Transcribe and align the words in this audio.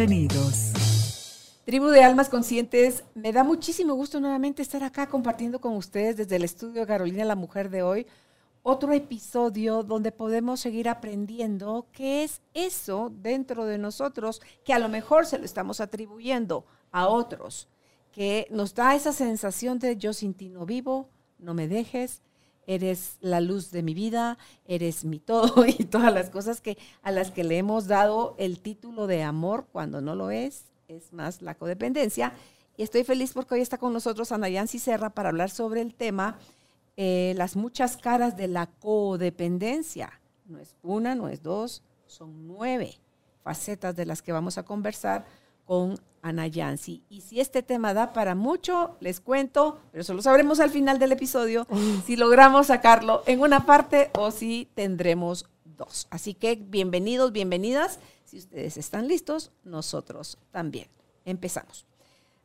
Bienvenidos. 0.00 1.60
Tribu 1.66 1.88
de 1.88 2.02
Almas 2.02 2.30
Conscientes, 2.30 3.04
me 3.14 3.34
da 3.34 3.44
muchísimo 3.44 3.92
gusto 3.92 4.18
nuevamente 4.18 4.62
estar 4.62 4.82
acá 4.82 5.06
compartiendo 5.06 5.60
con 5.60 5.76
ustedes 5.76 6.16
desde 6.16 6.36
el 6.36 6.44
estudio 6.44 6.86
Carolina 6.86 7.22
la 7.26 7.36
Mujer 7.36 7.68
de 7.68 7.82
hoy 7.82 8.06
otro 8.62 8.94
episodio 8.94 9.82
donde 9.82 10.10
podemos 10.10 10.58
seguir 10.58 10.88
aprendiendo 10.88 11.86
qué 11.92 12.24
es 12.24 12.40
eso 12.54 13.12
dentro 13.14 13.66
de 13.66 13.76
nosotros 13.76 14.40
que 14.64 14.72
a 14.72 14.78
lo 14.78 14.88
mejor 14.88 15.26
se 15.26 15.36
lo 15.36 15.44
estamos 15.44 15.82
atribuyendo 15.82 16.64
a 16.92 17.06
otros 17.06 17.68
que 18.10 18.46
nos 18.50 18.74
da 18.74 18.94
esa 18.94 19.12
sensación 19.12 19.78
de 19.78 19.98
yo 19.98 20.14
sin 20.14 20.32
ti 20.32 20.48
no 20.48 20.64
vivo, 20.64 21.10
no 21.38 21.52
me 21.52 21.68
dejes, 21.68 22.22
eres 22.70 23.16
la 23.20 23.40
luz 23.40 23.72
de 23.72 23.82
mi 23.82 23.94
vida, 23.94 24.38
eres 24.64 25.04
mi 25.04 25.18
todo 25.18 25.66
y 25.66 25.84
todas 25.84 26.14
las 26.14 26.30
cosas 26.30 26.60
que 26.60 26.78
a 27.02 27.10
las 27.10 27.32
que 27.32 27.42
le 27.42 27.58
hemos 27.58 27.88
dado 27.88 28.36
el 28.38 28.60
título 28.60 29.08
de 29.08 29.24
amor 29.24 29.66
cuando 29.72 30.00
no 30.00 30.14
lo 30.14 30.30
es, 30.30 30.66
es 30.86 31.12
más 31.12 31.42
la 31.42 31.56
codependencia. 31.56 32.32
Y 32.76 32.84
estoy 32.84 33.02
feliz 33.02 33.32
porque 33.32 33.54
hoy 33.54 33.60
está 33.60 33.76
con 33.76 33.92
nosotros 33.92 34.30
Ana 34.30 34.48
Yancy 34.48 34.78
Serra 34.78 35.10
para 35.10 35.30
hablar 35.30 35.50
sobre 35.50 35.80
el 35.80 35.94
tema 35.94 36.38
eh, 36.96 37.34
las 37.36 37.56
muchas 37.56 37.96
caras 37.96 38.36
de 38.36 38.46
la 38.46 38.66
codependencia. 38.66 40.20
No 40.46 40.60
es 40.60 40.76
una, 40.82 41.16
no 41.16 41.28
es 41.28 41.42
dos, 41.42 41.82
son 42.06 42.46
nueve 42.46 42.98
facetas 43.42 43.96
de 43.96 44.06
las 44.06 44.22
que 44.22 44.32
vamos 44.32 44.58
a 44.58 44.62
conversar 44.62 45.24
con 45.70 46.00
Ana 46.20 46.48
Yancy. 46.48 47.04
Y 47.08 47.20
si 47.20 47.38
este 47.38 47.62
tema 47.62 47.94
da 47.94 48.12
para 48.12 48.34
mucho, 48.34 48.96
les 48.98 49.20
cuento, 49.20 49.78
pero 49.92 50.02
eso 50.02 50.14
lo 50.14 50.20
sabremos 50.20 50.58
al 50.58 50.70
final 50.70 50.98
del 50.98 51.12
episodio, 51.12 51.64
si 52.06 52.16
logramos 52.16 52.66
sacarlo 52.66 53.22
en 53.26 53.38
una 53.40 53.66
parte 53.66 54.10
o 54.18 54.32
si 54.32 54.66
tendremos 54.74 55.46
dos. 55.64 56.08
Así 56.10 56.34
que 56.34 56.56
bienvenidos, 56.56 57.30
bienvenidas. 57.30 58.00
Si 58.24 58.38
ustedes 58.38 58.78
están 58.78 59.06
listos, 59.06 59.52
nosotros 59.62 60.38
también. 60.50 60.88
Empezamos. 61.24 61.86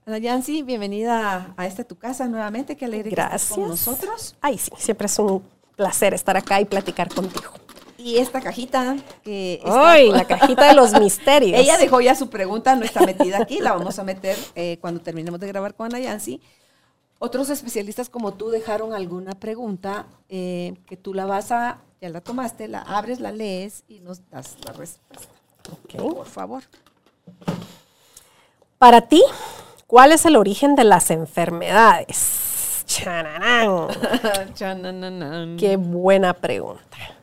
Ana 0.06 0.20
Yancy, 0.20 0.62
bienvenida 0.62 1.56
a 1.58 1.66
esta 1.66 1.84
tu 1.84 1.96
casa 1.96 2.28
nuevamente. 2.28 2.78
Qué 2.78 2.86
alegre 2.86 3.10
Gracias. 3.10 3.50
que 3.50 3.56
con 3.56 3.70
nosotros. 3.70 4.36
Ay, 4.40 4.60
sí, 4.60 4.70
siempre 4.78 5.08
es 5.08 5.18
un 5.18 5.44
placer 5.76 6.14
estar 6.14 6.38
acá 6.38 6.62
y 6.62 6.66
platicar 6.66 7.12
contigo. 7.12 7.65
Y 8.06 8.20
esta 8.20 8.40
cajita 8.40 8.98
que 9.24 9.60
¡Ay, 9.66 10.12
la 10.12 10.26
cajita 10.26 10.68
de 10.68 10.76
los 10.76 10.94
misterios! 11.02 11.60
Ella 11.60 11.76
dejó 11.76 12.02
ya 12.02 12.14
su 12.14 12.30
pregunta, 12.30 12.76
no 12.76 12.86
está 12.86 13.04
metida 13.04 13.40
aquí, 13.42 13.58
la 13.60 13.74
vamos 13.74 13.98
a 13.98 14.04
meter 14.04 14.38
eh, 14.54 14.78
cuando 14.80 15.02
terminemos 15.02 15.40
de 15.40 15.48
grabar 15.48 15.74
con 15.74 15.88
Ana 15.88 15.98
Yancy. 15.98 16.40
Otros 17.18 17.50
especialistas 17.50 18.08
como 18.08 18.36
tú 18.36 18.52
dejaron 18.52 18.94
alguna 18.94 19.32
pregunta 19.32 20.06
eh, 20.30 20.76
que 20.86 20.98
tú 20.98 21.16
la 21.16 21.26
vas 21.26 21.52
a, 21.52 21.80
ya 22.00 22.10
la 22.10 22.22
tomaste, 22.22 22.68
la 22.68 22.82
abres, 22.84 23.20
la 23.20 23.32
lees 23.32 23.84
y 23.88 24.02
nos 24.02 24.30
das 24.30 24.56
la 24.64 24.74
respuesta. 24.74 25.32
Ok. 25.72 25.96
Por 25.96 26.28
favor. 26.28 26.62
Para 28.78 29.02
ti, 29.02 29.24
¿cuál 29.88 30.12
es 30.12 30.28
el 30.28 30.36
origen 30.36 30.76
de 30.76 30.84
las 30.84 31.10
enfermedades? 31.10 32.84
¡Chananán! 32.86 33.88
Chanananan. 34.54 35.58
Qué 35.58 35.76
buena 35.76 36.36
pregunta. 36.36 37.16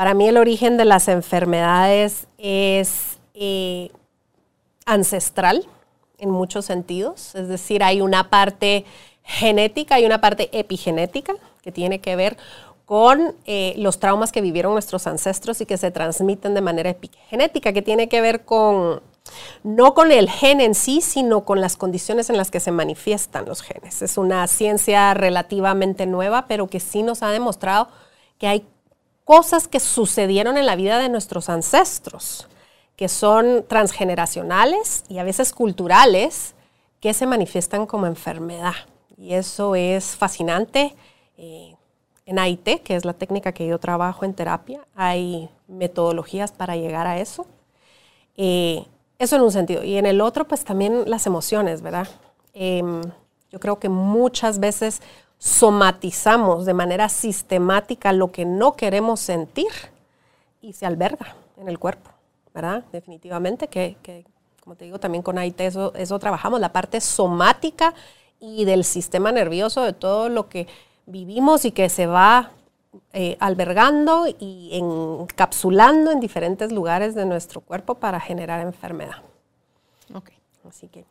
Para 0.00 0.14
mí 0.14 0.26
el 0.26 0.38
origen 0.38 0.78
de 0.78 0.86
las 0.86 1.08
enfermedades 1.08 2.26
es 2.38 3.18
eh, 3.34 3.90
ancestral 4.86 5.66
en 6.16 6.30
muchos 6.30 6.64
sentidos. 6.64 7.34
Es 7.34 7.48
decir, 7.48 7.82
hay 7.82 8.00
una 8.00 8.30
parte 8.30 8.86
genética 9.24 10.00
y 10.00 10.06
una 10.06 10.18
parte 10.22 10.48
epigenética 10.58 11.34
que 11.60 11.70
tiene 11.70 11.98
que 11.98 12.16
ver 12.16 12.38
con 12.86 13.34
eh, 13.44 13.74
los 13.76 14.00
traumas 14.00 14.32
que 14.32 14.40
vivieron 14.40 14.72
nuestros 14.72 15.06
ancestros 15.06 15.60
y 15.60 15.66
que 15.66 15.76
se 15.76 15.90
transmiten 15.90 16.54
de 16.54 16.62
manera 16.62 16.88
epigenética, 16.88 17.74
que 17.74 17.82
tiene 17.82 18.08
que 18.08 18.22
ver 18.22 18.46
con, 18.46 19.02
no 19.64 19.92
con 19.92 20.12
el 20.12 20.30
gen 20.30 20.62
en 20.62 20.74
sí, 20.74 21.02
sino 21.02 21.44
con 21.44 21.60
las 21.60 21.76
condiciones 21.76 22.30
en 22.30 22.38
las 22.38 22.50
que 22.50 22.60
se 22.60 22.72
manifiestan 22.72 23.44
los 23.44 23.60
genes. 23.60 24.00
Es 24.00 24.16
una 24.16 24.46
ciencia 24.46 25.12
relativamente 25.12 26.06
nueva, 26.06 26.46
pero 26.48 26.68
que 26.68 26.80
sí 26.80 27.02
nos 27.02 27.22
ha 27.22 27.28
demostrado 27.28 27.88
que 28.38 28.48
hay 28.48 28.64
cosas 29.30 29.68
que 29.68 29.78
sucedieron 29.78 30.56
en 30.56 30.66
la 30.66 30.74
vida 30.74 30.98
de 30.98 31.08
nuestros 31.08 31.48
ancestros, 31.48 32.48
que 32.96 33.08
son 33.08 33.64
transgeneracionales 33.68 35.04
y 35.08 35.18
a 35.18 35.22
veces 35.22 35.52
culturales, 35.52 36.56
que 36.98 37.14
se 37.14 37.26
manifiestan 37.26 37.86
como 37.86 38.06
enfermedad. 38.08 38.74
Y 39.16 39.34
eso 39.34 39.76
es 39.76 40.16
fascinante. 40.16 40.96
Eh, 41.38 41.76
en 42.26 42.40
AIT, 42.40 42.82
que 42.82 42.96
es 42.96 43.04
la 43.04 43.12
técnica 43.12 43.52
que 43.52 43.68
yo 43.68 43.78
trabajo 43.78 44.24
en 44.24 44.34
terapia, 44.34 44.80
hay 44.96 45.48
metodologías 45.68 46.50
para 46.50 46.74
llegar 46.74 47.06
a 47.06 47.20
eso. 47.20 47.46
Eh, 48.36 48.84
eso 49.20 49.36
en 49.36 49.42
un 49.42 49.52
sentido. 49.52 49.84
Y 49.84 49.96
en 49.96 50.06
el 50.06 50.20
otro, 50.20 50.48
pues 50.48 50.64
también 50.64 51.08
las 51.08 51.28
emociones, 51.28 51.82
¿verdad? 51.82 52.08
Em, 52.52 53.00
yo 53.52 53.60
creo 53.60 53.78
que 53.78 53.88
muchas 53.88 54.58
veces 54.58 55.00
somatizamos 55.40 56.66
de 56.66 56.74
manera 56.74 57.08
sistemática 57.08 58.12
lo 58.12 58.30
que 58.30 58.44
no 58.44 58.74
queremos 58.74 59.20
sentir 59.20 59.70
y 60.60 60.74
se 60.74 60.84
alberga 60.84 61.34
en 61.56 61.66
el 61.68 61.78
cuerpo, 61.78 62.10
¿verdad? 62.54 62.84
Definitivamente, 62.92 63.68
que, 63.68 63.96
que, 64.02 64.26
como 64.62 64.76
te 64.76 64.84
digo, 64.84 65.00
también 65.00 65.22
con 65.22 65.38
AIT 65.38 65.58
eso, 65.62 65.94
eso 65.94 66.18
trabajamos, 66.18 66.60
la 66.60 66.74
parte 66.74 67.00
somática 67.00 67.94
y 68.38 68.66
del 68.66 68.84
sistema 68.84 69.32
nervioso, 69.32 69.82
de 69.82 69.94
todo 69.94 70.28
lo 70.28 70.50
que 70.50 70.68
vivimos 71.06 71.64
y 71.64 71.72
que 71.72 71.88
se 71.88 72.06
va 72.06 72.50
eh, 73.14 73.38
albergando 73.40 74.26
y 74.38 74.70
encapsulando 74.74 76.10
en 76.10 76.20
diferentes 76.20 76.70
lugares 76.70 77.14
de 77.14 77.24
nuestro 77.24 77.62
cuerpo 77.62 77.94
para 77.94 78.20
generar 78.20 78.60
enfermedad. 78.60 79.22
Ok. 80.14 80.32
Así 80.68 80.88
que 80.88 81.06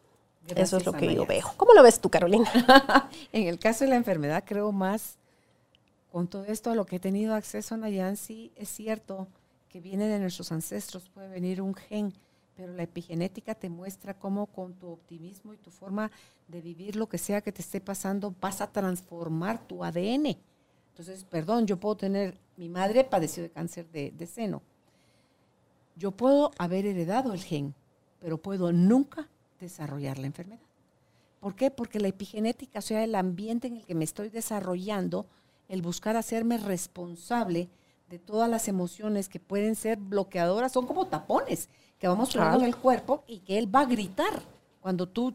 Gracias, 0.56 0.70
eso 0.70 0.78
es 0.78 0.86
lo 0.86 0.94
que 0.94 1.14
yo 1.14 1.26
veo. 1.26 1.46
¿Cómo 1.58 1.74
lo 1.74 1.84
ves 1.84 2.00
tú, 2.00 2.10
Carolina? 2.10 2.50
en 3.32 3.48
el 3.48 3.60
caso 3.60 3.84
de 3.84 3.92
la 3.92 3.96
enfermedad, 3.96 4.44
creo 4.46 4.72
más, 4.72 5.18
con 6.12 6.28
todo 6.28 6.46
esto 6.46 6.72
a 6.72 6.76
lo 6.76 6.86
que 6.86 6.98
he 6.98 7.00
tenido 7.00 7.36
acceso 7.36 7.76
en 7.76 7.88
Yancy, 7.92 8.52
es 8.56 8.70
cierto 8.70 9.28
que 9.70 9.80
viene 9.80 10.08
de 10.08 10.20
nuestros 10.20 10.52
ancestros, 10.52 11.10
puede 11.10 11.28
venir 11.28 11.62
un 11.62 11.76
gen, 11.76 12.14
pero 12.56 12.74
la 12.74 12.84
epigenética 12.84 13.56
te 13.56 13.70
muestra 13.70 14.14
cómo 14.16 14.48
con 14.48 14.74
tu 14.74 14.90
optimismo 14.90 15.54
y 15.54 15.58
tu 15.58 15.70
forma 15.70 16.12
de 16.48 16.62
vivir 16.62 16.96
lo 16.96 17.08
que 17.08 17.18
sea 17.18 17.42
que 17.42 17.52
te 17.52 17.62
esté 17.62 17.80
pasando, 17.80 18.34
vas 18.42 18.62
a 18.62 18.72
transformar 18.72 19.66
tu 19.68 19.84
ADN. 19.84 20.38
Entonces, 20.90 21.24
perdón, 21.24 21.68
yo 21.68 21.80
puedo 21.80 21.96
tener, 21.96 22.38
mi 22.58 22.68
madre 22.68 23.04
padeció 23.04 23.44
de 23.44 23.52
cáncer 23.52 23.88
de, 23.92 24.12
de 24.12 24.26
seno. 24.26 24.62
Yo 25.96 26.12
puedo 26.12 26.52
haber 26.58 26.86
heredado 26.86 27.34
el 27.34 27.44
gen, 27.44 27.76
pero 28.20 28.38
puedo 28.38 28.74
nunca 28.74 29.30
desarrollar 29.60 30.18
la 30.18 30.28
enfermedad. 30.28 30.62
¿Por 31.40 31.56
qué? 31.56 31.72
Porque 31.72 32.00
la 32.00 32.08
epigenética, 32.10 32.80
o 32.80 32.82
sea, 32.82 33.04
el 33.04 33.16
ambiente 33.16 33.68
en 33.68 33.78
el 33.78 33.86
que 33.86 33.96
me 33.96 34.04
estoy 34.04 34.30
desarrollando, 34.30 35.26
el 35.70 35.82
buscar 35.82 36.16
hacerme 36.18 36.58
responsable 36.58 37.70
de 38.10 38.20
todas 38.20 38.50
las 38.50 38.68
emociones 38.68 39.30
que 39.30 39.40
pueden 39.40 39.76
ser 39.76 39.98
bloqueadoras, 40.00 40.72
son 40.72 40.88
como 40.88 41.08
tapones 41.08 41.70
que 42.00 42.08
vamos 42.08 42.32
pegando 42.34 42.56
en 42.56 42.60
Claro. 42.64 42.76
el 42.76 42.82
cuerpo 42.82 43.24
y 43.28 43.40
que 43.40 43.58
él 43.58 43.74
va 43.74 43.82
a 43.82 43.86
gritar 43.86 44.42
cuando 44.82 45.08
tú 45.08 45.34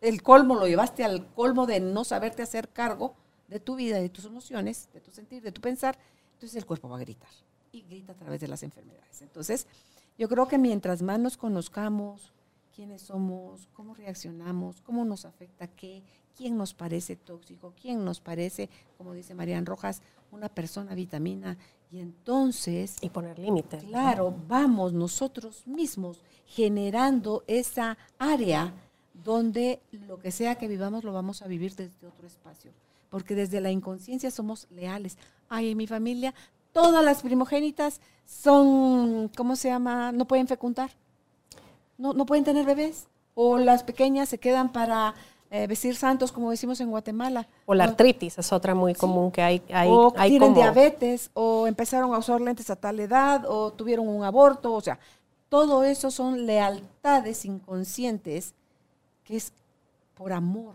el 0.00 0.22
colmo 0.22 0.56
lo 0.56 0.66
llevaste 0.66 1.04
al 1.04 1.26
colmo 1.34 1.66
de 1.66 1.80
no 1.80 2.04
saberte 2.04 2.42
hacer 2.42 2.68
cargo 2.68 3.14
de 3.48 3.60
tu 3.60 3.76
vida, 3.76 3.98
de 3.98 4.08
tus 4.08 4.24
emociones, 4.24 4.88
de 4.92 5.00
tu 5.00 5.10
sentir, 5.10 5.42
de 5.42 5.52
tu 5.52 5.60
pensar, 5.60 5.96
entonces 6.34 6.56
el 6.56 6.66
cuerpo 6.66 6.88
va 6.88 6.96
a 6.96 7.00
gritar 7.00 7.30
y 7.72 7.82
grita 7.82 8.12
a 8.12 8.16
través 8.16 8.40
de 8.40 8.48
las 8.48 8.62
enfermedades. 8.62 9.22
Entonces, 9.22 9.66
yo 10.18 10.28
creo 10.28 10.48
que 10.48 10.58
mientras 10.58 11.00
más 11.02 11.18
nos 11.18 11.36
conozcamos, 11.36 12.32
quiénes 12.76 13.00
somos, 13.00 13.68
cómo 13.72 13.94
reaccionamos, 13.94 14.82
cómo 14.82 15.06
nos 15.06 15.24
afecta 15.24 15.66
qué, 15.66 16.02
quién 16.36 16.58
nos 16.58 16.74
parece 16.74 17.16
tóxico, 17.16 17.72
quién 17.80 18.04
nos 18.04 18.20
parece, 18.20 18.68
como 18.98 19.14
dice 19.14 19.34
Marian 19.34 19.64
Rojas, 19.64 20.02
una 20.30 20.50
persona 20.50 20.94
vitamina. 20.94 21.56
Y 21.90 22.00
entonces, 22.00 22.96
Y 23.00 23.08
poner 23.08 23.38
límites. 23.38 23.82
claro, 23.84 24.36
vamos 24.46 24.92
nosotros 24.92 25.66
mismos 25.66 26.22
generando 26.44 27.44
esa 27.46 27.96
área 28.18 28.74
donde 29.14 29.80
lo 29.92 30.18
que 30.18 30.30
sea 30.30 30.56
que 30.56 30.68
vivamos 30.68 31.02
lo 31.02 31.14
vamos 31.14 31.40
a 31.40 31.48
vivir 31.48 31.74
desde 31.76 32.06
otro 32.06 32.26
espacio. 32.26 32.72
Porque 33.08 33.34
desde 33.34 33.62
la 33.62 33.70
inconsciencia 33.70 34.30
somos 34.30 34.66
leales. 34.70 35.16
Ay, 35.48 35.70
en 35.70 35.78
mi 35.78 35.86
familia 35.86 36.34
todas 36.72 37.02
las 37.02 37.22
primogénitas 37.22 38.02
son, 38.26 39.30
¿cómo 39.34 39.56
se 39.56 39.68
llama? 39.68 40.12
No 40.12 40.26
pueden 40.26 40.46
fecundar. 40.46 40.90
No, 41.98 42.12
no 42.12 42.26
pueden 42.26 42.44
tener 42.44 42.64
bebés. 42.66 43.06
O 43.34 43.58
las 43.58 43.82
pequeñas 43.82 44.28
se 44.28 44.38
quedan 44.38 44.72
para 44.72 45.14
eh, 45.50 45.66
vestir 45.66 45.94
santos, 45.94 46.32
como 46.32 46.50
decimos 46.50 46.80
en 46.80 46.90
Guatemala. 46.90 47.46
O 47.66 47.74
la 47.74 47.84
artritis 47.84 48.38
es 48.38 48.52
otra 48.52 48.74
muy 48.74 48.94
común 48.94 49.30
que 49.30 49.42
hay. 49.42 49.62
hay 49.72 49.88
o 49.90 50.12
hay 50.16 50.30
tienen 50.30 50.50
como- 50.50 50.60
diabetes, 50.62 51.30
o 51.34 51.66
empezaron 51.66 52.14
a 52.14 52.18
usar 52.18 52.40
lentes 52.40 52.68
a 52.70 52.76
tal 52.76 52.98
edad, 53.00 53.44
o 53.46 53.72
tuvieron 53.72 54.08
un 54.08 54.24
aborto, 54.24 54.72
o 54.72 54.80
sea, 54.80 54.98
todo 55.48 55.84
eso 55.84 56.10
son 56.10 56.46
lealtades 56.46 57.44
inconscientes 57.44 58.54
que 59.22 59.36
es 59.36 59.52
por 60.14 60.32
amor. 60.32 60.74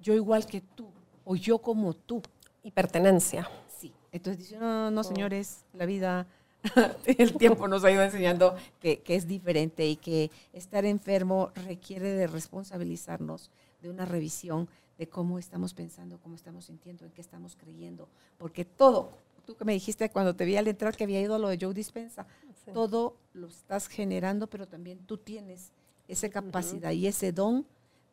Yo 0.00 0.14
igual 0.14 0.46
que 0.46 0.60
tú, 0.60 0.86
o 1.24 1.34
yo 1.36 1.58
como 1.58 1.92
tú. 1.94 2.22
y 2.62 2.70
pertenencia. 2.70 3.48
Sí. 3.78 3.92
Entonces 4.12 4.38
dice, 4.44 4.58
no, 4.58 4.90
no, 4.90 5.02
señores, 5.04 5.64
la 5.72 5.86
vida, 5.86 6.26
el 7.06 7.34
tiempo 7.34 7.68
nos 7.68 7.84
ha 7.84 7.90
ido 7.90 8.02
enseñando 8.02 8.56
que, 8.80 9.00
que 9.00 9.14
es 9.14 9.26
diferente 9.26 9.86
y 9.86 9.96
que 9.96 10.30
estar 10.52 10.84
enfermo 10.84 11.50
requiere 11.54 12.10
de 12.10 12.26
responsabilizarnos 12.26 13.50
de 13.80 13.90
una 13.90 14.04
revisión 14.04 14.68
de 14.98 15.08
cómo 15.08 15.38
estamos 15.38 15.74
pensando, 15.74 16.18
cómo 16.18 16.34
estamos 16.34 16.64
sintiendo, 16.64 17.04
en 17.04 17.12
qué 17.12 17.20
estamos 17.20 17.56
creyendo. 17.56 18.08
Porque 18.36 18.64
todo, 18.64 19.12
tú 19.46 19.54
que 19.54 19.64
me 19.64 19.72
dijiste 19.72 20.10
cuando 20.10 20.34
te 20.34 20.44
vi 20.44 20.56
al 20.56 20.66
entrar 20.66 20.96
que 20.96 21.04
había 21.04 21.20
ido 21.20 21.36
a 21.36 21.38
lo 21.38 21.48
de 21.48 21.58
Joe 21.60 21.72
Dispensa, 21.72 22.26
todo 22.74 23.16
lo 23.32 23.46
estás 23.46 23.86
generando, 23.86 24.48
pero 24.48 24.66
también 24.66 24.98
tú 25.06 25.16
tienes 25.16 25.72
esa 26.08 26.28
capacidad 26.28 26.90
y 26.90 27.06
ese 27.06 27.32
don 27.32 27.64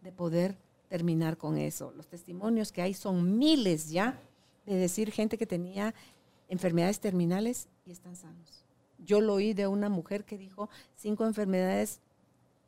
de 0.01 0.11
poder 0.11 0.55
terminar 0.87 1.37
con 1.37 1.57
eso. 1.57 1.91
Los 1.97 2.07
testimonios 2.07 2.71
que 2.71 2.83
hay 2.83 2.93
son 2.93 3.37
miles 3.37 3.89
ya 3.89 4.19
de 4.65 4.75
decir 4.75 5.11
gente 5.11 5.37
que 5.37 5.45
tenía 5.47 5.93
enfermedades 6.49 6.99
terminales 6.99 7.67
y 7.85 7.91
están 7.91 8.15
sanos. 8.15 8.65
Yo 8.97 9.21
lo 9.21 9.35
oí 9.35 9.53
de 9.53 9.67
una 9.67 9.89
mujer 9.89 10.25
que 10.25 10.37
dijo 10.37 10.69
cinco 10.95 11.25
enfermedades, 11.25 11.99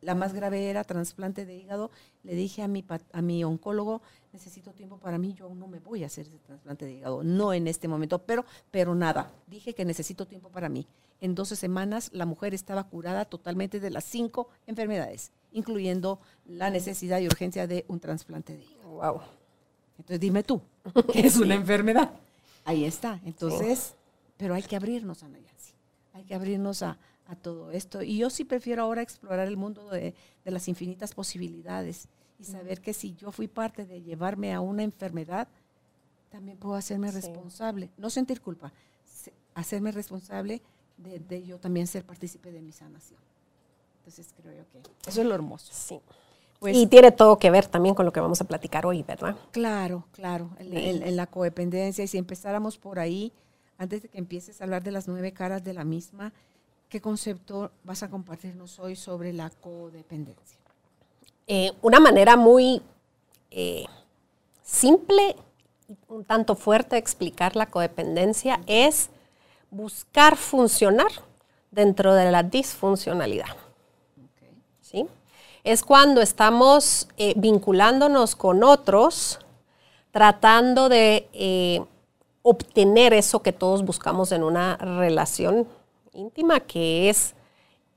la 0.00 0.14
más 0.14 0.32
grave 0.32 0.70
era 0.70 0.84
trasplante 0.84 1.44
de 1.44 1.56
hígado. 1.56 1.90
Le 2.22 2.34
dije 2.34 2.62
a 2.62 2.68
mi, 2.68 2.84
a 3.12 3.22
mi 3.22 3.42
oncólogo, 3.42 4.02
necesito 4.32 4.72
tiempo 4.72 4.98
para 4.98 5.18
mí, 5.18 5.34
yo 5.34 5.46
aún 5.46 5.58
no 5.58 5.66
me 5.66 5.80
voy 5.80 6.04
a 6.04 6.06
hacer 6.06 6.26
ese 6.26 6.38
trasplante 6.38 6.84
de 6.84 6.94
hígado, 6.94 7.24
no 7.24 7.52
en 7.52 7.66
este 7.66 7.88
momento, 7.88 8.20
pero, 8.20 8.44
pero 8.70 8.94
nada, 8.94 9.32
dije 9.46 9.74
que 9.74 9.84
necesito 9.84 10.26
tiempo 10.26 10.50
para 10.50 10.68
mí. 10.68 10.86
En 11.20 11.34
12 11.34 11.56
semanas 11.56 12.10
la 12.12 12.26
mujer 12.26 12.54
estaba 12.54 12.84
curada 12.84 13.24
totalmente 13.24 13.80
de 13.80 13.90
las 13.90 14.04
cinco 14.04 14.48
enfermedades, 14.66 15.32
incluyendo 15.50 16.20
la 16.46 16.70
necesidad 16.70 17.18
y 17.18 17.26
urgencia 17.26 17.66
de 17.66 17.84
un 17.88 17.98
trasplante 17.98 18.56
de 18.56 18.64
hígado. 18.64 18.88
Wow. 18.88 19.20
Entonces 19.98 20.20
dime 20.20 20.44
tú, 20.44 20.62
¿qué 21.12 21.26
es 21.26 21.36
una 21.38 21.56
enfermedad? 21.56 22.12
Ahí 22.68 22.84
está. 22.84 23.18
Entonces, 23.24 23.94
pero 24.36 24.54
hay 24.54 24.62
que 24.62 24.76
abrirnos, 24.76 25.22
Ana 25.22 25.38
Yancy. 25.38 25.72
Hay 26.12 26.24
que 26.24 26.34
abrirnos 26.34 26.82
a, 26.82 26.98
a 27.26 27.34
todo 27.34 27.70
esto. 27.70 28.02
Y 28.02 28.18
yo 28.18 28.28
sí 28.28 28.44
prefiero 28.44 28.82
ahora 28.82 29.00
explorar 29.02 29.48
el 29.48 29.56
mundo 29.56 29.88
de, 29.88 30.14
de 30.44 30.50
las 30.50 30.68
infinitas 30.68 31.14
posibilidades 31.14 32.08
y 32.38 32.44
saber 32.44 32.80
que 32.80 32.92
si 32.92 33.14
yo 33.14 33.32
fui 33.32 33.48
parte 33.48 33.86
de 33.86 34.02
llevarme 34.02 34.52
a 34.52 34.60
una 34.60 34.82
enfermedad, 34.82 35.48
también 36.30 36.58
puedo 36.58 36.74
hacerme 36.74 37.08
Sí. 37.10 37.16
responsable. 37.16 37.90
No 37.96 38.10
sentir 38.10 38.40
culpa, 38.42 38.70
hacerme 39.54 39.90
responsable 39.92 40.60
de, 40.98 41.18
de 41.20 41.44
yo 41.46 41.58
también 41.58 41.86
ser 41.86 42.04
partícipe 42.04 42.52
de 42.52 42.60
mi 42.60 42.72
sanación. 42.72 43.18
Entonces 44.00 44.28
creo 44.40 44.52
yo 44.54 44.68
que 44.70 44.80
eso 45.08 45.20
es 45.22 45.26
lo 45.26 45.34
hermoso. 45.34 45.72
Sí. 45.72 46.00
Pues, 46.60 46.76
y 46.76 46.86
tiene 46.88 47.12
todo 47.12 47.38
que 47.38 47.50
ver 47.50 47.66
también 47.66 47.94
con 47.94 48.04
lo 48.04 48.12
que 48.12 48.20
vamos 48.20 48.40
a 48.40 48.44
platicar 48.44 48.84
hoy, 48.84 49.02
¿verdad? 49.04 49.36
Claro, 49.52 50.04
claro, 50.12 50.50
en, 50.58 50.76
en- 50.76 51.02
en 51.04 51.16
la 51.16 51.26
codependencia. 51.26 52.02
Y 52.04 52.08
si 52.08 52.18
empezáramos 52.18 52.78
por 52.78 52.98
ahí, 52.98 53.32
antes 53.78 54.02
de 54.02 54.08
que 54.08 54.18
empieces 54.18 54.60
a 54.60 54.64
hablar 54.64 54.82
de 54.82 54.90
las 54.90 55.06
nueve 55.06 55.32
caras 55.32 55.62
de 55.62 55.72
la 55.72 55.84
misma, 55.84 56.32
¿qué 56.88 57.00
concepto 57.00 57.70
vas 57.84 58.02
a 58.02 58.10
compartirnos 58.10 58.78
hoy 58.80 58.96
sobre 58.96 59.32
la 59.32 59.50
codependencia? 59.50 60.58
Eh, 61.46 61.72
una 61.80 62.00
manera 62.00 62.36
muy 62.36 62.82
eh, 63.50 63.84
simple 64.62 65.36
y 65.88 65.96
un 66.08 66.24
tanto 66.24 66.56
fuerte 66.56 66.96
de 66.96 67.00
explicar 67.00 67.54
la 67.56 67.66
codependencia 67.66 68.60
es 68.66 69.10
buscar 69.70 70.36
funcionar 70.36 71.08
dentro 71.70 72.14
de 72.14 72.30
la 72.32 72.42
disfuncionalidad. 72.42 73.56
¿sí? 74.82 75.06
Es 75.68 75.82
cuando 75.82 76.22
estamos 76.22 77.08
eh, 77.18 77.34
vinculándonos 77.36 78.36
con 78.36 78.64
otros, 78.64 79.38
tratando 80.12 80.88
de 80.88 81.28
eh, 81.34 81.84
obtener 82.40 83.12
eso 83.12 83.42
que 83.42 83.52
todos 83.52 83.84
buscamos 83.84 84.32
en 84.32 84.44
una 84.44 84.78
relación 84.78 85.68
íntima, 86.14 86.60
que 86.60 87.10
es 87.10 87.34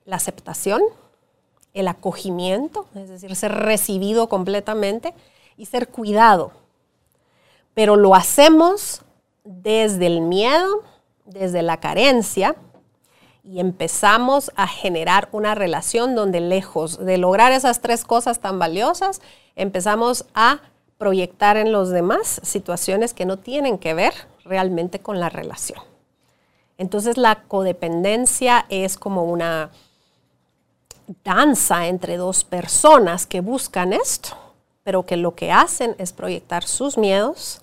la 0.03 0.17
aceptación, 0.17 0.81
el 1.73 1.87
acogimiento, 1.87 2.87
es 2.93 3.07
decir, 3.07 3.33
ser 3.37 3.53
recibido 3.53 4.27
completamente 4.27 5.13
y 5.55 5.67
ser 5.67 5.87
cuidado. 5.87 6.51
Pero 7.73 7.95
lo 7.95 8.15
hacemos 8.15 9.01
desde 9.45 10.07
el 10.07 10.19
miedo, 10.19 10.83
desde 11.23 11.61
la 11.61 11.79
carencia, 11.79 12.53
y 13.43 13.59
empezamos 13.59 14.51
a 14.55 14.67
generar 14.67 15.29
una 15.31 15.55
relación 15.55 16.15
donde 16.15 16.39
lejos 16.41 17.03
de 17.03 17.17
lograr 17.17 17.51
esas 17.51 17.81
tres 17.81 18.03
cosas 18.05 18.39
tan 18.39 18.59
valiosas, 18.59 19.21
empezamos 19.55 20.25
a 20.33 20.61
proyectar 20.97 21.57
en 21.57 21.71
los 21.71 21.89
demás 21.89 22.39
situaciones 22.43 23.13
que 23.13 23.25
no 23.25 23.39
tienen 23.39 23.79
que 23.79 23.93
ver 23.93 24.13
realmente 24.45 24.99
con 24.99 25.19
la 25.19 25.29
relación. 25.29 25.79
Entonces 26.77 27.17
la 27.17 27.43
codependencia 27.43 28.65
es 28.69 28.97
como 28.97 29.23
una 29.23 29.71
danza 31.23 31.87
entre 31.87 32.17
dos 32.17 32.43
personas 32.43 33.25
que 33.25 33.41
buscan 33.41 33.93
esto, 33.93 34.37
pero 34.83 35.05
que 35.05 35.17
lo 35.17 35.35
que 35.35 35.51
hacen 35.51 35.95
es 35.97 36.13
proyectar 36.13 36.63
sus 36.63 36.97
miedos 36.97 37.61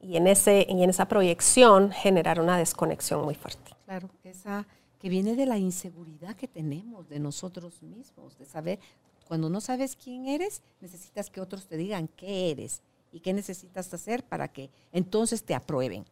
y 0.00 0.16
en, 0.16 0.28
ese, 0.28 0.66
y 0.68 0.82
en 0.82 0.90
esa 0.90 1.06
proyección 1.06 1.90
generar 1.90 2.40
una 2.40 2.56
desconexión 2.56 3.24
muy 3.24 3.34
fuerte. 3.34 3.72
Claro, 3.84 4.08
esa 4.22 4.66
que 5.00 5.08
viene 5.08 5.36
de 5.36 5.46
la 5.46 5.58
inseguridad 5.58 6.36
que 6.36 6.48
tenemos 6.48 7.08
de 7.08 7.18
nosotros 7.18 7.82
mismos, 7.82 8.36
de 8.38 8.44
saber, 8.44 8.78
cuando 9.26 9.48
no 9.48 9.60
sabes 9.60 9.96
quién 9.96 10.26
eres, 10.26 10.62
necesitas 10.80 11.30
que 11.30 11.40
otros 11.40 11.66
te 11.66 11.76
digan 11.76 12.08
qué 12.08 12.50
eres 12.50 12.82
y 13.12 13.20
qué 13.20 13.32
necesitas 13.32 13.92
hacer 13.92 14.24
para 14.24 14.48
que 14.48 14.70
entonces 14.92 15.42
te 15.42 15.54
aprueben. 15.54 16.04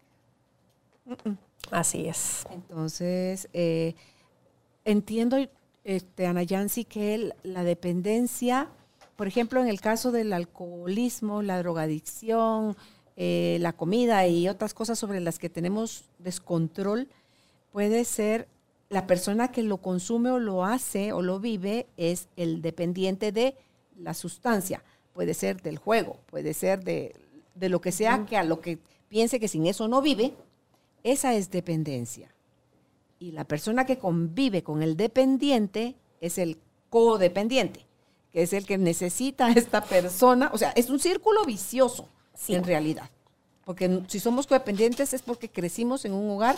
Así 1.70 2.06
es. 2.06 2.46
Entonces, 2.50 3.48
eh, 3.52 3.94
entiendo, 4.84 5.36
este, 5.84 6.26
Ana 6.26 6.42
Yancy, 6.42 6.84
que 6.84 7.32
la 7.42 7.64
dependencia, 7.64 8.68
por 9.16 9.26
ejemplo, 9.26 9.60
en 9.62 9.68
el 9.68 9.80
caso 9.80 10.12
del 10.12 10.32
alcoholismo, 10.32 11.42
la 11.42 11.58
drogadicción, 11.58 12.76
eh, 13.16 13.58
la 13.60 13.72
comida 13.72 14.26
y 14.26 14.48
otras 14.48 14.74
cosas 14.74 14.98
sobre 14.98 15.20
las 15.20 15.38
que 15.38 15.48
tenemos 15.48 16.04
descontrol, 16.18 17.08
puede 17.72 18.04
ser 18.04 18.48
la 18.88 19.06
persona 19.06 19.50
que 19.50 19.62
lo 19.62 19.78
consume 19.78 20.30
o 20.30 20.38
lo 20.38 20.64
hace 20.64 21.12
o 21.12 21.22
lo 21.22 21.40
vive 21.40 21.86
es 21.96 22.28
el 22.36 22.62
dependiente 22.62 23.32
de 23.32 23.56
la 23.98 24.14
sustancia. 24.14 24.82
Puede 25.12 25.34
ser 25.34 25.60
del 25.62 25.78
juego, 25.78 26.18
puede 26.26 26.54
ser 26.54 26.84
de, 26.84 27.14
de 27.54 27.68
lo 27.68 27.80
que 27.80 27.90
sea, 27.92 28.26
que 28.26 28.36
a 28.36 28.44
lo 28.44 28.60
que 28.60 28.78
piense 29.08 29.40
que 29.40 29.48
sin 29.48 29.66
eso 29.66 29.88
no 29.88 30.02
vive, 30.02 30.34
esa 31.02 31.34
es 31.34 31.50
dependencia. 31.50 32.30
Y 33.18 33.32
la 33.32 33.44
persona 33.44 33.86
que 33.86 33.98
convive 33.98 34.62
con 34.62 34.82
el 34.82 34.96
dependiente 34.96 35.94
es 36.20 36.36
el 36.38 36.58
codependiente, 36.90 37.86
que 38.32 38.42
es 38.42 38.52
el 38.52 38.66
que 38.66 38.76
necesita 38.78 39.46
a 39.46 39.52
esta 39.52 39.82
persona. 39.82 40.50
O 40.52 40.58
sea, 40.58 40.70
es 40.72 40.90
un 40.90 40.98
círculo 41.00 41.44
vicioso 41.44 42.08
Sí. 42.34 42.54
en 42.54 42.64
realidad. 42.64 43.08
Porque 43.64 44.02
si 44.08 44.20
somos 44.20 44.46
codependientes 44.46 45.14
es 45.14 45.22
porque 45.22 45.48
crecimos 45.48 46.04
en 46.04 46.12
un 46.12 46.30
hogar 46.30 46.56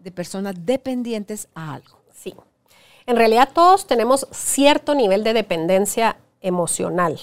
de 0.00 0.10
personas 0.10 0.54
dependientes 0.58 1.48
a 1.54 1.74
algo. 1.74 1.98
Sí. 2.12 2.34
En 3.06 3.16
realidad 3.16 3.48
todos 3.52 3.86
tenemos 3.86 4.26
cierto 4.30 4.94
nivel 4.94 5.24
de 5.24 5.32
dependencia 5.32 6.16
emocional, 6.40 7.18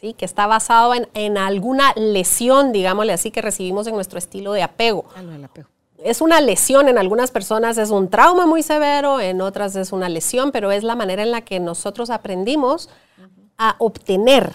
¿sí? 0.00 0.14
que 0.14 0.24
está 0.24 0.46
basado 0.46 0.94
en, 0.94 1.08
en 1.14 1.38
alguna 1.38 1.92
lesión, 1.96 2.72
digámosle 2.72 3.12
así, 3.12 3.30
que 3.30 3.42
recibimos 3.42 3.86
en 3.86 3.94
nuestro 3.94 4.18
estilo 4.18 4.52
de 4.52 4.62
apego. 4.62 5.06
Del 5.16 5.44
apego. 5.44 5.68
Es 5.98 6.20
una 6.20 6.40
lesión, 6.40 6.88
en 6.88 6.98
algunas 6.98 7.30
personas 7.30 7.78
es 7.78 7.90
un 7.90 8.08
trauma 8.08 8.46
muy 8.46 8.62
severo, 8.62 9.20
en 9.20 9.40
otras 9.40 9.74
es 9.76 9.92
una 9.92 10.08
lesión, 10.08 10.52
pero 10.52 10.70
es 10.70 10.84
la 10.84 10.94
manera 10.94 11.22
en 11.22 11.30
la 11.30 11.40
que 11.40 11.58
nosotros 11.58 12.10
aprendimos 12.10 12.90
a 13.58 13.76
obtener 13.78 14.52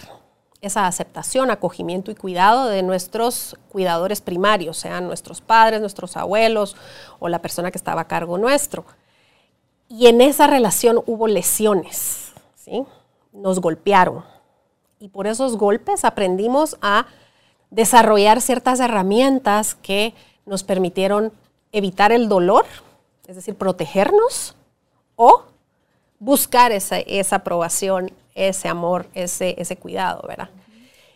esa 0.62 0.86
aceptación, 0.86 1.50
acogimiento 1.50 2.12
y 2.12 2.14
cuidado 2.14 2.68
de 2.68 2.84
nuestros 2.84 3.56
cuidadores 3.68 4.20
primarios, 4.20 4.78
sean 4.78 5.08
nuestros 5.08 5.40
padres, 5.40 5.80
nuestros 5.80 6.16
abuelos 6.16 6.76
o 7.18 7.28
la 7.28 7.42
persona 7.42 7.72
que 7.72 7.78
estaba 7.78 8.02
a 8.02 8.08
cargo 8.08 8.38
nuestro. 8.38 8.84
Y 9.88 10.06
en 10.06 10.20
esa 10.20 10.46
relación 10.46 11.02
hubo 11.04 11.26
lesiones, 11.26 12.32
¿sí? 12.54 12.84
Nos 13.32 13.60
golpearon. 13.60 14.24
Y 15.00 15.08
por 15.08 15.26
esos 15.26 15.56
golpes 15.58 16.04
aprendimos 16.04 16.78
a 16.80 17.06
desarrollar 17.70 18.40
ciertas 18.40 18.78
herramientas 18.78 19.74
que 19.74 20.14
nos 20.46 20.62
permitieron 20.62 21.32
evitar 21.72 22.12
el 22.12 22.28
dolor, 22.28 22.66
es 23.26 23.34
decir, 23.34 23.56
protegernos, 23.56 24.54
o 25.16 25.42
buscar 26.20 26.70
esa, 26.70 26.98
esa 26.98 27.36
aprobación, 27.36 28.12
ese 28.34 28.68
amor, 28.68 29.06
ese, 29.14 29.54
ese 29.58 29.76
cuidado, 29.76 30.24
¿verdad? 30.26 30.48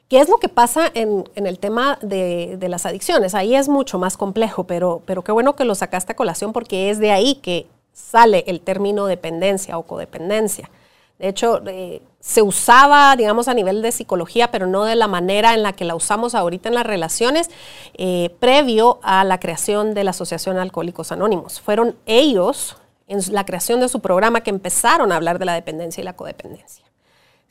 ¿Qué 0.09 0.21
es 0.21 0.29
lo 0.29 0.37
que 0.39 0.49
pasa 0.49 0.89
en, 0.95 1.25
el 1.35 1.59
tema 1.59 1.99
de, 2.01 2.59
las 2.69 2.87
adicciones? 2.87 3.35
Ahí 3.35 3.57
es 3.57 3.69
mucho 3.69 3.99
más 3.99 4.17
complejo, 4.17 4.65
pero, 4.65 5.03
pero 5.05 5.25
qué 5.25 5.33
bueno 5.33 5.57
que 5.57 5.65
lo 5.65 5.75
sacaste 5.75 6.13
a 6.13 6.17
colación 6.17 6.53
porque 6.53 6.91
es 6.91 7.01
de 7.01 7.11
ahí 7.11 7.37
que 7.37 7.67
sale 7.93 8.45
el 8.47 8.61
término 8.61 9.07
dependencia 9.07 9.77
o 9.79 9.83
codependencia. 9.83 10.71
De 11.19 11.29
hecho, 11.29 11.61
eh, 11.67 12.03
se 12.21 12.43
usaba, 12.43 13.17
digamos, 13.17 13.49
a 13.49 13.55
nivel 13.55 13.83
de 13.83 13.91
psicología, 13.91 14.53
pero 14.53 14.69
no 14.69 14.85
de 14.85 14.95
la 14.95 15.09
manera 15.09 15.55
en 15.55 15.65
la 15.65 15.73
que 15.73 15.85
la 15.85 15.97
usamos 15.97 16.37
ahorita 16.37 16.69
en 16.69 16.77
las 16.77 16.87
relaciones, 16.87 17.51
eh, 17.95 18.31
previo 18.39 19.01
a 19.03 19.25
la 19.25 19.41
creación 19.41 19.93
de 19.95 20.05
la 20.05 20.11
Asociación 20.11 20.57
Alcohólicos 20.57 21.11
Anónimos. 21.11 21.61
Fueron 21.61 21.97
ellos, 22.07 22.77
en 23.09 23.21
la 23.33 23.45
creación 23.45 23.81
de 23.81 23.89
su 23.89 23.99
programa, 23.99 24.43
que 24.43 24.51
empezaron 24.51 25.11
a 25.11 25.17
hablar 25.17 25.41
de 25.41 25.47
la 25.47 25.55
dependencia 25.55 26.01
y 26.01 26.05
la 26.05 26.15
codependencia. 26.15 26.86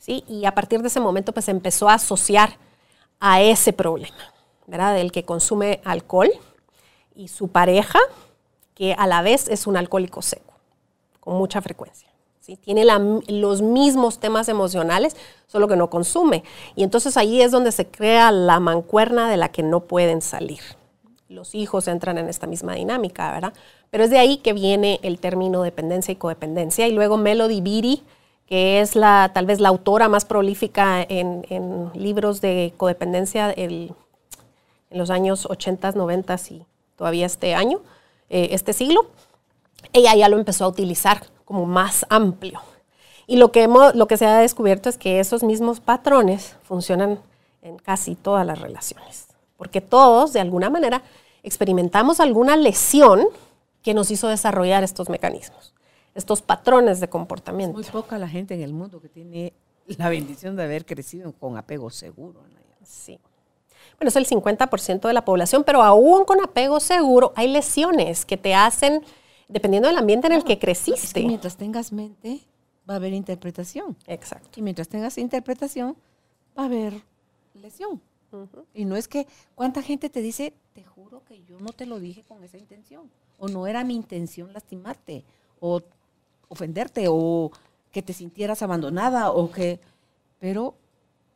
Y 0.06 0.44
a 0.44 0.54
partir 0.54 0.82
de 0.82 0.88
ese 0.88 1.00
momento 1.00 1.32
pues 1.32 1.48
empezó 1.48 1.88
a 1.88 1.94
asociar 1.94 2.58
a 3.18 3.40
ese 3.40 3.72
problema, 3.72 4.16
¿verdad? 4.66 4.94
Del 4.94 5.10
que 5.10 5.24
consume 5.24 5.80
alcohol 5.84 6.30
y 7.14 7.28
su 7.28 7.48
pareja, 7.48 7.98
que 8.74 8.94
a 8.94 9.06
la 9.06 9.22
vez 9.22 9.48
es 9.48 9.66
un 9.66 9.76
alcohólico 9.76 10.22
seco, 10.22 10.54
con 11.20 11.36
mucha 11.36 11.60
frecuencia. 11.60 12.08
¿sí? 12.40 12.56
Tiene 12.56 12.84
los 12.84 13.62
mismos 13.62 14.20
temas 14.20 14.48
emocionales, 14.48 15.16
solo 15.46 15.66
que 15.66 15.76
no 15.76 15.90
consume. 15.90 16.44
Y 16.76 16.84
entonces 16.84 17.16
ahí 17.16 17.40
es 17.40 17.50
donde 17.50 17.72
se 17.72 17.86
crea 17.86 18.30
la 18.30 18.60
mancuerna 18.60 19.28
de 19.30 19.36
la 19.36 19.48
que 19.50 19.62
no 19.62 19.80
pueden 19.80 20.20
salir. 20.22 20.60
Los 21.28 21.54
hijos 21.56 21.88
entran 21.88 22.18
en 22.18 22.28
esta 22.28 22.46
misma 22.46 22.74
dinámica, 22.74 23.32
¿verdad? 23.32 23.52
Pero 23.90 24.04
es 24.04 24.10
de 24.10 24.18
ahí 24.18 24.36
que 24.36 24.52
viene 24.52 25.00
el 25.02 25.18
término 25.18 25.62
dependencia 25.62 26.12
y 26.12 26.16
codependencia. 26.16 26.86
Y 26.86 26.92
luego 26.92 27.16
Melody 27.16 27.60
Beatty 27.60 28.04
que 28.46 28.80
es 28.80 28.94
la, 28.94 29.32
tal 29.34 29.44
vez 29.46 29.60
la 29.60 29.68
autora 29.68 30.08
más 30.08 30.24
prolífica 30.24 31.02
en, 31.02 31.90
libros 31.94 32.40
de 32.40 32.72
codependencia 32.76 33.52
en 33.54 33.94
los 34.90 35.10
años 35.10 35.46
80, 35.46 35.92
90 35.92 36.36
y 36.50 36.64
todavía 36.96 37.26
este 37.26 37.54
año, 37.54 37.80
eh, 38.30 38.48
este 38.52 38.72
siglo. 38.72 39.06
Ella 39.92 40.14
ya 40.14 40.28
lo 40.28 40.38
empezó 40.38 40.64
a 40.64 40.68
utilizar 40.68 41.26
como 41.44 41.66
más 41.66 42.06
amplio. 42.08 42.60
Y 43.26 43.36
lo 43.36 43.50
que, 43.50 43.66
lo 43.66 44.06
que 44.06 44.16
se 44.16 44.26
ha 44.26 44.38
descubierto 44.38 44.88
es 44.88 44.96
que 44.96 45.18
esos 45.18 45.42
mismos 45.42 45.80
patrones 45.80 46.56
funcionan 46.62 47.18
en 47.62 47.78
casi 47.78 48.14
todas 48.14 48.46
las 48.46 48.60
relaciones, 48.60 49.26
porque 49.56 49.80
todos, 49.80 50.32
de 50.32 50.40
alguna 50.40 50.70
manera, 50.70 51.02
experimentamos 51.42 52.20
alguna 52.20 52.56
lesión 52.56 53.26
que 53.82 53.94
nos 53.94 54.12
hizo 54.12 54.28
desarrollar 54.28 54.84
estos 54.84 55.08
mecanismos 55.08 55.74
estos 56.16 56.42
patrones 56.42 56.98
de 56.98 57.08
comportamiento. 57.08 57.78
muy 57.78 57.84
poca 57.84 58.18
la 58.18 58.28
gente 58.28 58.54
en 58.54 58.62
el 58.62 58.72
mundo 58.72 59.00
que 59.00 59.08
tiene 59.08 59.52
la 59.86 60.08
bendición 60.08 60.56
de 60.56 60.64
haber 60.64 60.84
crecido 60.84 61.32
con 61.32 61.56
apego 61.56 61.90
seguro. 61.90 62.40
Sí. 62.82 63.20
Bueno, 63.98 64.08
es 64.08 64.16
el 64.16 64.26
50% 64.26 65.06
de 65.06 65.12
la 65.12 65.24
población, 65.24 65.64
pero 65.64 65.82
aún 65.82 66.24
con 66.24 66.40
apego 66.40 66.80
seguro 66.80 67.32
hay 67.36 67.48
lesiones 67.48 68.24
que 68.24 68.36
te 68.36 68.54
hacen, 68.54 69.02
dependiendo 69.48 69.88
del 69.88 69.96
ambiente 69.96 70.26
en 70.26 70.32
el 70.32 70.44
que 70.44 70.58
creciste. 70.58 71.22
mientras 71.22 71.56
tengas 71.56 71.92
mente, 71.92 72.40
va 72.88 72.94
a 72.94 72.96
haber 72.96 73.12
interpretación. 73.12 73.96
Exacto. 74.06 74.58
Y 74.58 74.62
mientras 74.62 74.88
tengas 74.88 75.18
interpretación, 75.18 75.96
va 76.58 76.62
a 76.62 76.66
haber 76.66 77.02
lesión. 77.54 78.00
Y 78.74 78.84
no 78.84 78.96
es 78.96 79.08
que, 79.08 79.26
¿cuánta 79.54 79.82
gente 79.82 80.10
te 80.10 80.20
dice, 80.20 80.52
te 80.74 80.84
juro 80.84 81.22
que 81.24 81.42
yo 81.44 81.58
no 81.58 81.70
te 81.70 81.86
lo 81.86 82.00
dije 82.00 82.22
con 82.22 82.42
esa 82.42 82.58
intención? 82.58 83.10
O 83.38 83.48
no 83.48 83.66
era 83.66 83.84
mi 83.84 83.94
intención 83.94 84.52
lastimarte. 84.52 85.24
O 85.60 85.82
ofenderte 86.48 87.06
o 87.08 87.50
que 87.90 88.02
te 88.02 88.12
sintieras 88.12 88.62
abandonada 88.62 89.30
o 89.30 89.50
que... 89.50 89.80
Pero 90.38 90.74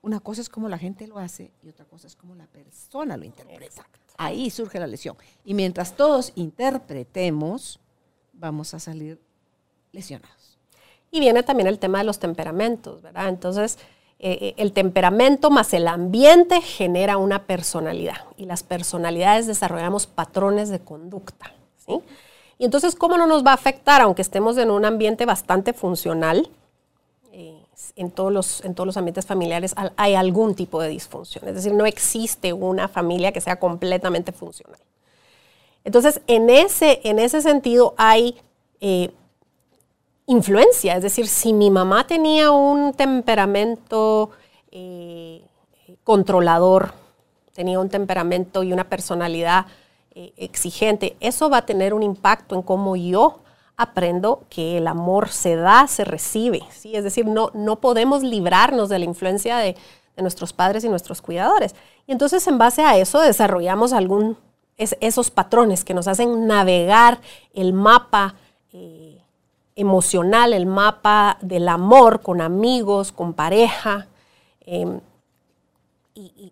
una 0.02 0.20
cosa 0.20 0.40
es 0.40 0.48
como 0.48 0.68
la 0.68 0.78
gente 0.78 1.06
lo 1.06 1.18
hace 1.18 1.50
y 1.62 1.68
otra 1.68 1.84
cosa 1.84 2.06
es 2.06 2.16
como 2.16 2.34
la 2.34 2.46
persona 2.46 3.16
lo 3.16 3.24
interpreta. 3.24 3.86
Ahí 4.16 4.50
surge 4.50 4.78
la 4.78 4.86
lesión. 4.86 5.16
Y 5.44 5.54
mientras 5.54 5.96
todos 5.96 6.32
interpretemos, 6.34 7.80
vamos 8.32 8.74
a 8.74 8.78
salir 8.78 9.20
lesionados. 9.92 10.58
Y 11.10 11.20
viene 11.20 11.42
también 11.42 11.66
el 11.66 11.78
tema 11.78 11.98
de 11.98 12.04
los 12.04 12.18
temperamentos, 12.18 13.02
¿verdad? 13.02 13.28
Entonces, 13.28 13.78
eh, 14.18 14.38
eh, 14.40 14.54
el 14.58 14.72
temperamento 14.72 15.50
más 15.50 15.72
el 15.72 15.88
ambiente 15.88 16.60
genera 16.60 17.16
una 17.16 17.46
personalidad 17.46 18.26
y 18.36 18.44
las 18.44 18.62
personalidades 18.62 19.46
desarrollamos 19.46 20.06
patrones 20.06 20.68
de 20.68 20.80
conducta, 20.80 21.54
¿sí? 21.78 22.00
Y 22.60 22.66
entonces, 22.66 22.94
¿cómo 22.94 23.16
no 23.16 23.26
nos 23.26 23.42
va 23.42 23.52
a 23.52 23.54
afectar, 23.54 24.02
aunque 24.02 24.20
estemos 24.20 24.58
en 24.58 24.70
un 24.70 24.84
ambiente 24.84 25.24
bastante 25.24 25.72
funcional? 25.72 26.50
Eh, 27.32 27.58
en, 27.96 28.10
todos 28.10 28.30
los, 28.30 28.62
en 28.66 28.74
todos 28.74 28.86
los 28.86 28.98
ambientes 28.98 29.24
familiares 29.24 29.74
hay 29.96 30.14
algún 30.14 30.54
tipo 30.54 30.78
de 30.82 30.90
disfunción. 30.90 31.48
Es 31.48 31.54
decir, 31.54 31.72
no 31.72 31.86
existe 31.86 32.52
una 32.52 32.86
familia 32.86 33.32
que 33.32 33.40
sea 33.40 33.58
completamente 33.58 34.32
funcional. 34.32 34.78
Entonces, 35.84 36.20
en 36.26 36.50
ese, 36.50 37.00
en 37.02 37.18
ese 37.18 37.40
sentido 37.40 37.94
hay 37.96 38.36
eh, 38.82 39.10
influencia. 40.26 40.96
Es 40.96 41.02
decir, 41.02 41.28
si 41.28 41.54
mi 41.54 41.70
mamá 41.70 42.06
tenía 42.06 42.50
un 42.50 42.92
temperamento 42.92 44.32
eh, 44.70 45.42
controlador, 46.04 46.92
tenía 47.54 47.80
un 47.80 47.88
temperamento 47.88 48.62
y 48.62 48.74
una 48.74 48.84
personalidad 48.84 49.64
eh, 50.12 50.32
exigente, 50.36 51.16
eso 51.20 51.48
va 51.48 51.58
a 51.58 51.66
tener 51.66 51.94
un 51.94 52.02
impacto 52.02 52.54
en 52.56 52.62
cómo 52.62 52.96
yo 52.96 53.40
aprendo 53.76 54.42
que 54.50 54.76
el 54.76 54.88
amor 54.88 55.28
se 55.30 55.56
da, 55.56 55.86
se 55.86 56.04
recibe. 56.04 56.62
¿sí? 56.70 56.96
Es 56.96 57.04
decir, 57.04 57.26
no, 57.26 57.50
no 57.54 57.76
podemos 57.76 58.22
librarnos 58.22 58.88
de 58.88 58.98
la 58.98 59.04
influencia 59.04 59.56
de, 59.58 59.76
nuestros 60.16 60.52
padres 60.52 60.84
y 60.84 60.88
nuestros 60.90 61.22
cuidadores. 61.22 61.74
Y 62.06 62.12
entonces 62.12 62.46
en 62.46 62.58
base 62.58 62.82
a 62.82 62.98
eso 62.98 63.20
desarrollamos 63.20 63.94
algún, 63.94 64.36
esos 64.76 65.30
patrones 65.30 65.82
que 65.82 65.94
nos 65.94 66.08
hacen 66.08 66.46
navegar 66.46 67.22
el 67.54 67.72
mapa 67.72 68.34
eh, 68.74 69.22
emocional, 69.76 70.52
el 70.52 70.66
mapa 70.66 71.38
del 71.40 71.70
amor 71.70 72.20
con 72.20 72.42
amigos, 72.42 73.12
con 73.12 73.32
pareja. 73.32 74.08
Em, 74.60 75.00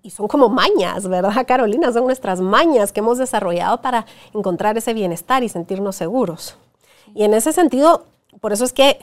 y, 0.03 0.11
son 0.11 0.29
como 0.29 0.49
mañas, 0.49 1.07
¿verdad, 1.07 1.47
Carolina? 1.47 1.93
Son 1.93 2.05
nuestras 2.05 2.41
mañas 2.41 2.93
que 2.93 3.01
hemos 3.01 3.19
desarrollado 3.19 3.83
para 3.83 4.07
encontrar 4.33 4.79
ese 4.79 4.95
bienestar 4.95 5.43
y 5.43 5.49
sentirnos 5.49 5.97
seguros. 5.97 6.57
Y 7.15 7.25
en 7.25 7.35
ese 7.35 7.53
sentido, 7.53 8.07
por 8.41 8.53
eso 8.53 8.65
es 8.65 8.73
que 8.73 8.99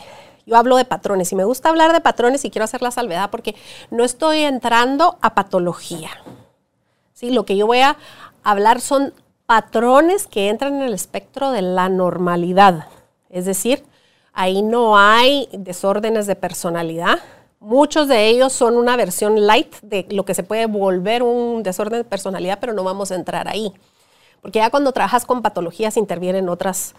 yo 0.45 0.57
hablo 0.57 0.77
de 0.77 0.85
patrones 0.85 1.31
y 1.31 1.35
me 1.35 1.43
gusta 1.43 1.69
hablar 1.69 1.93
de 1.93 2.01
patrones 2.01 2.45
y 2.45 2.49
quiero 2.49 2.65
hacer 2.65 2.81
la 2.81 2.91
salvedad 2.91 3.29
porque 3.29 3.55
no 3.91 4.03
estoy 4.03 4.39
entrando 4.39 5.17
a 5.21 5.35
patología. 5.35 6.09
¿Sí? 7.13 7.31
Lo 7.31 7.45
que 7.45 7.57
yo 7.57 7.67
voy 7.67 7.79
a 7.79 7.97
hablar 8.43 8.81
son 8.81 9.13
patrones 9.45 10.27
que 10.27 10.49
entran 10.49 10.75
en 10.75 10.81
el 10.81 10.93
espectro 10.93 11.51
de 11.51 11.61
la 11.61 11.89
normalidad. 11.89 12.87
Es 13.29 13.45
decir, 13.45 13.83
ahí 14.33 14.61
no 14.61 14.97
hay 14.97 15.47
desórdenes 15.51 16.27
de 16.27 16.35
personalidad, 16.35 17.19
Muchos 17.59 18.07
de 18.07 18.27
ellos 18.27 18.53
son 18.53 18.77
una 18.77 18.95
versión 18.95 19.47
light 19.47 19.75
de 19.81 20.05
lo 20.11 20.25
que 20.25 20.33
se 20.35 20.43
puede 20.43 20.65
volver 20.65 21.23
un 21.23 21.63
desorden 21.63 21.99
de 21.99 22.03
personalidad, 22.03 22.59
pero 22.59 22.73
no 22.73 22.83
vamos 22.83 23.11
a 23.11 23.15
entrar 23.15 23.47
ahí. 23.47 23.73
Porque 24.41 24.59
ya 24.59 24.69
cuando 24.69 24.91
trabajas 24.91 25.25
con 25.25 25.41
patologías 25.41 25.97
intervienen 25.97 26.49
otras, 26.49 26.93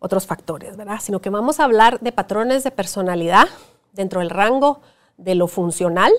otros 0.00 0.26
factores, 0.26 0.76
¿verdad? 0.76 0.98
Sino 1.00 1.20
que 1.20 1.30
vamos 1.30 1.60
a 1.60 1.64
hablar 1.64 2.00
de 2.00 2.10
patrones 2.10 2.64
de 2.64 2.70
personalidad 2.70 3.46
dentro 3.92 4.20
del 4.20 4.30
rango 4.30 4.80
de 5.16 5.34
lo 5.34 5.46
funcional 5.46 6.12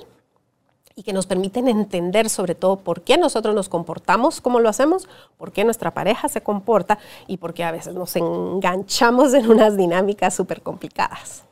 y 0.96 1.04
que 1.04 1.14
nos 1.14 1.28
permiten 1.28 1.68
entender 1.68 2.30
sobre 2.30 2.56
todo 2.56 2.78
por 2.78 3.02
qué 3.02 3.18
nosotros 3.18 3.56
nos 3.56 3.70
comportamos 3.70 4.40
como 4.40 4.60
lo 4.60 4.70
hacemos, 4.70 5.08
por 5.38 5.52
qué 5.52 5.64
nuestra 5.64 5.94
pareja 5.94 6.30
se 6.30 6.42
comporta 6.42 7.00
y 7.28 7.38
por 7.38 7.54
qué 7.54 7.64
a 7.64 7.72
veces 7.72 7.96
nos 7.96 8.16
enganchamos 8.16 9.34
en 9.34 9.50
unas 9.50 9.76
dinámicas 9.76 10.36
súper 10.36 10.62
complicadas 10.62 11.49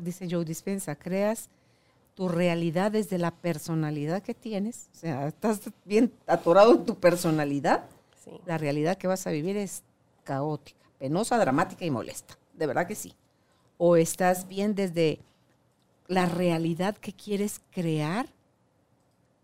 dice 0.00 0.28
Joe 0.30 0.44
Dispensa, 0.44 0.94
creas 0.94 1.48
tu 2.14 2.28
realidad 2.28 2.92
desde 2.92 3.18
la 3.18 3.30
personalidad 3.30 4.22
que 4.22 4.34
tienes, 4.34 4.88
o 4.94 4.98
sea, 4.98 5.28
estás 5.28 5.60
bien 5.84 6.12
atorado 6.26 6.72
en 6.72 6.84
tu 6.84 6.98
personalidad, 6.98 7.84
la 8.46 8.58
realidad 8.58 8.98
que 8.98 9.06
vas 9.06 9.26
a 9.26 9.30
vivir 9.30 9.56
es 9.56 9.82
caótica, 10.24 10.84
penosa, 10.98 11.38
dramática 11.38 11.84
y 11.84 11.90
molesta, 11.90 12.36
de 12.54 12.66
verdad 12.66 12.86
que 12.86 12.94
sí. 12.94 13.14
O 13.78 13.96
estás 13.96 14.46
bien 14.46 14.74
desde 14.74 15.20
la 16.06 16.26
realidad 16.26 16.96
que 16.96 17.12
quieres 17.12 17.60
crear, 17.70 18.28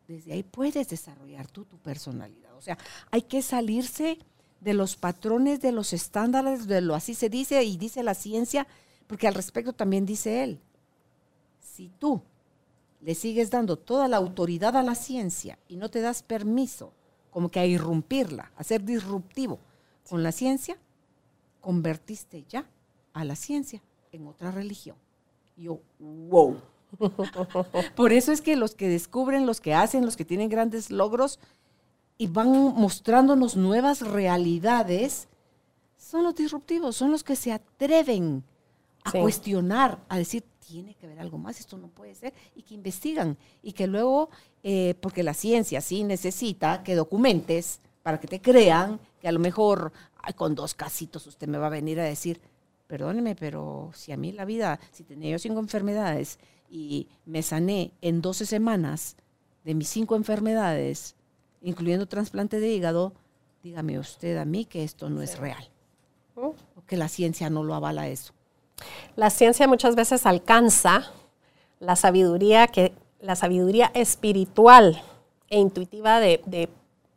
desde 0.06 0.34
ahí 0.34 0.42
puedes 0.42 0.88
desarrollar 0.88 1.46
tú 1.48 1.64
tu 1.64 1.78
personalidad. 1.78 2.54
O 2.56 2.60
sea, 2.60 2.76
hay 3.10 3.22
que 3.22 3.40
salirse 3.40 4.18
de 4.60 4.74
los 4.74 4.96
patrones, 4.96 5.60
de 5.60 5.72
los 5.72 5.92
estándares, 5.92 6.66
de 6.66 6.80
lo 6.80 6.94
así 6.94 7.14
se 7.14 7.28
dice 7.28 7.62
y 7.64 7.76
dice 7.76 8.02
la 8.02 8.14
ciencia, 8.14 8.66
porque 9.06 9.28
al 9.28 9.34
respecto 9.34 9.72
también 9.72 10.06
dice 10.06 10.42
él, 10.42 10.60
si 11.60 11.90
tú 11.98 12.22
le 13.00 13.14
sigues 13.14 13.50
dando 13.50 13.76
toda 13.76 14.08
la 14.08 14.16
autoridad 14.16 14.76
a 14.76 14.82
la 14.82 14.94
ciencia 14.94 15.58
y 15.68 15.76
no 15.76 15.90
te 15.90 16.00
das 16.00 16.22
permiso 16.22 16.92
como 17.30 17.50
que 17.50 17.60
a 17.60 17.66
irrumpirla, 17.66 18.50
a 18.56 18.64
ser 18.64 18.82
disruptivo 18.82 19.58
con 20.08 20.22
la 20.22 20.32
ciencia, 20.32 20.78
convertiste 21.60 22.44
ya 22.48 22.66
a 23.12 23.24
la 23.24 23.36
ciencia 23.36 23.82
en 24.12 24.26
otra 24.26 24.50
religión. 24.50 24.96
yo, 25.56 25.80
wow. 25.98 26.56
Por 27.96 28.12
eso 28.12 28.32
es 28.32 28.40
que 28.40 28.56
los 28.56 28.74
que 28.74 28.88
descubren, 28.88 29.46
los 29.46 29.60
que 29.60 29.74
hacen, 29.74 30.04
los 30.04 30.16
que 30.16 30.24
tienen 30.24 30.48
grandes 30.48 30.90
logros 30.90 31.38
y 32.16 32.28
van 32.28 32.48
mostrándonos 32.48 33.56
nuevas 33.56 34.00
realidades, 34.00 35.28
son 35.98 36.22
los 36.22 36.34
disruptivos, 36.34 36.96
son 36.96 37.10
los 37.10 37.24
que 37.24 37.36
se 37.36 37.52
atreven 37.52 38.44
a 39.06 39.20
cuestionar, 39.20 39.98
a 40.08 40.18
decir, 40.18 40.44
tiene 40.66 40.94
que 40.94 41.06
haber 41.06 41.20
algo 41.20 41.38
más, 41.38 41.60
esto 41.60 41.78
no 41.78 41.88
puede 41.88 42.14
ser, 42.14 42.34
y 42.54 42.62
que 42.62 42.74
investigan, 42.74 43.36
y 43.62 43.72
que 43.72 43.86
luego, 43.86 44.30
eh, 44.62 44.94
porque 45.00 45.22
la 45.22 45.34
ciencia 45.34 45.80
sí 45.80 46.02
necesita 46.02 46.82
que 46.82 46.94
documentes 46.94 47.80
para 48.02 48.18
que 48.20 48.26
te 48.26 48.40
crean, 48.40 49.00
que 49.20 49.28
a 49.28 49.32
lo 49.32 49.38
mejor 49.38 49.92
con 50.34 50.54
dos 50.54 50.74
casitos 50.74 51.26
usted 51.26 51.46
me 51.46 51.58
va 51.58 51.68
a 51.68 51.70
venir 51.70 52.00
a 52.00 52.04
decir, 52.04 52.40
perdóneme, 52.86 53.36
pero 53.36 53.90
si 53.94 54.12
a 54.12 54.16
mí 54.16 54.32
la 54.32 54.44
vida, 54.44 54.80
si 54.92 55.04
tenía 55.04 55.30
yo 55.30 55.38
cinco 55.38 55.60
enfermedades 55.60 56.38
y 56.68 57.08
me 57.24 57.42
sané 57.42 57.92
en 58.00 58.20
12 58.20 58.46
semanas 58.46 59.16
de 59.64 59.74
mis 59.74 59.88
cinco 59.88 60.16
enfermedades, 60.16 61.14
incluyendo 61.62 62.06
trasplante 62.06 62.60
de 62.60 62.68
hígado, 62.68 63.12
dígame 63.62 63.98
usted 63.98 64.36
a 64.36 64.44
mí 64.44 64.64
que 64.64 64.84
esto 64.84 65.10
no 65.10 65.22
es 65.22 65.38
real. 65.38 65.68
O 66.34 66.54
que 66.86 66.96
la 66.96 67.08
ciencia 67.08 67.50
no 67.50 67.64
lo 67.64 67.74
avala 67.74 68.08
eso. 68.08 68.35
La 69.16 69.30
ciencia 69.30 69.66
muchas 69.66 69.94
veces 69.94 70.26
alcanza 70.26 71.10
la 71.80 71.96
sabiduría, 71.96 72.66
que, 72.66 72.92
la 73.20 73.36
sabiduría 73.36 73.90
espiritual 73.94 75.02
e 75.48 75.58
intuitiva 75.58 76.20
de, 76.20 76.68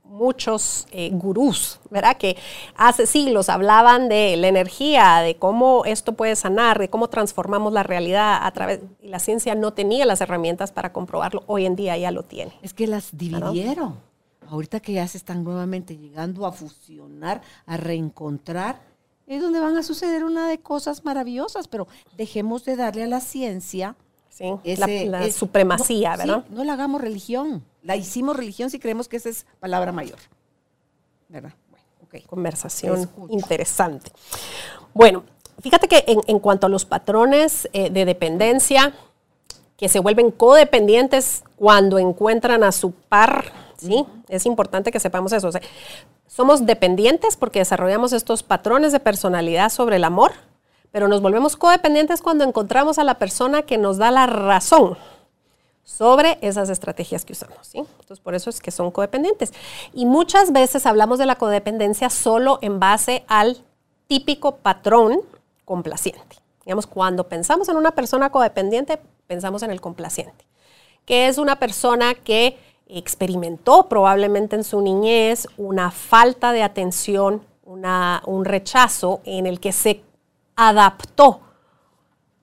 muchos 0.04 0.88
eh, 0.90 1.12
gurús, 1.14 1.80
¿verdad? 1.92 2.18
Que 2.18 2.36
hace 2.76 3.06
siglos 3.06 3.48
hablaban 3.48 4.10
de 4.10 4.38
la 4.38 4.48
energía, 4.48 5.20
de 5.20 5.36
cómo 5.36 5.86
esto 5.86 6.14
puede 6.14 6.36
sanar, 6.36 6.80
de 6.80 6.90
cómo 6.90 7.10
transformamos 7.10 7.74
la 7.74 7.84
realidad 7.84 8.40
a 8.42 8.52
través, 8.52 8.80
y 9.04 9.10
la 9.10 9.20
ciencia 9.20 9.54
no 9.54 9.72
tenía 9.72 10.08
las 10.08 10.20
herramientas 10.22 10.72
para 10.72 10.92
comprobarlo, 10.94 11.44
hoy 11.46 11.68
en 11.68 11.76
día 11.76 11.96
ya 11.96 12.10
lo 12.10 12.24
tiene. 12.24 12.54
Es 12.64 12.74
que 12.74 12.88
las 12.88 13.16
dividieron. 13.16 14.00
Ahorita 14.48 14.80
que 14.80 14.94
ya 14.94 15.08
se 15.08 15.20
están 15.20 15.44
nuevamente 15.44 15.96
llegando 15.96 16.48
a 16.48 16.52
fusionar, 16.52 17.44
a 17.68 17.78
reencontrar, 17.78 18.82
es 19.30 19.42
donde 19.44 19.60
van 19.60 19.78
a 19.78 19.84
suceder 19.84 20.24
una 20.24 20.50
de 20.50 20.60
cosas 20.60 21.06
maravillosas, 21.06 21.68
pero 21.68 21.88
dejemos 22.18 22.66
de 22.66 22.76
darle 22.76 23.04
a 23.04 23.08
la 23.08 23.22
ciencia 23.22 23.96
sí, 24.30 24.46
la, 24.66 25.32
supremacía, 25.32 26.18
¿verdad? 26.18 26.46
no 26.50 26.64
la 26.64 26.74
hagamos 26.74 27.00
religión, 27.00 27.64
la 27.84 27.96
hicimos 27.96 28.36
religión 28.36 28.72
si 28.72 28.80
creemos 28.80 29.08
que 29.08 29.18
esa 29.18 29.30
es 29.30 29.46
palabra 29.60 29.92
mayor, 29.92 30.18
¿verdad? 31.28 31.54
Bueno, 31.70 31.86
okay. 32.06 32.22
Conversación 32.22 33.08
interesante. 33.30 34.12
Bueno, 34.96 35.24
fíjate 35.62 35.88
que 35.88 36.04
en, 36.08 36.40
cuanto 36.40 36.66
a 36.66 36.70
los 36.70 36.86
patrones 36.86 37.70
eh, 37.72 37.92
de 37.92 38.06
dependencia, 38.06 38.94
que 39.78 39.90
se 39.90 40.00
vuelven 40.00 40.32
codependientes 40.32 41.44
cuando 41.56 42.00
encuentran 42.00 42.64
a 42.64 42.72
su 42.72 42.92
par, 42.92 43.54
¿sí? 43.80 44.06
Es 44.28 44.46
importante 44.46 44.92
que 44.92 45.00
sepamos 45.00 45.34
eso. 45.34 45.50
Somos 46.28 46.66
dependientes 46.66 47.38
porque 47.38 47.60
desarrollamos 47.60 48.14
estos 48.14 48.44
patrones 48.44 48.92
de 48.92 49.00
personalidad 49.00 49.70
sobre 49.70 49.96
el 49.96 50.04
amor, 50.04 50.32
pero 50.92 51.08
nos 51.08 51.22
volvemos 51.22 51.56
codependientes 51.56 52.22
cuando 52.22 52.44
encontramos 52.44 53.00
a 53.00 53.04
la 53.04 53.20
persona 53.20 53.64
que 53.64 53.78
nos 53.78 53.98
da 53.98 54.12
la 54.12 54.28
razón 54.28 54.98
sobre 55.84 56.38
esas 56.42 56.70
estrategias 56.70 57.26
que 57.26 57.34
usamos. 57.34 57.58
¿sí? 57.62 57.80
Entonces, 57.80 58.20
por 58.20 58.36
eso 58.36 58.50
es 58.50 58.62
que 58.62 58.72
son 58.72 58.92
codependientes. 58.92 59.54
Y 59.94 60.06
muchas 60.06 60.52
veces 60.52 60.86
hablamos 60.86 61.18
de 61.18 61.26
la 61.26 61.36
codependencia 61.36 62.10
solo 62.10 62.60
en 62.62 62.80
base 62.80 63.24
al 63.28 63.58
típico 64.08 64.58
patrón 64.58 65.22
complaciente. 65.66 66.38
Digamos, 66.66 66.86
cuando 66.86 67.28
pensamos 67.28 67.70
en 67.70 67.78
una 67.78 67.92
persona 67.92 68.32
codependiente, 68.32 69.00
pensamos 69.26 69.64
en 69.64 69.72
el 69.72 69.82
complaciente, 69.82 70.46
que 71.06 71.28
es 71.28 71.38
una 71.38 71.58
persona 71.58 72.14
que 72.14 72.58
experimentó 72.90 73.88
probablemente 73.88 74.56
en 74.56 74.64
su 74.64 74.82
niñez 74.82 75.48
una 75.58 75.92
falta 75.92 76.52
de 76.52 76.64
atención, 76.64 77.46
un 77.64 78.46
rechazo 78.46 79.22
en 79.26 79.46
el 79.46 79.60
que 79.60 79.72
se 79.72 80.02
adaptó 80.56 81.42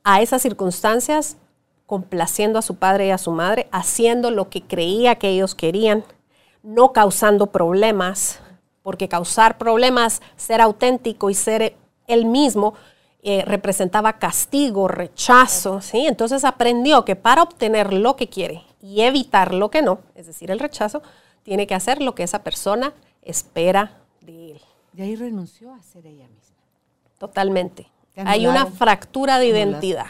a 0.05 0.23
esas 0.23 0.41
circunstancias 0.41 1.37
complaciendo 1.85 2.59
a 2.59 2.63
su 2.63 2.77
padre 2.77 3.09
y 3.09 3.11
a 3.11 3.19
su 3.19 3.33
madre, 3.33 3.69
haciendo 3.73 4.31
lo 4.31 4.49
que 4.49 4.63
creía 4.63 5.17
que 5.17 5.29
ellos 5.29 5.55
querían, 5.55 6.05
no 6.63 6.93
causando 6.93 7.49
problemas, 7.49 8.41
porque 8.83 9.09
causar 9.09 9.59
problemas, 9.59 10.21
ser 10.37 10.61
auténtico 10.61 11.31
y 11.31 11.35
ser 11.35 11.77
él 12.07 12.25
mismo, 12.25 12.75
eh, 13.23 13.43
representaba 13.47 14.19
castigo, 14.19 14.87
rechazo, 14.87 15.81
¿sí? 15.81 16.07
Entonces 16.07 16.45
aprendió 16.45 17.05
que 17.05 17.17
para 17.17 17.43
obtener 17.43 17.93
lo 17.93 18.15
que 18.15 18.29
quiere 18.29 18.66
y 18.81 19.03
evitar 19.03 19.55
lo 19.55 19.71
que 19.71 19.83
no, 19.83 20.01
es 20.15 20.27
decir, 20.27 20.51
el 20.51 20.59
rechazo, 20.59 21.03
tiene 21.43 21.67
que 21.67 21.75
hacer 21.75 22.03
lo 22.03 22.15
que 22.15 22.23
esa 22.23 22.43
persona 22.43 22.93
espera 23.23 23.99
de 24.21 24.53
él. 24.53 24.61
Y 24.97 25.03
ahí 25.03 25.17
renunció 25.17 25.73
a 25.73 25.83
ser 25.83 26.07
ella 26.07 26.29
misma. 26.29 26.57
Totalmente. 27.19 27.89
Hay 28.17 28.47
una 28.47 28.67
fractura 28.67 29.39
de 29.39 29.49
identidad. 29.49 30.07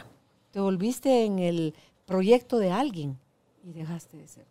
Te 0.53 0.61
volviste 0.61 1.25
en 1.25 1.39
el 1.39 1.75
proyecto 2.07 2.59
de 2.59 2.71
alguien 2.71 3.19
y 3.65 3.73
dejaste 3.73 4.17
de 4.17 4.29
ser 4.29 4.47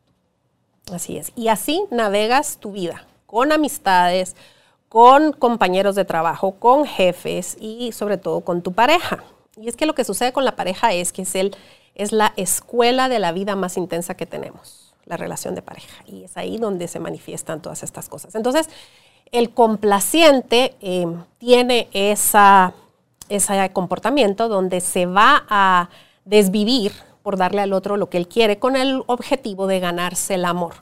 tú. 0.85 0.93
Así 0.93 1.17
es. 1.17 1.31
Y 1.35 1.47
así 1.47 1.83
navegas 1.89 2.57
tu 2.57 2.73
vida, 2.73 3.07
con 3.25 3.51
amistades, 3.51 4.35
con 4.89 5.33
compañeros 5.33 5.95
de 5.95 6.05
trabajo, 6.05 6.55
con 6.55 6.85
jefes 6.85 7.57
y 7.59 7.91
sobre 7.91 8.17
todo 8.17 8.41
con 8.41 8.61
tu 8.61 8.73
pareja. 8.73 9.23
Y 9.57 9.69
es 9.69 9.75
que 9.75 9.85
lo 9.85 9.95
que 9.95 10.03
sucede 10.03 10.33
con 10.33 10.45
la 10.45 10.55
pareja 10.55 10.93
es 10.93 11.11
que 11.11 11.21
es 11.23 11.35
el 11.35 11.55
es 11.95 12.11
la 12.11 12.33
escuela 12.35 13.09
de 13.09 13.19
la 13.19 13.31
vida 13.31 13.55
más 13.55 13.77
intensa 13.77 14.15
que 14.15 14.25
tenemos, 14.25 14.93
la 15.05 15.17
relación 15.17 15.55
de 15.55 15.61
pareja. 15.61 16.03
Y 16.05 16.23
es 16.25 16.37
ahí 16.37 16.57
donde 16.57 16.87
se 16.87 16.99
manifiestan 16.99 17.61
todas 17.61 17.83
estas 17.83 18.09
cosas. 18.09 18.35
Entonces, 18.35 18.69
el 19.31 19.51
complaciente 19.51 20.75
eh, 20.81 21.07
tiene 21.37 21.87
esa, 21.93 22.73
ese 23.29 23.71
comportamiento 23.71 24.49
donde 24.49 24.81
se 24.81 25.05
va 25.05 25.45
a 25.49 25.89
desvivir 26.25 26.91
por 27.23 27.37
darle 27.37 27.61
al 27.61 27.73
otro 27.73 27.97
lo 27.97 28.09
que 28.09 28.17
él 28.17 28.27
quiere 28.27 28.59
con 28.59 28.75
el 28.75 29.03
objetivo 29.07 29.65
de 29.65 29.79
ganarse 29.79 30.35
el 30.35 30.45
amor. 30.45 30.73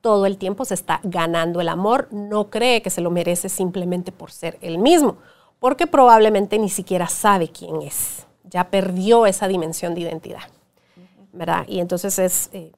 Todo 0.00 0.26
el 0.26 0.38
tiempo 0.38 0.64
se 0.64 0.74
está 0.74 1.00
ganando 1.02 1.60
el 1.60 1.68
amor, 1.68 2.08
no 2.10 2.48
cree 2.48 2.80
que 2.80 2.90
se 2.90 3.00
lo 3.00 3.10
merece 3.10 3.48
simplemente 3.48 4.12
por 4.12 4.30
ser 4.30 4.58
él 4.62 4.78
mismo, 4.78 5.16
porque 5.58 5.86
probablemente 5.86 6.58
ni 6.58 6.70
siquiera 6.70 7.06
sabe 7.08 7.48
quién 7.48 7.82
es 7.82 8.26
ya 8.50 8.64
perdió 8.64 9.26
esa 9.26 9.48
dimensión 9.48 9.94
de 9.94 10.02
identidad, 10.02 10.42
¿verdad? 11.32 11.64
Y 11.68 11.78
entonces 11.80 12.18
es, 12.18 12.50
eh, 12.52 12.72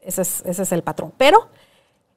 ese, 0.00 0.22
es, 0.22 0.72
el 0.72 0.82
patrón. 0.82 1.12
Pero 1.18 1.48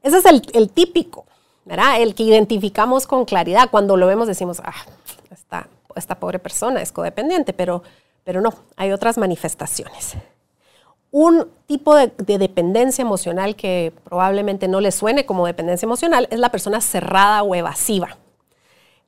ese 0.04 0.20
es 0.20 0.26
el, 0.26 0.70
típico, 0.70 1.26
¿verdad? 1.66 2.02
El 2.02 2.14
que 2.14 2.24
identificamos 2.24 3.08
con 3.08 3.26
claridad. 3.26 3.70
Cuando 3.72 3.98
lo 3.98 4.06
vemos 4.06 4.28
decimos, 4.28 4.62
ah, 4.64 4.86
esta, 5.32 5.68
esta 5.96 6.16
pobre 6.20 6.40
persona 6.40 6.82
es 6.82 6.92
codependiente, 6.92 7.52
pero, 7.52 7.84
pero 8.24 8.42
no, 8.42 8.54
hay 8.78 8.92
otras 8.92 9.18
manifestaciones. 9.18 10.16
Un 11.12 11.50
tipo 11.66 11.96
de, 11.96 12.12
dependencia 12.38 13.02
emocional 13.02 13.56
que 13.56 13.92
probablemente 14.04 14.68
no 14.68 14.80
le 14.80 14.92
suene 14.92 15.26
como 15.26 15.48
dependencia 15.48 15.88
emocional 15.88 16.28
es 16.30 16.40
la 16.40 16.52
persona 16.52 16.82
cerrada 16.82 17.42
o 17.42 17.56
evasiva, 17.56 18.18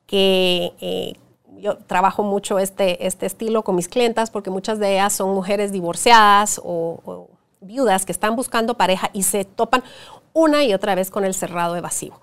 que 0.08 0.74
eh, 0.82 1.14
yo 1.58 1.78
trabajo 1.78 2.24
mucho 2.24 2.60
este, 2.60 3.06
este 3.06 3.26
estilo 3.26 3.64
con 3.64 3.76
mis 3.76 3.88
clientas 3.88 4.32
porque 4.32 4.50
muchas 4.50 4.80
de 4.80 4.94
ellas 4.94 5.14
son 5.14 5.34
mujeres 5.34 5.72
divorciadas 5.72 6.62
o, 6.64 7.28
viudas 7.64 8.06
que 8.06 8.12
están 8.12 8.36
buscando 8.36 8.74
pareja 8.74 9.12
y 9.14 9.22
se 9.22 9.46
topan 9.46 9.84
una 10.34 10.64
y 10.64 10.74
otra 10.74 10.96
vez 10.96 11.12
con 11.12 11.24
el 11.26 11.36
cerrado 11.36 11.76
evasivo. 11.76 12.20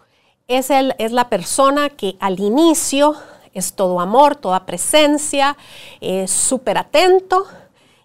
Es, 0.48 0.68
el, 0.70 0.96
es 0.98 1.12
la 1.12 1.28
persona 1.28 1.90
que 1.90 2.16
al 2.18 2.40
inicio 2.40 3.14
es 3.54 3.74
todo 3.74 4.00
amor, 4.00 4.34
toda 4.34 4.66
presencia, 4.66 5.56
es 6.00 6.32
súper 6.32 6.76
atento 6.76 7.46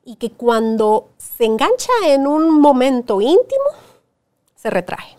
y 0.05 0.17
que 0.17 0.31
cuando 0.31 1.09
se 1.17 1.45
engancha 1.45 1.91
en 2.05 2.27
un 2.27 2.59
momento 2.59 3.19
íntimo, 3.19 3.63
se 4.55 4.69
retrae. 4.69 5.17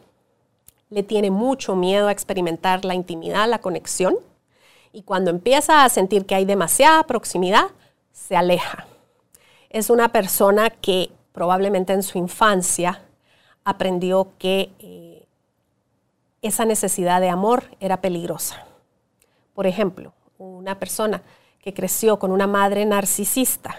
Le 0.90 1.02
tiene 1.02 1.32
mucho 1.32 1.74
miedo 1.74 2.06
a 2.06 2.12
experimentar 2.12 2.84
la 2.84 2.94
intimidad, 2.94 3.48
la 3.48 3.60
conexión 3.60 4.16
y 4.94 5.02
cuando 5.02 5.30
empieza 5.30 5.84
a 5.84 5.88
sentir 5.88 6.24
que 6.24 6.36
hay 6.36 6.44
demasiada 6.44 7.02
proximidad, 7.02 7.66
se 8.12 8.36
aleja. 8.36 8.86
Es 9.68 9.90
una 9.90 10.12
persona 10.12 10.70
que 10.70 11.10
probablemente 11.32 11.92
en 11.92 12.04
su 12.04 12.16
infancia 12.16 13.02
aprendió 13.64 14.28
que 14.38 14.70
eh, 14.78 15.26
esa 16.42 16.64
necesidad 16.64 17.20
de 17.20 17.28
amor 17.28 17.64
era 17.80 18.00
peligrosa. 18.00 18.64
Por 19.52 19.66
ejemplo, 19.66 20.12
una 20.38 20.78
persona 20.78 21.22
que 21.60 21.74
creció 21.74 22.20
con 22.20 22.30
una 22.30 22.46
madre 22.46 22.86
narcisista, 22.86 23.76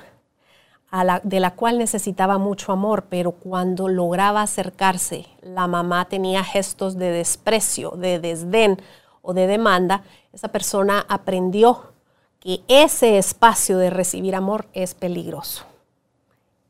de 1.23 1.39
la 1.41 1.51
cual 1.51 1.77
necesitaba 1.77 2.37
mucho 2.37 2.71
amor, 2.71 3.05
pero 3.09 3.31
cuando 3.31 3.89
lograba 3.89 4.41
acercarse, 4.41 5.25
la 5.41 5.67
mamá 5.67 6.05
tenía 6.05 6.43
gestos 6.43 6.97
de 6.97 7.11
desprecio, 7.11 7.91
de 7.91 8.19
desdén 8.19 8.81
o 9.25 9.33
de 9.33 9.47
demanda, 9.47 10.03
esa 10.33 10.49
persona 10.49 11.05
aprendió 11.09 11.93
que 12.39 12.61
ese 12.67 13.17
espacio 13.17 13.77
de 13.77 13.89
recibir 13.89 14.35
amor 14.35 14.67
es 14.73 14.93
peligroso 14.93 15.65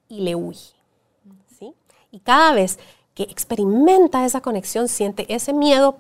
y 0.08 0.22
le 0.22 0.36
huye. 0.36 0.74
¿sí? 1.60 1.74
Y 2.12 2.20
cada 2.20 2.54
vez 2.54 2.80
que 3.14 3.24
experimenta 3.24 4.26
esa 4.26 4.42
conexión, 4.42 4.88
siente 4.88 5.34
ese 5.34 5.54
miedo 5.54 5.98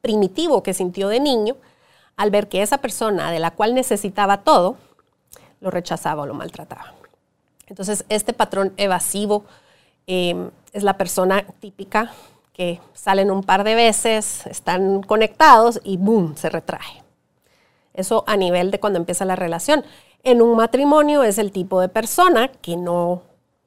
primitivo 0.00 0.62
que 0.62 0.74
sintió 0.74 1.08
de 1.08 1.20
niño 1.20 1.56
al 2.16 2.30
ver 2.30 2.48
que 2.48 2.62
esa 2.62 2.78
persona 2.78 3.30
de 3.30 3.38
la 3.38 3.50
cual 3.50 3.74
necesitaba 3.74 4.42
todo, 4.42 4.76
lo 5.60 5.70
rechazaba 5.70 6.22
o 6.22 6.26
lo 6.26 6.34
maltrataba. 6.34 6.94
Entonces, 7.66 8.04
este 8.08 8.32
patrón 8.32 8.72
evasivo 8.76 9.44
em, 10.06 10.50
es 10.72 10.82
la 10.82 10.96
persona 10.96 11.44
típica 11.60 12.12
que 12.56 12.80
salen 12.94 13.30
un 13.30 13.42
par 13.42 13.64
de 13.64 13.74
veces, 13.74 14.46
están 14.46 15.02
conectados 15.02 15.78
y 15.84 15.98
¡boom! 15.98 16.36
se 16.36 16.48
retrae. 16.48 17.04
Eso 17.92 18.24
a 18.26 18.38
nivel 18.38 18.70
de 18.70 18.80
cuando 18.80 18.98
empieza 18.98 19.26
la 19.26 19.36
relación. 19.36 19.84
En 20.24 20.40
un 20.40 20.56
matrimonio 20.56 21.22
es 21.22 21.36
el 21.36 21.52
tipo 21.52 21.82
de 21.82 21.90
persona 21.90 22.48
que 22.48 22.78
no 22.78 23.20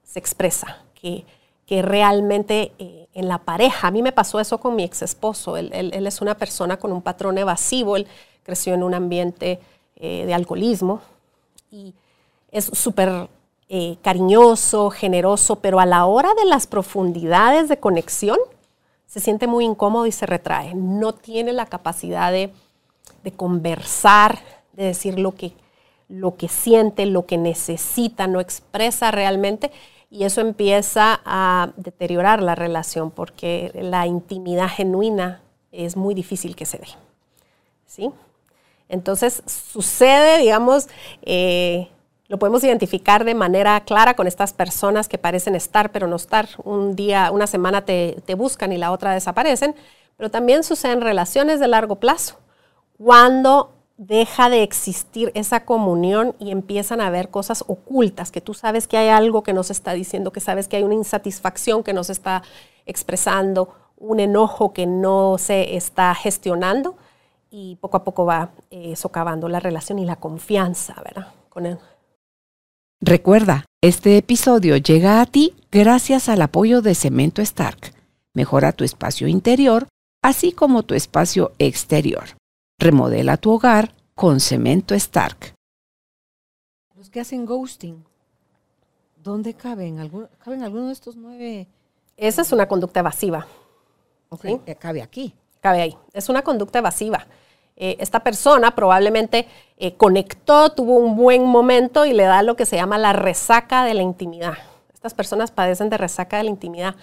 se 0.03 0.17
expresa, 0.17 0.79
que, 0.95 1.23
que 1.67 1.83
realmente 1.83 2.71
eh, 2.79 3.07
en 3.13 3.27
la 3.27 3.37
pareja, 3.37 3.89
a 3.89 3.91
mí 3.91 4.01
me 4.01 4.11
pasó 4.11 4.39
eso 4.39 4.57
con 4.57 4.75
mi 4.75 4.83
ex 4.83 5.03
esposo, 5.03 5.55
él, 5.55 5.71
es 5.71 6.19
una 6.19 6.33
persona 6.33 6.77
con 6.77 6.91
un 6.91 7.03
patrón 7.03 7.37
evasivo, 7.37 7.95
él 7.95 8.07
creció 8.41 8.73
en 8.73 8.81
un 8.81 8.95
ambiente 8.95 9.59
eh, 9.97 10.25
de 10.25 10.33
alcoholismo 10.33 11.01
y 11.69 11.93
es 12.49 12.65
súper 12.65 13.29
eh, 13.67 13.97
cariñoso, 14.01 14.89
generoso, 14.89 15.57
pero 15.57 15.79
a 15.79 15.85
la 15.85 16.07
hora 16.07 16.33
de 16.33 16.45
las 16.45 16.65
profundidades 16.65 17.69
de 17.69 17.77
conexión 17.77 18.39
se 19.09 19.19
siente 19.19 19.47
muy 19.47 19.65
incómodo 19.65 20.05
y 20.05 20.13
se 20.13 20.25
retrae, 20.25 20.73
no 20.73 21.13
tiene 21.13 21.51
la 21.51 21.65
capacidad 21.65 22.31
de 22.31 22.53
de 23.23 23.31
conversar, 23.31 24.39
de 24.73 24.85
decir 24.85 25.19
lo 25.19 25.35
que, 25.35 25.53
lo 26.07 26.35
que 26.35 26.47
siente, 26.47 27.05
lo 27.05 27.25
que 27.25 27.37
necesita, 27.37 28.27
no 28.27 28.39
expresa 28.39 29.11
realmente. 29.11 29.71
Y 30.11 30.23
eso 30.23 30.41
empieza 30.41 31.21
a 31.25 31.71
deteriorar 31.77 32.41
la 32.41 32.55
relación 32.55 33.11
porque 33.11 33.71
la 33.75 34.07
intimidad 34.07 34.69
genuina 34.69 35.41
es 35.71 35.95
muy 35.95 36.15
difícil 36.15 36.55
que 36.55 36.65
se 36.65 36.79
dé. 36.79 36.87
¿Sí? 37.85 38.11
Entonces 38.87 39.43
sucede, 39.45 40.39
digamos, 40.39 40.87
eh, 41.21 41.89
lo 42.29 42.37
podemos 42.39 42.63
identificar 42.63 43.25
de 43.25 43.33
manera 43.33 43.81
clara 43.81 44.15
con 44.15 44.27
estas 44.27 44.53
personas 44.53 45.09
que 45.09 45.17
parecen 45.17 45.55
estar 45.55 45.91
pero 45.91 46.07
no 46.07 46.15
estar. 46.15 46.47
Un 46.63 46.95
día, 46.95 47.31
una 47.31 47.47
semana 47.47 47.83
te, 47.83 48.21
te 48.25 48.35
buscan 48.35 48.71
y 48.71 48.77
la 48.77 48.91
otra 48.91 49.13
desaparecen, 49.13 49.75
pero 50.15 50.29
también 50.29 50.63
sucede 50.63 50.93
en 50.93 51.01
relaciones 51.01 51.59
de 51.59 51.67
largo 51.67 51.95
plazo 51.97 52.37
cuando 52.97 53.71
deja 53.97 54.49
de 54.49 54.63
existir 54.63 55.31
esa 55.33 55.65
comunión 55.65 56.35
y 56.39 56.51
empiezan 56.51 57.01
a 57.01 57.09
ver 57.09 57.29
cosas 57.29 57.63
ocultas, 57.67 58.31
que 58.31 58.39
tú 58.39 58.53
sabes 58.53 58.87
que 58.87 58.97
hay 58.97 59.09
algo 59.09 59.43
que 59.43 59.51
nos 59.51 59.71
está 59.71 59.93
diciendo, 59.93 60.31
que 60.31 60.39
sabes 60.39 60.67
que 60.67 60.77
hay 60.77 60.83
una 60.83 60.95
insatisfacción 60.95 61.83
que 61.83 61.93
nos 61.93 62.09
está 62.09 62.43
expresando, 62.85 63.73
un 63.97 64.19
enojo 64.19 64.71
que 64.71 64.85
no 64.85 65.37
se 65.37 65.75
está 65.75 66.13
gestionando 66.15 66.95
y 67.49 67.75
poco 67.77 67.97
a 67.97 68.03
poco 68.03 68.25
va 68.25 68.51
eh, 68.69 68.95
socavando 68.95 69.49
la 69.49 69.59
relación 69.59 69.99
y 69.99 70.05
la 70.05 70.15
confianza, 70.17 70.95
¿verdad? 71.03 71.33
Con 71.49 71.65
él. 71.65 71.77
Recuerda, 73.01 73.63
este 73.81 74.17
episodio 74.17 74.75
llega 74.75 75.21
a 75.21 75.25
ti 75.25 75.55
gracias 75.71 76.27
al 76.27 76.41
apoyo 76.41 76.81
de 76.81 76.95
Cemento 76.95 77.41
Stark. 77.41 77.93
Mejora 78.33 78.73
tu 78.73 78.83
espacio 78.83 79.29
interior, 79.29 79.87
así 80.21 80.51
como 80.51 80.83
tu 80.83 80.95
espacio 80.95 81.53
exterior. 81.59 82.35
Remodela 82.77 83.37
tu 83.37 83.53
hogar 83.53 83.95
con 84.15 84.41
cemento 84.41 84.95
Stark. 84.95 85.53
Los 86.93 87.09
que 87.09 87.21
hacen 87.21 87.45
ghosting, 87.45 88.03
¿dónde 89.15 89.53
caben? 89.53 89.95
¿Caben 90.43 90.63
alguno 90.63 90.87
de 90.87 90.93
estos 90.93 91.15
nueve? 91.15 91.69
Esa 92.17 92.41
es 92.41 92.51
una 92.51 92.67
conducta 92.67 92.99
evasiva. 92.99 93.47
Ok, 94.27 94.43
eh, 94.43 94.75
cabe 94.75 95.01
aquí. 95.01 95.33
Cabe 95.61 95.81
ahí. 95.81 95.97
Es 96.11 96.27
una 96.27 96.41
conducta 96.41 96.79
evasiva. 96.79 97.25
Eh, 97.79 97.97
esta 97.99 98.19
persona 98.19 98.75
probablemente 98.75 99.47
eh, 99.77 99.95
conectó, 99.95 100.71
tuvo 100.71 100.97
un 100.97 101.15
buen 101.15 101.45
momento 101.45 102.05
y 102.05 102.13
le 102.13 102.23
da 102.23 102.43
lo 102.43 102.55
que 102.55 102.65
se 102.65 102.75
llama 102.75 102.97
la 102.97 103.13
resaca 103.13 103.83
de 103.83 103.95
la 103.95 104.03
intimidad. 104.03 104.53
Estas 104.93 105.13
personas 105.13 105.49
padecen 105.49 105.89
de 105.89 105.97
resaca 105.97 106.37
de 106.37 106.43
la 106.43 106.49
intimidad. 106.49 106.95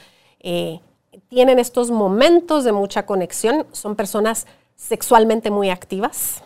tienen 1.29 1.59
estos 1.59 1.91
momentos 1.91 2.63
de 2.63 2.73
mucha 2.73 3.07
conexión, 3.07 3.67
son 3.73 3.97
personas 3.97 4.47
sexualmente 4.77 5.51
muy 5.51 5.71
activas, 5.71 6.43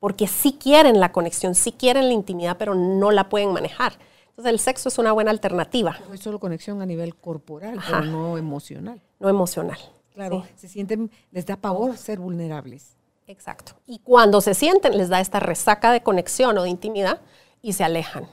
porque 0.00 0.26
sí 0.26 0.58
quieren 0.60 0.98
la 0.98 1.12
conexión, 1.12 1.54
sí 1.54 1.72
quieren 1.72 2.08
la 2.08 2.12
intimidad, 2.12 2.56
pero 2.58 2.74
no 2.74 3.10
la 3.12 3.28
pueden 3.28 3.52
manejar. 3.52 3.92
Entonces 4.30 4.52
el 4.52 4.58
sexo 4.58 4.88
es 4.88 4.98
una 4.98 5.12
buena 5.12 5.30
alternativa. 5.30 5.98
es 6.12 6.20
solo 6.20 6.40
conexión 6.40 6.82
a 6.82 6.86
nivel 6.86 7.14
corporal, 7.14 7.78
pero 7.86 8.02
no 8.02 8.36
emocional. 8.36 9.00
No 9.18 9.28
emocional. 9.28 9.78
Claro, 10.14 10.44
se 10.56 10.68
sienten, 10.68 11.10
les 11.30 11.46
da 11.46 11.56
pavor 11.56 11.96
ser 11.96 12.18
vulnerables. 12.18 12.96
Exacto. 13.30 13.72
Y 13.86 14.00
cuando 14.00 14.40
se 14.40 14.54
sienten, 14.54 14.98
les 14.98 15.08
da 15.08 15.20
esta 15.20 15.40
resaca 15.40 15.92
de 15.92 16.02
conexión 16.02 16.58
o 16.58 16.64
de 16.64 16.70
intimidad 16.70 17.20
y 17.62 17.74
se 17.74 17.84
alejan. 17.84 18.26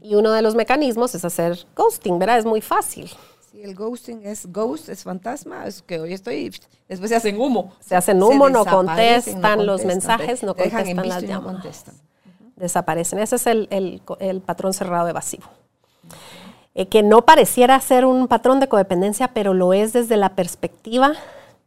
Y 0.00 0.16
uno 0.16 0.32
de 0.32 0.42
los 0.42 0.54
mecanismos 0.54 1.14
es 1.14 1.24
hacer 1.24 1.66
ghosting, 1.74 2.18
¿verdad? 2.18 2.38
Es 2.38 2.44
muy 2.44 2.60
fácil 2.60 3.10
el 3.62 3.74
ghosting 3.74 4.22
es 4.24 4.50
ghost, 4.52 4.88
es 4.88 5.04
fantasma, 5.04 5.66
es 5.66 5.82
que 5.82 6.00
hoy 6.00 6.12
estoy, 6.12 6.52
después 6.88 7.10
se 7.10 7.16
hacen 7.16 7.40
humo. 7.40 7.72
Se 7.80 7.94
hacen 7.94 8.22
humo, 8.22 8.48
no 8.50 8.64
contestan, 8.64 9.64
los 9.64 9.84
mensajes, 9.84 10.42
no 10.42 10.54
contestan 10.54 11.08
las 11.08 11.22
llamadas. 11.22 11.84
Desaparecen. 12.56 13.18
Ese 13.18 13.36
es 13.36 13.46
el, 13.46 14.42
patrón 14.44 14.72
cerrado 14.72 15.08
evasivo. 15.08 15.44
Eh, 16.74 16.88
que 16.88 17.02
no 17.02 17.24
pareciera 17.24 17.80
ser 17.80 18.04
un 18.04 18.26
patrón 18.26 18.58
de 18.58 18.68
codependencia, 18.68 19.28
pero 19.28 19.54
lo 19.54 19.72
es 19.72 19.92
desde 19.92 20.16
la 20.16 20.34
perspectiva 20.34 21.12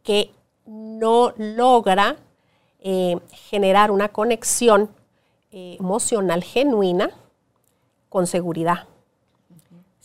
que 0.02 0.30
no 0.66 1.32
logra 1.36 2.16
eh, 2.80 3.18
generar 3.30 3.90
una 3.90 4.08
conexión 4.08 4.90
eh, 5.50 5.76
emocional 5.78 6.44
genuina 6.44 7.10
con 8.08 8.26
seguridad 8.26 8.86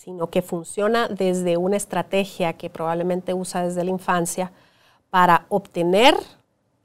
sino 0.04 0.28
que 0.28 0.42
funciona 0.42 1.08
desde 1.08 1.56
una 1.56 1.78
estrategia 1.78 2.54
que 2.54 2.70
probablemente 2.70 3.34
usa 3.34 3.64
desde 3.64 3.86
la 3.86 3.90
infancia 3.90 4.52
para 5.10 5.46
obtener 5.48 6.14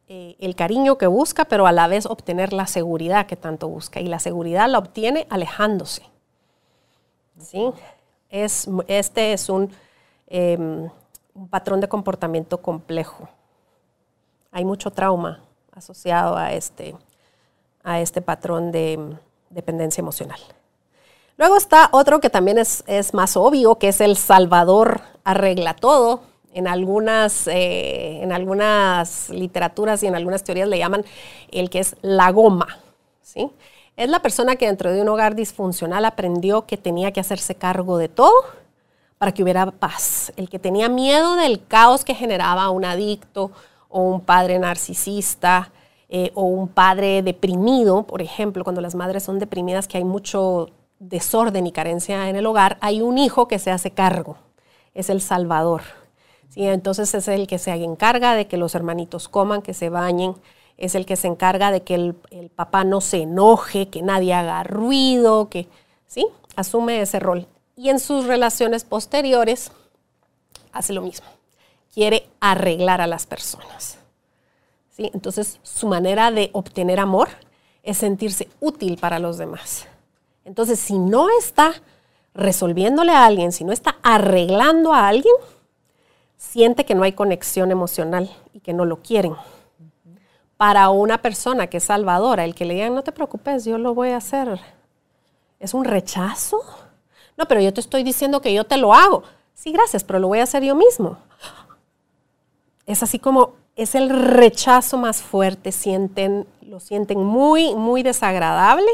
eh, 0.07 0.37
el 0.39 0.55
cariño 0.55 0.99
que 0.99 1.09
busca, 1.09 1.45
pero 1.45 1.67
a 1.67 1.73
la 1.73 1.89
vez 1.89 2.07
obtener 2.07 2.53
la 2.53 2.69
seguridad 2.69 3.27
que 3.27 3.35
tanto 3.35 3.69
busca. 3.69 3.99
Y 4.01 4.07
la 4.07 4.21
seguridad 4.21 4.69
la 4.69 4.79
obtiene 4.79 5.27
alejándose. 5.31 6.03
¿Sí? 7.41 7.73
Es, 8.31 8.69
este 8.87 9.33
es 9.33 9.49
un, 9.49 9.73
em, 10.29 10.89
un 11.35 11.49
patrón 11.49 11.81
de 11.81 11.89
comportamiento 11.89 12.63
complejo. 12.63 13.29
Hay 14.53 14.65
mucho 14.65 14.93
trauma 14.93 15.43
asociado 15.79 16.37
a 16.37 16.53
este, 16.53 16.95
a 17.83 18.01
este 18.01 18.21
patrón 18.21 18.71
de 18.71 19.17
dependencia 19.51 20.01
emocional. 20.01 20.39
Luego 21.37 21.57
está 21.57 21.89
otro 21.93 22.21
que 22.21 22.31
también 22.31 22.59
es, 22.59 22.85
más 23.15 23.37
obvio, 23.37 23.77
que 23.77 23.89
es 23.89 24.01
el 24.01 24.17
Salvador 24.17 25.01
arregla 25.25 25.75
todo. 25.75 26.23
En 26.53 26.67
algunas, 26.67 27.47
eh, 27.47 28.23
en 28.23 28.33
algunas 28.33 29.31
literaturas 29.31 30.03
y 30.03 30.07
en 30.07 30.17
algunas 30.17 30.43
teorías 30.43 30.69
le 30.69 30.79
llaman 30.79 31.05
el 31.53 31.71
que 31.71 31.79
es 31.79 31.95
la 32.03 32.33
goma. 32.33 32.79
¿sí? 33.23 33.51
Es 33.97 34.09
la 34.09 34.21
persona 34.21 34.57
que 34.57 34.67
dentro 34.67 34.91
de 34.91 35.03
un 35.03 35.09
hogar 35.09 35.37
disfuncional 35.37 36.05
aprendió 36.05 36.67
que 36.67 36.77
tenía 36.77 37.13
que 37.13 37.21
hacerse 37.21 37.55
cargo 37.55 37.99
de 37.99 38.09
todo 38.09 38.35
para 39.19 39.33
que 39.33 39.43
hubiera 39.43 39.71
paz. 39.71 40.33
El 40.37 40.49
que 40.49 40.59
tenía 40.59 40.89
miedo 40.89 41.37
del 41.37 41.65
caos 41.65 42.05
que 42.05 42.15
generaba 42.15 42.71
un 42.71 42.85
adicto 42.85 43.53
o 43.89 44.03
un 44.03 44.21
padre 44.21 44.59
narcisista 44.59 45.73
eh, 46.09 46.31
o 46.35 46.45
un 46.45 46.69
padre 46.69 47.23
deprimido, 47.23 48.05
por 48.05 48.23
ejemplo, 48.23 48.65
cuando 48.65 48.81
las 48.81 48.95
madres 48.95 49.23
son 49.23 49.39
deprimidas, 49.39 49.87
que 49.89 49.99
hay 49.99 50.05
mucho 50.05 50.71
desorden 50.99 51.67
y 51.67 51.73
carencia 51.73 52.29
en 52.29 52.37
el 52.37 52.47
hogar, 52.47 52.79
hay 52.81 53.03
un 53.03 53.19
hijo 53.19 53.47
que 53.47 53.59
se 53.59 53.71
hace 53.71 53.91
cargo, 53.91 54.37
es 54.95 55.11
el 55.11 55.21
salvador. 55.21 55.83
¿sí? 56.49 56.67
Entonces 56.67 57.15
es 57.15 57.29
el 57.29 57.47
que 57.47 57.59
se 57.59 57.73
encarga 57.73 58.35
de 58.35 58.47
que 58.47 58.57
los 58.57 58.75
hermanitos 58.75 59.29
coman, 59.29 59.63
que 59.63 59.75
se 59.75 59.91
bañen, 59.91 60.35
es 60.79 60.95
el 60.95 61.05
que 61.05 61.17
se 61.17 61.27
encarga 61.27 61.71
de 61.71 61.83
que 61.83 61.95
el, 61.95 62.15
papá 62.55 62.85
no 62.85 63.01
se 63.01 63.23
enoje, 63.23 63.89
que 63.89 64.01
nadie 64.01 64.33
haga 64.33 64.63
ruido, 64.63 65.51
que 65.51 65.69
¿sí? 66.07 66.27
asume 66.57 67.01
ese 67.03 67.19
rol. 67.19 67.47
Y 67.77 67.91
en 67.91 67.99
sus 67.99 68.27
relaciones 68.27 68.85
posteriores 68.85 69.73
hace 70.73 70.93
lo 70.93 71.03
mismo. 71.03 71.27
Quiere 71.99 72.29
arreglar 72.39 73.01
a 73.01 73.09
las 73.09 73.27
personas. 73.27 73.99
¿sí? 74.89 75.11
Entonces 75.13 75.59
su 75.65 75.89
manera 75.89 76.31
de 76.31 76.51
obtener 76.53 77.01
amor 77.01 77.29
es 77.83 77.99
sentirse 77.99 78.49
útil 78.61 78.99
para 78.99 79.19
los 79.19 79.37
demás. 79.37 79.89
Entonces, 80.45 80.79
si 80.79 80.97
no 80.97 81.27
está 81.41 81.75
resolviéndole 82.35 83.11
a 83.11 83.27
alguien, 83.27 83.51
si 83.51 83.65
no 83.65 83.73
está 83.73 83.97
arreglando 84.05 84.95
a 84.95 85.09
alguien, 85.09 85.35
siente 86.37 86.85
que 86.85 86.95
no 86.95 87.03
hay 87.03 87.15
conexión 87.15 87.73
emocional 87.73 88.31
y 88.53 88.61
que 88.61 88.73
no 88.73 88.85
lo 88.85 89.03
quieren. 89.03 89.35
para 90.57 90.89
una 90.91 91.21
persona 91.21 91.67
que 91.67 91.79
es 91.79 91.85
salvadora, 91.85 92.45
el 92.45 92.55
que 92.55 92.65
le 92.65 92.75
digan, 92.75 92.95
no 92.95 93.03
te 93.03 93.11
preocupes, 93.11 93.65
yo 93.65 93.77
lo 93.77 93.93
voy 93.93 94.11
a 94.11 94.19
hacer, 94.19 94.61
es 95.59 95.75
un 95.75 95.85
rechazo. 95.85 96.61
No, 97.37 97.49
pero 97.49 97.61
yo 97.61 97.75
te 97.75 97.81
estoy 97.81 98.05
diciendo 98.05 98.41
que 98.41 98.55
yo 98.55 98.63
te 98.63 98.77
lo 98.77 98.95
hago. 98.95 99.25
Sí, 99.53 99.73
gracias, 99.73 100.05
pero 100.05 100.21
lo 100.21 100.29
voy 100.29 100.39
a 100.39 100.45
hacer 100.45 100.63
yo 100.63 100.77
mismo. 100.77 101.19
Es 102.89 103.03
así 103.03 103.19
como, 103.19 103.53
es 103.77 103.95
el 103.95 104.09
rechazo 104.09 104.97
más 104.97 105.21
fuerte, 105.21 105.73
sienten, 105.73 106.47
lo 106.63 106.81
sienten 106.81 107.23
muy, 107.23 107.75
muy 107.75 108.03
desagradable 108.03 108.91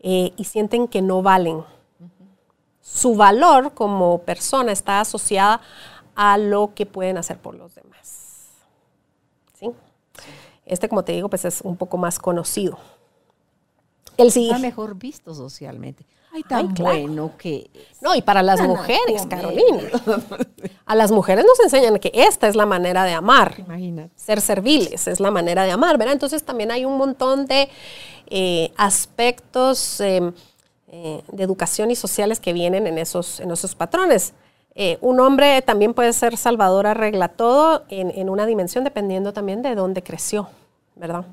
eh, 0.00 0.32
y 0.38 0.44
sienten 0.44 0.88
que 0.88 1.02
no 1.02 1.20
valen. 1.20 1.62
Su 2.80 3.16
valor 3.16 3.74
como 3.74 4.22
persona 4.22 4.72
está 4.72 5.02
asociada 5.02 5.60
a 6.14 6.38
lo 6.38 6.72
que 6.74 6.86
pueden 6.86 7.18
hacer 7.18 7.36
por 7.36 7.54
los 7.54 7.74
demás. 7.74 8.48
¿Sí? 9.52 9.72
Este, 10.64 10.88
como 10.88 11.04
te 11.04 11.12
digo, 11.12 11.28
pues 11.28 11.44
es 11.44 11.60
un 11.60 11.76
poco 11.76 11.98
más 11.98 12.18
conocido. 12.18 12.78
El 14.16 14.32
sí. 14.32 14.46
Está 14.46 14.58
mejor 14.58 14.94
visto 14.94 15.34
socialmente. 15.34 16.06
Ay, 16.32 16.42
tan 16.42 16.74
bueno 16.74 17.32
que. 17.38 17.70
No, 18.00 18.14
y 18.14 18.22
para 18.22 18.42
las 18.42 18.60
mujeres, 18.60 19.26
Carolina. 19.28 19.82
A 20.86 20.94
las 20.94 21.10
mujeres 21.10 21.44
nos 21.44 21.58
enseñan 21.60 21.98
que 21.98 22.10
esta 22.14 22.48
es 22.48 22.56
la 22.56 22.66
manera 22.66 23.04
de 23.04 23.12
amar. 23.12 23.54
Imagínate. 23.58 24.10
Ser 24.16 24.40
serviles 24.40 25.08
es 25.08 25.20
la 25.20 25.30
manera 25.30 25.64
de 25.64 25.70
amar, 25.70 25.98
¿verdad? 25.98 26.14
Entonces 26.14 26.42
también 26.42 26.70
hay 26.70 26.84
un 26.84 26.96
montón 26.96 27.46
de 27.46 27.68
eh, 28.28 28.72
aspectos 28.76 30.00
em, 30.00 30.32
eh, 30.88 31.22
de 31.32 31.42
educación 31.42 31.90
y 31.90 31.96
sociales 31.96 32.40
que 32.40 32.52
vienen 32.52 32.86
en 32.86 32.98
esos, 32.98 33.40
en 33.40 33.50
esos 33.50 33.74
patrones. 33.74 34.34
Eh, 34.74 34.96
un 35.00 35.18
hombre 35.18 35.60
también 35.62 35.92
puede 35.92 36.12
ser 36.12 36.36
salvador, 36.36 36.86
arregla 36.86 37.28
todo 37.28 37.84
en, 37.88 38.30
una 38.30 38.46
dimensión 38.46 38.84
dependiendo 38.84 39.32
también 39.32 39.60
de 39.60 39.74
dónde 39.74 40.04
creció, 40.04 40.48
¿verdad? 40.94 41.24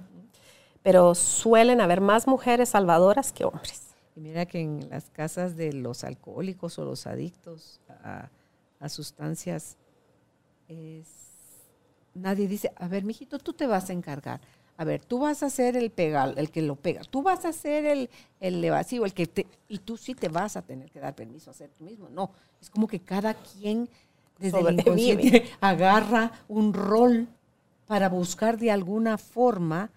Pero 0.81 1.13
suelen 1.13 1.79
haber 1.79 2.01
más 2.01 2.27
mujeres 2.27 2.69
salvadoras 2.69 3.31
que 3.31 3.45
hombres. 3.45 3.84
Y 4.15 4.21
mira 4.21 4.45
que 4.45 4.61
en 4.61 4.89
las 4.89 5.09
casas 5.09 5.57
de 5.57 5.73
los 5.73 6.03
alcohólicos 6.03 6.79
o 6.79 6.85
los 6.85 7.05
adictos 7.05 7.81
a, 7.89 8.29
sustancias, 8.87 9.77
nadie 12.13 12.47
dice, 12.47 12.71
a 12.75 12.87
ver, 12.87 13.03
mijito, 13.03 13.39
tú 13.39 13.53
te 13.53 13.65
vas 13.65 13.89
a 13.89 13.93
encargar. 13.93 14.39
A 14.77 14.83
ver, 14.83 15.03
tú 15.03 15.19
vas 15.19 15.41
a 15.41 15.49
ser 15.49 15.75
el 15.75 15.89
pegal, 15.89 16.35
el 16.37 16.51
que 16.51 16.61
lo 16.61 16.75
pega, 16.75 17.01
tú 17.03 17.23
vas 17.23 17.45
a 17.45 17.53
ser 17.53 17.85
el, 17.85 18.09
el 18.39 18.63
evasivo, 18.63 19.05
el 19.05 19.13
que 19.13 19.25
te, 19.25 19.47
y 19.69 19.79
tú 19.79 19.97
sí 19.97 20.13
te 20.13 20.27
vas 20.27 20.55
a 20.57 20.61
tener 20.61 20.91
que 20.91 20.99
dar 20.99 21.15
permiso 21.15 21.49
a 21.49 21.51
hacer 21.51 21.71
tú 21.71 21.83
mismo. 21.83 22.09
No, 22.09 22.31
es 22.61 22.69
como 22.69 22.85
que 22.87 22.99
cada 22.99 23.33
quien 23.33 23.89
desde 24.37 24.59
el 24.59 24.79
inconsciente 24.79 25.45
agarra 25.61 26.31
un 26.47 26.73
rol 26.73 27.27
para 27.87 28.09
buscar 28.09 28.57
de 28.57 28.71
alguna 28.71 29.17
forma 29.17 29.89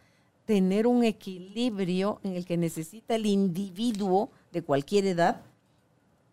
tener 0.49 0.87
un 0.87 1.05
equilibrio 1.05 2.21
en 2.25 2.35
el 2.35 2.47
que 2.47 2.57
necesita 2.57 3.15
el 3.15 3.27
individuo 3.27 4.31
de 4.51 4.63
cualquier 4.63 5.05
edad 5.05 5.43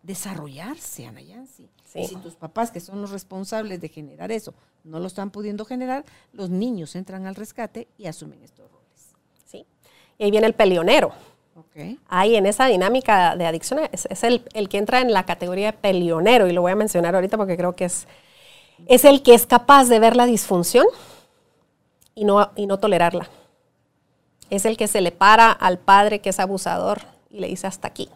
desarrollarse, 0.02 1.04
Ana 1.04 1.20
Yancy. 1.20 1.68
Y 1.94 2.06
si 2.06 2.16
tus 2.16 2.34
papás, 2.34 2.70
que 2.70 2.80
son 2.80 3.02
los 3.02 3.10
responsables 3.10 3.78
de 3.78 3.90
generar 3.90 4.32
eso, 4.32 4.54
no 4.84 5.00
lo 5.00 5.06
están 5.06 5.30
pudiendo 5.30 5.66
generar, 5.66 6.06
los 6.32 6.48
niños 6.48 6.96
entran 6.96 7.26
al 7.26 7.34
rescate 7.34 7.88
y 7.98 8.06
asumen 8.06 8.42
estos 8.42 8.70
roles. 8.72 9.12
Sí. 9.44 9.66
Y 10.16 10.24
ahí 10.24 10.30
viene 10.30 10.46
el 10.46 10.54
pelionero. 10.54 11.12
Okay. 11.54 12.00
Ahí 12.08 12.36
en 12.36 12.46
esa 12.46 12.64
dinámica 12.68 13.36
de 13.36 13.44
adicción 13.44 13.80
es, 13.92 14.24
el, 14.24 14.68
que 14.70 14.78
entra 14.78 15.02
en 15.02 15.12
la 15.12 15.26
categoría 15.26 15.72
de 15.72 15.78
pelionero 15.78 16.48
y 16.48 16.52
lo 16.52 16.62
voy 16.62 16.72
a 16.72 16.76
mencionar 16.76 17.14
ahorita 17.14 17.36
porque 17.36 17.58
creo 17.58 17.74
que 17.74 17.84
es, 17.84 18.08
es 18.86 19.04
el 19.04 19.22
que 19.22 19.34
es 19.34 19.46
capaz 19.46 19.90
de 19.90 19.98
ver 19.98 20.16
la 20.16 20.24
disfunción 20.24 20.86
y 22.14 22.24
no, 22.24 22.50
y 22.56 22.66
no 22.66 22.78
tolerarla. 22.78 23.28
Es 24.50 24.64
el 24.64 24.76
que 24.76 24.88
se 24.88 25.00
le 25.00 25.12
para 25.12 25.50
al 25.50 25.78
padre 25.78 26.20
que 26.20 26.30
es 26.30 26.40
abusador 26.40 27.02
y 27.30 27.40
le 27.40 27.48
dice 27.48 27.66
hasta 27.66 27.88
aquí, 27.88 28.08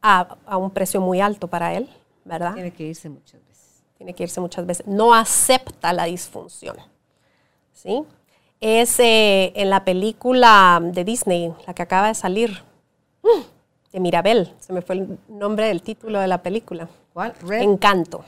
a, 0.00 0.36
a 0.46 0.56
un 0.56 0.70
precio 0.70 1.00
muy 1.00 1.20
alto 1.20 1.48
para 1.48 1.74
él 1.74 1.88
¿verdad? 2.28 2.54
Tiene 2.54 2.70
que 2.70 2.84
irse 2.84 3.08
muchas 3.08 3.40
veces. 3.46 3.82
Tiene 3.96 4.14
que 4.14 4.22
irse 4.22 4.40
muchas 4.40 4.66
veces. 4.66 4.86
No 4.86 5.14
acepta 5.14 5.92
la 5.92 6.04
disfunción. 6.04 6.76
¿Sí? 7.72 8.04
Es 8.60 9.00
eh, 9.00 9.52
en 9.56 9.70
la 9.70 9.84
película 9.84 10.80
de 10.82 11.04
Disney, 11.04 11.54
la 11.66 11.74
que 11.74 11.82
acaba 11.82 12.08
de 12.08 12.14
salir, 12.14 12.62
de 13.92 14.00
Mirabel. 14.00 14.52
Se 14.58 14.72
me 14.72 14.82
fue 14.82 14.96
el 14.96 15.18
nombre 15.28 15.66
del 15.66 15.82
título 15.82 16.20
de 16.20 16.28
la 16.28 16.42
película. 16.42 16.88
¿Cuál? 17.12 17.34
Encanto. 17.52 18.24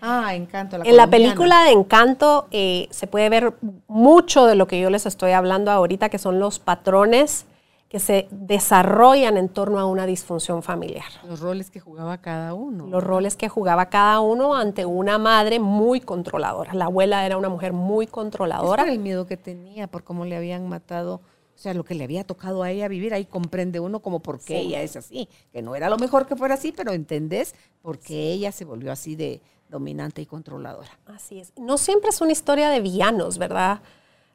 Ah, 0.00 0.34
Encanto. 0.34 0.78
en 0.82 0.96
la 0.96 1.06
película 1.06 1.64
de 1.64 1.72
Encanto 1.72 2.46
eh, 2.50 2.88
se 2.90 3.06
puede 3.06 3.28
ver 3.28 3.54
mucho 3.86 4.46
de 4.46 4.54
lo 4.54 4.66
que 4.66 4.80
yo 4.80 4.90
les 4.90 5.06
estoy 5.06 5.32
hablando 5.32 5.70
ahorita, 5.70 6.08
que 6.08 6.18
son 6.18 6.38
los 6.38 6.58
patrones 6.58 7.46
que 7.90 7.98
se 7.98 8.28
desarrollan 8.30 9.36
en 9.36 9.48
torno 9.48 9.80
a 9.80 9.84
una 9.84 10.06
disfunción 10.06 10.62
familiar. 10.62 11.08
Los 11.26 11.40
roles 11.40 11.72
que 11.72 11.80
jugaba 11.80 12.18
cada 12.18 12.54
uno. 12.54 12.86
Los 12.86 13.02
roles 13.02 13.34
que 13.34 13.48
jugaba 13.48 13.86
cada 13.86 14.20
uno 14.20 14.54
ante 14.54 14.86
una 14.86 15.18
madre 15.18 15.58
muy 15.58 16.00
controladora. 16.00 16.72
La 16.72 16.84
abuela 16.84 17.26
era 17.26 17.36
una 17.36 17.48
mujer 17.48 17.72
muy 17.72 18.06
controladora. 18.06 18.84
el 18.84 19.00
miedo 19.00 19.26
que 19.26 19.36
tenía 19.36 19.88
por 19.88 20.04
cómo 20.04 20.24
le 20.24 20.36
habían 20.36 20.68
matado, 20.68 21.14
o 21.16 21.58
sea, 21.58 21.74
lo 21.74 21.82
que 21.82 21.96
le 21.96 22.04
había 22.04 22.22
tocado 22.22 22.62
a 22.62 22.70
ella 22.70 22.86
vivir, 22.86 23.12
ahí 23.12 23.24
comprende 23.24 23.80
uno 23.80 23.98
como 23.98 24.20
por 24.20 24.40
qué 24.40 24.60
ella 24.60 24.82
es 24.82 24.94
así, 24.94 25.28
que 25.52 25.60
no 25.60 25.74
era 25.74 25.90
lo 25.90 25.98
mejor 25.98 26.26
que 26.26 26.36
fuera 26.36 26.54
así, 26.54 26.70
pero 26.70 26.92
entendés 26.92 27.56
por 27.82 27.98
qué 27.98 28.32
ella 28.32 28.52
se 28.52 28.64
volvió 28.64 28.92
así 28.92 29.16
de 29.16 29.42
dominante 29.70 30.22
y 30.22 30.26
controladora. 30.26 30.90
Así 31.06 31.40
es. 31.40 31.52
No 31.56 31.78
siempre 31.78 32.10
es 32.10 32.20
una 32.20 32.32
historia 32.32 32.68
de 32.68 32.80
villanos, 32.80 33.38
¿verdad? 33.38 33.80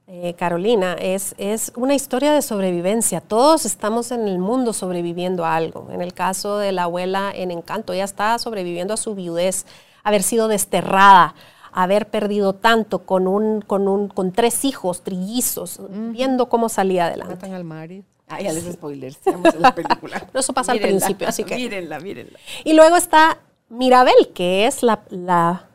Eh, 0.08 0.36
Carolina, 0.38 0.94
es, 0.94 1.34
es 1.38 1.72
una 1.76 1.96
historia 1.96 2.32
de 2.32 2.42
sobrevivencia. 2.44 3.22
Todos 3.22 3.66
estamos 3.66 4.12
en 4.12 4.28
el 4.28 4.38
mundo 4.38 4.72
sobreviviendo 4.72 5.46
a 5.46 5.56
algo. 5.56 5.90
En 5.92 6.02
el 6.02 6.14
caso 6.14 6.58
de 6.58 6.72
la 6.72 6.84
abuela 6.84 7.32
en 7.34 7.50
Encanto, 7.50 7.92
ella 7.92 8.04
está 8.04 8.38
sobreviviendo 8.38 8.94
a 8.94 8.98
su 8.98 9.16
viudez, 9.16 9.66
haber 10.04 10.22
sido 10.22 10.48
desterrada, 10.48 11.34
haber 11.72 12.08
perdido 12.08 12.54
tanto 12.54 13.00
con, 13.00 13.28
un, 13.28 13.62
con, 13.62 13.88
un, 13.88 14.08
con 14.08 14.32
tres 14.32 14.64
hijos 14.64 15.02
trillizos, 15.02 15.80
viendo 15.90 16.50
cómo 16.50 16.70
salía 16.70 17.08
adelante. 17.08 17.36
Matan 17.36 17.54
al 17.54 17.64
marido. 17.64 18.06
Ah, 18.28 18.42
ya 18.42 18.54
les 18.54 18.64
spoilers, 18.74 19.20
en 19.28 19.44
la 19.60 19.76
película. 19.76 20.20
Pero 20.28 20.40
eso 20.40 20.54
pasa 20.54 20.72
al 20.72 20.80
principio, 20.80 21.28
así 21.28 21.44
que... 21.44 21.56
Mírenla, 21.58 22.00
mírenla. 22.00 22.40
Y 22.64 22.74
luego 22.74 22.96
está 22.96 23.40
Mirabel, 23.70 24.32
que 24.34 24.68
es 24.68 24.84
la, 24.84 25.04
la 25.10 25.68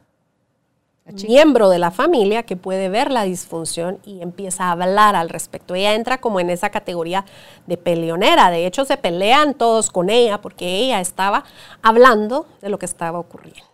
miembro 1.27 1.69
de 1.69 1.79
la 1.79 1.91
familia 1.91 2.45
que 2.45 2.57
puede 2.57 2.89
ver 2.89 3.11
la 3.11 3.25
disfunción 3.25 3.99
y 4.05 4.23
empieza 4.23 4.65
a 4.65 4.73
hablar 4.73 5.17
al 5.17 5.29
respecto. 5.29 5.75
Ella 5.75 5.95
entra 5.95 6.21
como 6.21 6.41
en 6.41 6.51
esa 6.51 6.71
categoría 6.71 7.25
de 7.67 7.77
peleonera. 7.77 8.51
De 8.51 8.67
hecho, 8.67 8.85
se 8.85 8.97
pelean 8.97 9.55
todos 9.55 9.91
con 9.91 10.11
ella 10.11 10.41
porque 10.41 10.67
ella 10.67 11.01
estaba 11.01 11.45
hablando 11.83 12.47
de 12.61 12.69
lo 12.69 12.79
que 12.79 12.87
estaba 12.87 13.19
ocurriendo. 13.19 13.65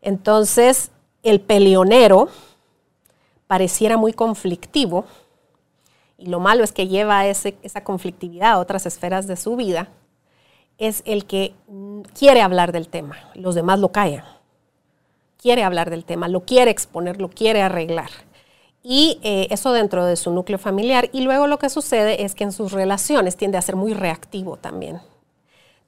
Entonces, 0.00 0.90
el 1.22 1.40
peleonero 1.40 2.28
pareciera 3.46 3.96
muy 3.96 4.12
conflictivo 4.12 5.04
y 6.18 6.26
lo 6.26 6.40
malo 6.40 6.64
es 6.64 6.72
que 6.72 6.88
lleva 6.88 7.26
esa 7.26 7.84
conflictividad 7.84 8.52
a 8.52 8.58
otras 8.58 8.86
esferas 8.86 9.26
de 9.26 9.36
su 9.36 9.56
vida. 9.56 9.88
Es 10.78 11.02
el 11.06 11.26
que 11.26 11.54
quiere 12.18 12.42
hablar 12.42 12.72
del 12.72 12.88
tema, 12.88 13.16
los 13.34 13.54
demás 13.54 13.78
lo 13.78 13.92
callan 13.92 14.24
quiere 15.42 15.64
hablar 15.64 15.90
del 15.90 16.04
tema, 16.04 16.28
lo 16.28 16.44
quiere 16.44 16.70
exponer, 16.70 17.20
lo 17.20 17.28
quiere 17.28 17.62
arreglar. 17.62 18.10
Y 18.84 19.18
eh, 19.22 19.48
eso 19.50 19.72
dentro 19.72 20.04
de 20.04 20.16
su 20.16 20.30
núcleo 20.32 20.58
familiar. 20.58 21.10
Y 21.12 21.22
luego 21.22 21.48
lo 21.48 21.58
que 21.58 21.68
sucede 21.68 22.24
es 22.24 22.34
que 22.34 22.44
en 22.44 22.52
sus 22.52 22.72
relaciones 22.72 23.36
tiende 23.36 23.58
a 23.58 23.62
ser 23.62 23.76
muy 23.76 23.92
reactivo 23.92 24.56
también. 24.56 25.00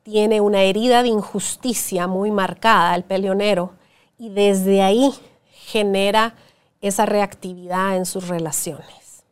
Tiene 0.02 0.40
una 0.40 0.62
herida 0.62 1.02
de 1.02 1.08
injusticia 1.08 2.06
muy 2.06 2.30
marcada, 2.30 2.94
el 2.94 3.04
peleonero, 3.04 3.72
y 4.18 4.28
desde 4.28 4.82
ahí 4.82 5.12
genera 5.50 6.34
esa 6.80 7.06
reactividad 7.06 7.96
en 7.96 8.06
sus 8.06 8.28
relaciones. 8.28 9.24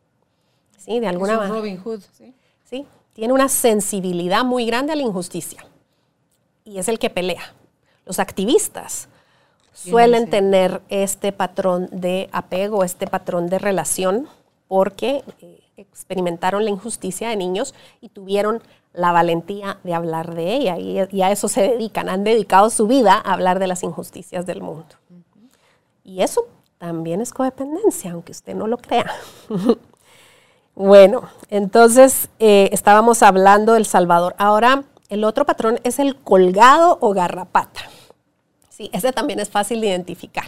¿Sí? 0.77 0.99
De 0.99 1.07
alguna 1.07 1.37
manera. 1.37 1.53
Robin 1.53 1.77
Hood, 1.77 2.01
¿sí? 2.17 2.33
¿sí? 2.63 2.85
Tiene 3.13 3.33
una 3.33 3.49
sensibilidad 3.49 4.43
muy 4.43 4.65
grande 4.65 4.93
a 4.93 4.95
la 4.95 5.03
injusticia. 5.03 5.65
Y 6.65 6.79
es 6.79 6.87
el 6.87 6.99
que 6.99 7.09
pelea. 7.09 7.53
Los 8.05 8.19
activistas 8.19 9.07
suelen 9.73 10.29
tener 10.29 10.81
este 10.89 11.31
patrón 11.31 11.89
de 11.91 12.29
apego, 12.31 12.83
este 12.83 13.07
patrón 13.07 13.47
de 13.47 13.59
relación, 13.59 14.27
porque 14.67 15.23
eh, 15.41 15.63
experimentaron 15.77 16.63
la 16.63 16.69
injusticia 16.69 17.29
de 17.29 17.35
niños 17.35 17.73
y 18.01 18.09
tuvieron 18.09 18.61
la 18.93 19.11
valentía 19.11 19.79
de 19.83 19.93
hablar 19.93 20.35
de 20.35 20.53
ella 20.53 20.77
y, 20.77 21.21
a 21.21 21.31
eso 21.31 21.47
se 21.47 21.61
dedican, 21.61 22.09
han 22.09 22.23
dedicado 22.23 22.69
su 22.69 22.87
vida 22.87 23.13
a 23.13 23.33
hablar 23.33 23.59
de 23.59 23.67
las 23.67 23.83
injusticias 23.83 24.45
del 24.45 24.61
mundo. 24.61 24.95
Y 26.03 26.21
eso 26.21 26.45
también 26.77 27.21
es 27.21 27.33
codependencia, 27.33 28.11
aunque 28.11 28.31
usted 28.31 28.53
no 28.55 28.67
lo 28.67 28.77
crea. 28.77 29.11
bueno, 30.75 31.29
entonces 31.49 32.29
eh, 32.39 32.69
estábamos 32.71 33.21
hablando 33.21 33.73
del 33.73 33.85
Salvador. 33.85 34.33
Ahora, 34.39 34.83
el 35.09 35.23
otro 35.23 35.45
patrón 35.45 35.79
es 35.83 35.99
el 35.99 36.15
colgado 36.15 36.97
o 36.99 37.13
garrapata. 37.13 37.81
Sí, 38.69 38.89
ese 38.91 39.11
también 39.11 39.39
es 39.39 39.49
fácil 39.49 39.81
de 39.81 39.87
identificar. 39.87 40.45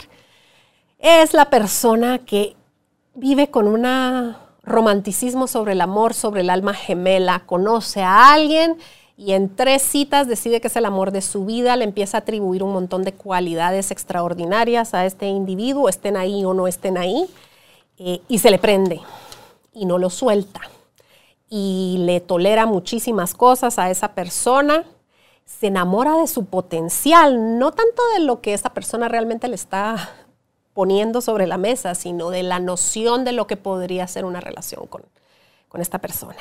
Es 0.97 1.33
la 1.35 1.51
persona 1.51 2.19
que 2.19 2.55
vive 3.13 3.51
con 3.51 3.67
un 3.67 4.35
romanticismo 4.63 5.45
sobre 5.45 5.73
el 5.73 5.81
amor, 5.81 6.15
sobre 6.15 6.41
el 6.41 6.49
alma 6.49 6.73
gemela, 6.73 7.43
conoce 7.45 8.01
a 8.01 8.33
alguien 8.33 8.77
y 9.15 9.33
en 9.33 9.55
tres 9.55 9.83
citas 9.83 10.27
decide 10.27 10.59
que 10.59 10.67
es 10.67 10.75
el 10.75 10.85
amor 10.85 11.11
de 11.11 11.21
su 11.21 11.45
vida, 11.45 11.75
le 11.77 11.85
empieza 11.85 12.17
a 12.17 12.21
atribuir 12.21 12.63
un 12.63 12.73
montón 12.73 13.03
de 13.03 13.13
cualidades 13.13 13.91
extraordinarias 13.91 14.95
a 14.95 15.05
este 15.05 15.27
individuo, 15.27 15.87
estén 15.87 16.17
ahí 16.17 16.43
o 16.43 16.53
no 16.55 16.67
estén 16.67 16.97
ahí, 16.97 17.27
eh, 17.97 18.21
y 18.27 18.39
se 18.39 18.49
le 18.49 18.57
prende 18.57 18.99
y 19.75 19.85
no 19.85 19.99
lo 19.99 20.09
suelta. 20.09 20.61
Y 21.49 21.97
le 21.99 22.21
tolera 22.21 22.65
muchísimas 22.65 23.35
cosas 23.35 23.77
a 23.77 23.91
esa 23.91 24.15
persona, 24.15 24.85
se 25.45 25.67
enamora 25.67 26.17
de 26.17 26.27
su 26.27 26.45
potencial, 26.45 27.59
no 27.59 27.71
tanto 27.71 28.01
de 28.15 28.21
lo 28.21 28.41
que 28.41 28.53
esa 28.53 28.73
persona 28.73 29.07
realmente 29.07 29.47
le 29.47 29.55
está 29.55 30.09
poniendo 30.73 31.21
sobre 31.21 31.45
la 31.45 31.57
mesa, 31.57 31.93
sino 31.93 32.31
de 32.31 32.41
la 32.41 32.59
noción 32.59 33.23
de 33.23 33.31
lo 33.31 33.45
que 33.45 33.57
podría 33.57 34.07
ser 34.07 34.25
una 34.25 34.41
relación 34.41 34.87
con, 34.87 35.03
con 35.69 35.81
esta 35.81 35.99
persona. 35.99 36.35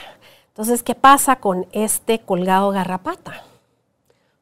Entonces, 0.49 0.83
¿qué 0.83 0.95
pasa 0.95 1.37
con 1.37 1.67
este 1.73 2.21
colgado 2.21 2.71
garrapata? 2.71 3.43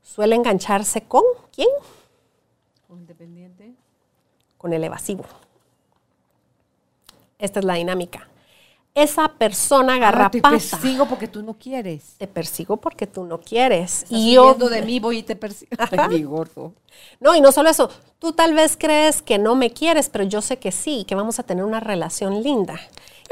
Suele 0.02 0.36
engancharse 0.36 1.02
con 1.02 1.22
quién? 1.54 1.68
Con 2.86 2.98
independiente. 2.98 3.72
Con 4.58 4.72
el 4.72 4.84
evasivo. 4.84 5.24
Esta 7.38 7.58
es 7.58 7.64
la 7.64 7.74
dinámica. 7.74 8.28
Esa 8.94 9.28
persona 9.28 9.98
garrapata. 9.98 10.30
te 10.30 10.42
persigo 10.42 11.06
porque 11.06 11.26
tú 11.26 11.42
no 11.42 11.54
quieres. 11.54 12.14
Te 12.18 12.26
persigo 12.26 12.76
porque 12.76 13.06
tú 13.06 13.24
no 13.24 13.40
quieres. 13.40 14.04
y 14.10 14.34
yo 14.34 14.54
de 14.54 14.82
mí 14.82 15.00
voy 15.00 15.18
y 15.18 15.22
te 15.22 15.34
persigo. 15.34 15.70
mi 16.10 16.22
gordo. 16.24 16.74
No, 17.18 17.34
y 17.34 17.40
no 17.40 17.52
solo 17.52 17.70
eso. 17.70 17.88
Tú 18.18 18.32
tal 18.32 18.52
vez 18.52 18.76
crees 18.78 19.22
que 19.22 19.38
no 19.38 19.54
me 19.54 19.70
quieres, 19.70 20.10
pero 20.10 20.24
yo 20.24 20.42
sé 20.42 20.58
que 20.58 20.72
sí, 20.72 21.04
que 21.04 21.14
vamos 21.14 21.38
a 21.38 21.42
tener 21.42 21.64
una 21.64 21.80
relación 21.80 22.42
linda. 22.42 22.78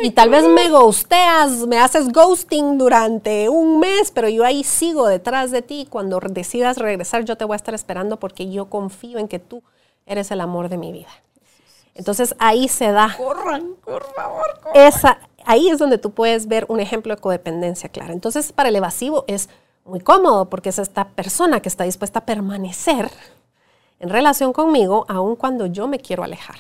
Y 0.03 0.12
tal 0.12 0.31
vez 0.31 0.44
me 0.44 0.70
ghosteas, 0.70 1.66
me 1.66 1.79
haces 1.79 2.09
ghosting 2.09 2.79
durante 2.79 3.51
un 3.51 3.81
mes, 3.81 4.11
pero 4.11 4.31
yo 4.31 4.44
ahí 4.44 4.64
sigo 4.64 5.07
detrás 5.07 5.51
de 5.51 5.61
ti. 5.61 5.87
Cuando 5.90 6.20
decidas 6.20 6.79
regresar, 6.79 7.25
yo 7.25 7.37
te 7.37 7.44
voy 7.44 7.55
a 7.55 7.57
estar 7.57 7.75
esperando 7.75 8.18
porque 8.18 8.51
yo 8.51 8.70
confío 8.70 9.18
en 9.18 9.29
que 9.29 9.38
tú 9.38 9.62
eres 10.07 10.31
el 10.31 10.40
amor 10.40 10.70
de 10.70 10.79
mi 10.79 10.90
vida. 10.90 11.11
Entonces 11.94 12.35
ahí 12.38 12.68
se 12.68 12.92
da. 12.92 13.14
Corran, 13.16 13.75
por 13.85 14.05
favor. 14.14 14.46
Esa, 14.75 15.18
ahí 15.50 15.68
es 15.68 15.78
donde 15.78 15.98
tú 15.98 16.12
puedes 16.12 16.46
ver 16.46 16.64
un 16.68 16.78
ejemplo 16.78 17.14
de 17.14 17.20
codependencia 17.20 17.88
clara. 17.88 18.12
Entonces 18.12 18.52
para 18.52 18.68
el 18.68 18.76
evasivo 18.76 19.24
es 19.26 19.48
muy 19.84 20.00
cómodo 20.00 20.48
porque 20.48 20.68
es 20.68 20.78
esta 20.78 21.08
persona 21.08 21.60
que 21.60 21.68
está 21.68 21.84
dispuesta 21.84 22.20
a 22.20 22.26
permanecer 22.26 23.10
en 23.98 24.08
relación 24.10 24.52
conmigo 24.52 25.06
aun 25.08 25.34
cuando 25.34 25.66
yo 25.66 25.88
me 25.88 25.98
quiero 25.98 26.22
alejar 26.22 26.56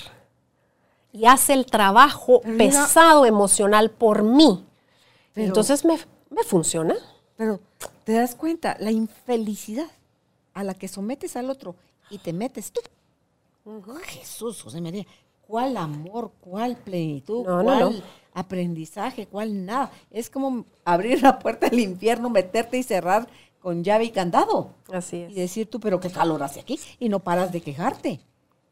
y 1.12 1.26
hace 1.26 1.52
el 1.52 1.66
trabajo 1.66 2.40
pesado 2.58 3.26
emocional 3.26 3.90
por 3.90 4.22
mí. 4.22 4.64
Entonces 5.34 5.84
me, 5.84 5.98
funciona. 6.44 6.96
Pero 7.36 7.60
te 8.04 8.14
das 8.14 8.34
cuenta, 8.34 8.76
la 8.80 8.90
infelicidad 8.90 9.90
a 10.54 10.64
la 10.64 10.74
que 10.74 10.88
sometes 10.88 11.36
al 11.36 11.50
otro 11.50 11.74
y 12.10 12.18
te 12.18 12.32
metes 12.32 12.72
tú. 12.72 12.80
Jesús, 14.04 14.62
José 14.62 14.80
María, 14.80 15.06
¿cuál 15.50 15.76
amor, 15.76 16.30
cuál 16.40 16.76
plenitud, 16.76 17.44
cuál 17.44 18.04
aprendizaje, 18.32 19.26
cuál 19.26 19.66
nada? 19.66 19.90
Es 20.12 20.30
como 20.30 20.64
abrir 20.84 21.20
la 21.22 21.40
puerta 21.40 21.68
del 21.68 21.80
infierno, 21.80 22.30
meterte 22.30 22.78
y 22.78 22.84
cerrar 22.84 23.26
con 23.58 23.82
llave 23.82 24.04
y 24.04 24.10
candado. 24.10 24.70
Así 24.92 25.22
es. 25.22 25.32
Y 25.32 25.34
decir 25.34 25.68
tú, 25.68 25.80
pero 25.80 25.98
qué 25.98 26.08
calor 26.08 26.40
hace 26.44 26.60
aquí, 26.60 26.78
y 27.00 27.08
no 27.08 27.18
paras 27.18 27.50
de 27.50 27.60
quejarte. 27.60 28.20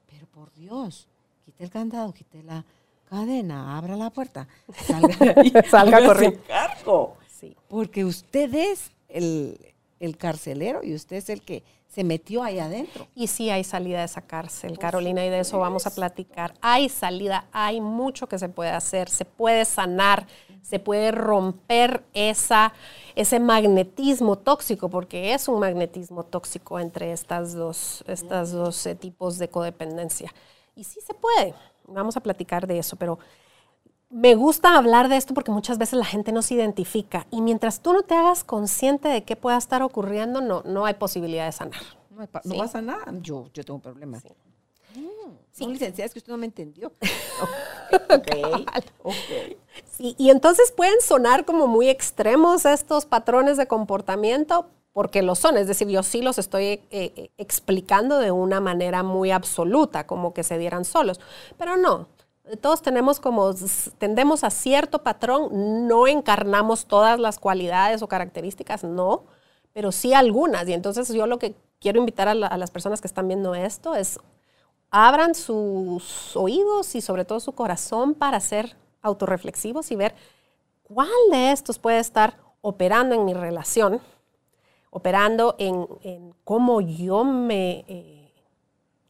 Pero 0.08 0.26
por 0.28 0.52
Dios, 0.54 1.08
quite 1.44 1.64
el 1.64 1.70
candado, 1.70 2.12
quite 2.12 2.44
la 2.44 2.64
cadena, 3.10 3.76
abra 3.76 3.96
la 3.96 4.10
puerta, 4.10 4.46
salga, 4.72 5.16
salga 5.68 6.06
corriendo. 6.06 6.40
cargo. 6.46 7.16
Sí. 7.28 7.56
Porque 7.66 8.04
usted 8.04 8.54
es 8.54 8.92
el, 9.08 9.58
el 9.98 10.16
carcelero 10.16 10.84
y 10.84 10.94
usted 10.94 11.16
es 11.16 11.28
el 11.28 11.42
que 11.42 11.64
se 11.88 12.04
metió 12.04 12.42
ahí 12.42 12.58
adentro. 12.58 13.08
Y 13.14 13.26
sí 13.26 13.50
hay 13.50 13.64
salida 13.64 14.00
de 14.00 14.04
esa 14.04 14.20
cárcel, 14.20 14.78
Carolina, 14.78 15.24
y 15.24 15.30
de 15.30 15.40
eso 15.40 15.58
vamos 15.58 15.86
a 15.86 15.94
platicar. 15.94 16.54
Hay 16.60 16.88
salida, 16.88 17.46
hay 17.50 17.80
mucho 17.80 18.28
que 18.28 18.38
se 18.38 18.48
puede 18.48 18.70
hacer, 18.70 19.08
se 19.08 19.24
puede 19.24 19.64
sanar, 19.64 20.26
se 20.62 20.78
puede 20.78 21.10
romper 21.12 22.04
esa, 22.12 22.74
ese 23.16 23.40
magnetismo 23.40 24.36
tóxico, 24.36 24.90
porque 24.90 25.32
es 25.32 25.48
un 25.48 25.60
magnetismo 25.60 26.24
tóxico 26.24 26.78
entre 26.78 27.12
estas 27.12 27.54
dos, 27.54 28.04
estas 28.06 28.52
dos 28.52 28.86
eh, 28.86 28.94
tipos 28.94 29.38
de 29.38 29.48
codependencia. 29.48 30.32
Y 30.76 30.84
sí 30.84 31.00
se 31.00 31.14
puede, 31.14 31.54
vamos 31.86 32.16
a 32.16 32.20
platicar 32.20 32.66
de 32.66 32.78
eso, 32.78 32.96
pero 32.96 33.18
me 34.10 34.34
gusta 34.34 34.76
hablar 34.76 35.08
de 35.08 35.16
esto 35.16 35.34
porque 35.34 35.50
muchas 35.50 35.78
veces 35.78 35.98
la 35.98 36.04
gente 36.04 36.32
no 36.32 36.42
se 36.42 36.54
identifica 36.54 37.26
y 37.30 37.42
mientras 37.42 37.80
tú 37.80 37.92
no 37.92 38.02
te 38.02 38.14
hagas 38.14 38.42
consciente 38.44 39.08
de 39.08 39.24
qué 39.24 39.36
pueda 39.36 39.58
estar 39.58 39.82
ocurriendo, 39.82 40.40
no, 40.40 40.62
no 40.64 40.86
hay 40.86 40.94
posibilidad 40.94 41.46
de 41.46 41.52
sanar. 41.52 41.82
No, 42.44 42.56
va 42.56 42.64
a 42.64 42.68
sanar, 42.68 43.20
yo, 43.20 43.48
yo 43.52 43.62
tengo 43.64 43.78
problemas. 43.78 44.22
Sí. 44.22 44.28
Mm, 45.64 45.70
licenciada, 45.70 46.06
es 46.06 46.12
que 46.12 46.18
usted 46.18 46.32
no 46.32 46.38
me 46.38 46.46
entendió. 46.46 46.92
ok, 48.10 49.12
Sí, 49.90 50.14
y 50.18 50.30
entonces 50.30 50.72
pueden 50.72 51.00
sonar 51.00 51.44
como 51.44 51.66
muy 51.66 51.88
extremos 51.88 52.64
estos 52.64 53.06
patrones 53.06 53.56
de 53.56 53.66
comportamiento, 53.66 54.66
porque 54.92 55.22
lo 55.22 55.34
son, 55.34 55.56
es 55.56 55.68
decir, 55.68 55.86
yo 55.88 56.02
sí 56.02 56.22
los 56.22 56.38
estoy 56.38 56.64
eh, 56.64 56.82
eh, 56.90 57.30
explicando 57.38 58.18
de 58.18 58.32
una 58.32 58.60
manera 58.60 59.02
muy 59.02 59.30
absoluta, 59.30 60.06
como 60.06 60.34
que 60.34 60.42
se 60.42 60.58
dieran 60.58 60.84
solos, 60.84 61.20
pero 61.56 61.76
no. 61.76 62.08
Todos 62.60 62.82
tenemos 62.82 63.20
como, 63.20 63.52
tendemos 63.98 64.44
a 64.44 64.50
cierto 64.50 65.02
patrón, 65.02 65.86
no 65.86 66.06
encarnamos 66.06 66.86
todas 66.86 67.18
las 67.18 67.38
cualidades 67.38 68.02
o 68.02 68.08
características, 68.08 68.84
no, 68.84 69.24
pero 69.72 69.92
sí 69.92 70.14
algunas. 70.14 70.68
Y 70.68 70.72
entonces 70.72 71.08
yo 71.12 71.26
lo 71.26 71.38
que 71.38 71.54
quiero 71.80 71.98
invitar 71.98 72.28
a, 72.28 72.34
las 72.34 72.70
personas 72.70 73.00
que 73.00 73.06
están 73.06 73.28
viendo 73.28 73.54
esto 73.54 73.94
es, 73.94 74.18
abran 74.90 75.34
sus 75.34 76.36
oídos 76.36 76.94
y 76.94 77.00
sobre 77.00 77.24
todo 77.24 77.40
su 77.40 77.52
corazón 77.52 78.14
para 78.14 78.40
ser 78.40 78.76
autorreflexivos 79.02 79.90
y 79.90 79.96
ver 79.96 80.14
cuál 80.82 81.08
de 81.30 81.52
estos 81.52 81.78
puede 81.78 81.98
estar 81.98 82.38
operando 82.62 83.14
en 83.14 83.24
mi 83.24 83.34
relación 83.34 84.00
operando 84.90 85.54
en, 85.58 86.34
cómo 86.44 86.80
yo 86.80 87.24
me 87.24 87.84
eh, 87.88 88.32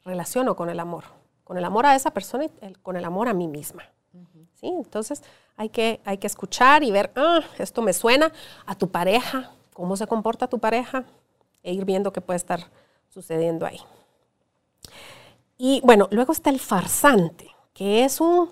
relaciono 0.05 0.57
con 0.57 0.71
el 0.71 0.81
amor, 0.81 1.05
con 1.49 1.57
el 1.57 1.65
amor 1.65 1.87
a 1.87 1.97
esa 1.97 2.11
persona 2.11 2.45
y 2.45 2.51
con 2.83 2.99
el 2.99 3.05
amor 3.07 3.27
a 3.27 3.33
mí 3.33 3.49
misma. 3.49 3.83
¿Sí? 4.61 4.67
Entonces 4.67 5.23
hay 5.57 5.71
que, 5.71 5.99
hay 6.05 6.19
que 6.19 6.27
escuchar 6.27 6.85
y 6.85 6.91
ver, 6.91 7.11
ah, 7.17 7.41
esto 7.59 7.81
me 7.81 7.95
suena 7.95 8.31
a 8.67 8.75
tu 8.75 8.91
pareja, 8.91 9.51
cómo 9.73 9.97
se 9.97 10.07
comporta 10.07 10.47
tu 10.47 10.59
pareja 10.59 11.05
e 11.63 11.73
ir 11.73 11.87
viendo 11.87 12.13
qué 12.13 12.21
puede 12.21 12.37
estar 12.37 12.61
sucediendo 13.09 13.65
ahí. 13.65 13.81
Y 15.57 15.81
bueno, 15.85 16.07
luego 16.11 16.35
está 16.35 16.51
el 16.51 16.61
farsante, 16.61 17.49
que 17.73 18.05
es 18.05 18.21
un, 18.21 18.51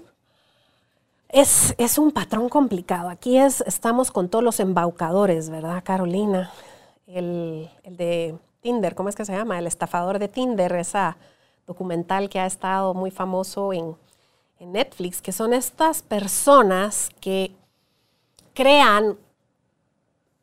es, 1.28 1.74
es, 1.76 1.98
un 1.98 2.12
patrón 2.12 2.48
complicado. 2.48 3.10
Aquí 3.10 3.36
es, 3.36 3.60
estamos 3.66 4.10
con 4.10 4.30
todos 4.30 4.42
los 4.42 4.58
embaucadores, 4.58 5.50
¿verdad, 5.50 5.82
Carolina? 5.84 6.50
el, 7.06 7.68
de 7.84 8.38
Tinder, 8.62 8.94
¿cómo 8.94 9.10
es 9.10 9.16
que 9.16 9.26
se 9.26 9.32
llama? 9.32 9.58
El 9.58 9.66
estafador 9.66 10.18
de 10.18 10.28
Tinder, 10.28 10.72
esa 10.76 11.18
documental 11.66 12.28
que 12.28 12.40
ha 12.40 12.46
estado 12.46 12.94
muy 12.94 13.10
famoso 13.10 13.72
en, 13.72 13.96
Netflix, 14.58 15.20
que 15.20 15.32
son 15.32 15.52
estas 15.52 16.00
personas 16.00 17.10
que 17.20 17.54
crean 18.54 19.18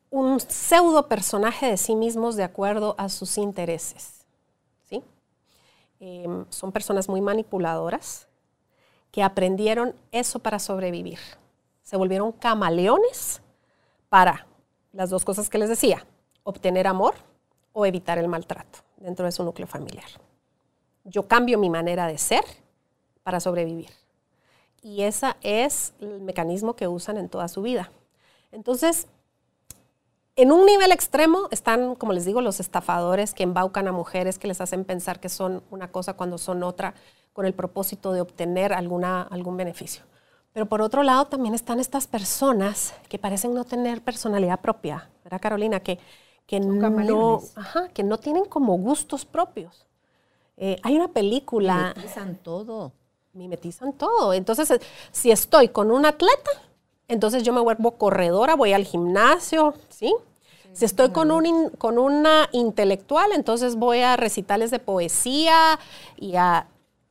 un 0.08 0.38
pseudo 0.38 1.08
personaje 1.08 1.66
de 1.66 1.76
sí 1.76 1.96
mismos 1.96 2.36
de 2.36 2.44
acuerdo 2.44 2.94
a 2.96 3.08
sus 3.08 3.36
intereses. 3.38 4.24
¿sí? 4.88 5.02
Em, 5.98 6.46
son 6.48 6.70
personas 6.70 7.08
muy 7.08 7.20
manipuladoras 7.20 8.28
que 9.10 9.24
aprendieron 9.24 9.96
eso 10.12 10.38
para 10.38 10.60
sobrevivir. 10.60 11.18
Se 11.82 11.96
volvieron 11.96 12.30
camaleones 12.30 13.42
para 14.08 14.46
las 14.92 15.10
dos 15.10 15.24
cosas 15.24 15.50
que 15.50 15.58
les 15.58 15.68
decía, 15.68 16.06
obtener 16.44 16.86
amor 16.86 17.14
o 17.72 17.84
evitar 17.84 18.18
el 18.18 18.28
maltrato 18.28 18.78
dentro 18.96 19.24
de 19.24 19.32
su 19.32 19.42
núcleo 19.42 19.66
familiar. 19.66 20.08
Yo 21.04 21.28
cambio 21.28 21.58
mi 21.58 21.70
manera 21.70 22.06
de 22.06 22.18
ser 22.18 22.44
para 23.22 23.40
sobrevivir. 23.40 23.90
Y 24.82 25.02
ese 25.02 25.34
es 25.42 25.94
el 26.00 26.20
mecanismo 26.20 26.74
que 26.74 26.88
usan 26.88 27.16
en 27.16 27.28
toda 27.28 27.48
su 27.48 27.62
vida. 27.62 27.90
Entonces, 28.52 29.06
en 30.36 30.52
un 30.52 30.66
nivel 30.66 30.92
extremo 30.92 31.48
están, 31.50 31.94
como 31.94 32.12
les 32.12 32.24
digo, 32.24 32.40
los 32.40 32.60
estafadores 32.60 33.34
que 33.34 33.42
embaucan 33.42 33.88
a 33.88 33.92
mujeres, 33.92 34.38
que 34.38 34.48
les 34.48 34.60
hacen 34.60 34.84
pensar 34.84 35.20
que 35.20 35.28
son 35.28 35.62
una 35.70 35.90
cosa 35.90 36.14
cuando 36.14 36.38
son 36.38 36.62
otra, 36.62 36.94
con 37.32 37.46
el 37.46 37.54
propósito 37.54 38.12
de 38.12 38.20
obtener 38.20 38.72
alguna, 38.72 39.22
algún 39.22 39.56
beneficio. 39.56 40.04
Pero 40.52 40.66
por 40.66 40.82
otro 40.82 41.02
lado, 41.02 41.26
también 41.26 41.54
están 41.54 41.80
estas 41.80 42.06
personas 42.06 42.94
que 43.08 43.18
parecen 43.18 43.54
no 43.54 43.64
tener 43.64 44.02
personalidad 44.02 44.60
propia, 44.60 45.10
¿verdad, 45.24 45.40
Carolina? 45.40 45.80
Que 45.80 45.98
que 46.46 46.60
no, 46.60 47.40
que 47.94 48.02
no 48.02 48.18
tienen 48.18 48.44
como 48.44 48.76
gustos 48.76 49.24
propios. 49.24 49.86
Eh, 50.56 50.76
hay 50.82 50.96
una 50.96 51.08
película. 51.08 51.94
Y 51.96 52.34
todo. 52.42 52.92
mimetizan 53.32 53.92
todo. 53.92 54.32
Entonces, 54.32 54.70
eh, 54.70 54.80
si 55.10 55.30
estoy 55.30 55.68
con 55.68 55.90
un 55.90 56.06
atleta, 56.06 56.50
entonces 57.08 57.42
yo 57.42 57.52
me 57.52 57.60
vuelvo 57.60 57.92
corredora, 57.92 58.54
voy 58.54 58.72
al 58.72 58.84
gimnasio, 58.84 59.74
¿sí? 59.88 60.14
Si 60.72 60.84
estoy 60.84 61.10
con, 61.10 61.30
un 61.30 61.70
con 61.78 61.98
una 61.98 62.48
intelectual, 62.50 63.30
entonces 63.32 63.76
voy 63.76 64.00
a 64.00 64.16
recitales 64.16 64.72
de 64.72 64.80
poesía 64.80 65.78
y 66.16 66.34
a... 66.34 66.66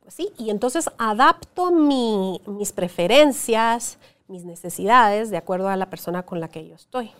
¿sí? 0.06 0.32
Y 0.36 0.50
entonces 0.50 0.90
adapto 0.98 1.70
mis 1.70 2.72
preferencias, 2.72 3.96
mis 4.28 4.44
necesidades 4.44 5.30
de 5.30 5.38
acuerdo 5.38 5.68
a 5.68 5.76
la 5.76 5.88
persona 5.88 6.24
con 6.24 6.40
la 6.40 6.48
que 6.48 6.68
yo 6.68 6.74
estoy. 6.74 7.10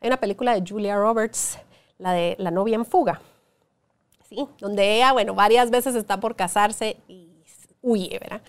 Hay 0.00 0.06
una 0.06 0.18
película 0.18 0.58
de 0.58 0.66
Julia 0.66 0.96
Roberts, 0.96 1.58
la 1.98 2.12
de 2.12 2.36
La 2.38 2.50
novia 2.50 2.76
en 2.76 2.86
fuga, 2.86 3.20
Donde 4.58 4.96
ella, 4.96 5.12
bueno, 5.12 5.34
varias 5.34 5.70
veces 5.70 5.94
está 5.94 6.20
por 6.20 6.36
casarse 6.36 6.96
y 7.08 7.30
huye, 7.82 8.18
¿verdad? 8.20 8.42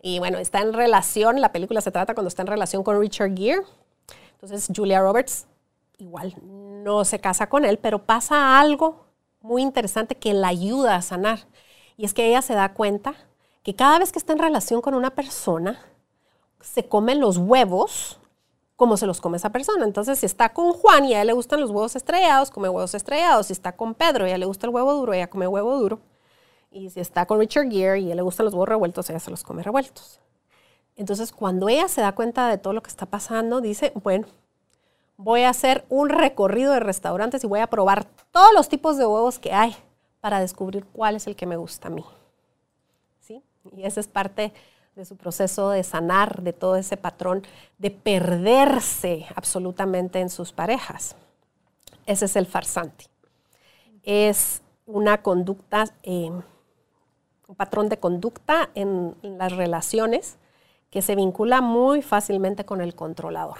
Y 0.00 0.18
bueno, 0.20 0.38
está 0.38 0.60
en 0.60 0.72
relación, 0.72 1.40
la 1.40 1.52
película 1.52 1.80
se 1.80 1.90
trata 1.90 2.14
cuando 2.14 2.28
está 2.28 2.42
en 2.42 2.48
relación 2.48 2.84
con 2.84 3.00
Richard 3.00 3.36
Gere. 3.36 3.62
Entonces 4.32 4.68
Julia 4.74 5.00
Roberts 5.00 5.46
igual 5.98 6.34
no 6.42 7.04
se 7.04 7.18
casa 7.18 7.48
con 7.48 7.64
él, 7.64 7.78
pero 7.78 8.04
pasa 8.04 8.60
algo 8.60 9.06
muy 9.40 9.62
interesante 9.62 10.14
que 10.14 10.34
la 10.34 10.48
ayuda 10.48 10.94
a 10.94 11.02
sanar. 11.02 11.40
Y 11.96 12.04
es 12.04 12.14
que 12.14 12.28
ella 12.28 12.42
se 12.42 12.54
da 12.54 12.72
cuenta 12.74 13.14
que 13.64 13.74
cada 13.74 13.98
vez 13.98 14.12
que 14.12 14.18
está 14.18 14.32
en 14.32 14.38
relación 14.38 14.80
con 14.80 14.94
una 14.94 15.10
persona, 15.10 15.80
se 16.60 16.88
comen 16.88 17.20
los 17.20 17.38
huevos 17.38 18.20
como 18.78 18.96
se 18.96 19.06
los 19.06 19.20
come 19.20 19.38
esa 19.38 19.50
persona. 19.50 19.84
Entonces, 19.84 20.20
si 20.20 20.26
está 20.26 20.50
con 20.50 20.72
Juan 20.72 21.04
y 21.04 21.12
a 21.12 21.22
él 21.22 21.26
le 21.26 21.32
gustan 21.32 21.60
los 21.60 21.70
huevos 21.70 21.96
estrellados, 21.96 22.52
come 22.52 22.68
huevos 22.68 22.94
estrellados. 22.94 23.48
Si 23.48 23.52
está 23.52 23.72
con 23.72 23.92
Pedro 23.92 24.24
y 24.24 24.30
a 24.30 24.34
él 24.34 24.40
le 24.40 24.46
gusta 24.46 24.68
el 24.68 24.72
huevo 24.72 24.94
duro, 24.94 25.12
ella 25.12 25.28
come 25.28 25.48
huevo 25.48 25.76
duro. 25.76 25.98
Y 26.70 26.88
si 26.90 27.00
está 27.00 27.26
con 27.26 27.40
Richard 27.40 27.68
Gere 27.68 27.98
y 27.98 28.08
a 28.08 28.10
él 28.12 28.16
le 28.18 28.22
gustan 28.22 28.44
los 28.44 28.54
huevos 28.54 28.68
revueltos, 28.68 29.10
ella 29.10 29.18
se 29.18 29.32
los 29.32 29.42
come 29.42 29.64
revueltos. 29.64 30.20
Entonces, 30.94 31.32
cuando 31.32 31.68
ella 31.68 31.88
se 31.88 32.02
da 32.02 32.14
cuenta 32.14 32.46
de 32.46 32.56
todo 32.56 32.72
lo 32.72 32.80
que 32.80 32.88
está 32.88 33.04
pasando, 33.04 33.60
dice, 33.60 33.90
bueno, 33.96 34.28
voy 35.16 35.42
a 35.42 35.48
hacer 35.48 35.84
un 35.88 36.08
recorrido 36.08 36.72
de 36.72 36.78
restaurantes 36.78 37.42
y 37.42 37.48
voy 37.48 37.58
a 37.58 37.66
probar 37.66 38.04
todos 38.30 38.54
los 38.54 38.68
tipos 38.68 38.96
de 38.96 39.06
huevos 39.06 39.40
que 39.40 39.52
hay 39.52 39.74
para 40.20 40.38
descubrir 40.38 40.84
cuál 40.84 41.16
es 41.16 41.26
el 41.26 41.34
que 41.34 41.46
me 41.46 41.56
gusta 41.56 41.88
a 41.88 41.90
mí. 41.90 42.04
¿Sí? 43.18 43.42
Y 43.76 43.82
esa 43.82 43.98
es 43.98 44.06
parte 44.06 44.52
de 44.98 45.04
su 45.04 45.16
proceso 45.16 45.70
de 45.70 45.84
sanar 45.84 46.42
de 46.42 46.52
todo 46.52 46.74
ese 46.74 46.96
patrón 46.96 47.46
de 47.78 47.92
perderse 47.92 49.26
absolutamente 49.36 50.18
en 50.18 50.28
sus 50.28 50.50
parejas. 50.50 51.14
Ese 52.04 52.24
es 52.24 52.34
el 52.34 52.46
farsante. 52.46 53.04
Es 54.02 54.60
una 54.86 55.22
conducta, 55.22 55.84
eh, 56.02 56.32
un 56.32 57.54
patrón 57.56 57.88
de 57.88 58.00
conducta 58.00 58.70
en, 58.74 59.14
las 59.22 59.52
relaciones 59.52 60.36
que 60.90 61.00
se 61.00 61.14
vincula 61.14 61.60
muy 61.60 62.02
fácilmente 62.02 62.64
con 62.64 62.80
el 62.80 62.96
controlador. 62.96 63.58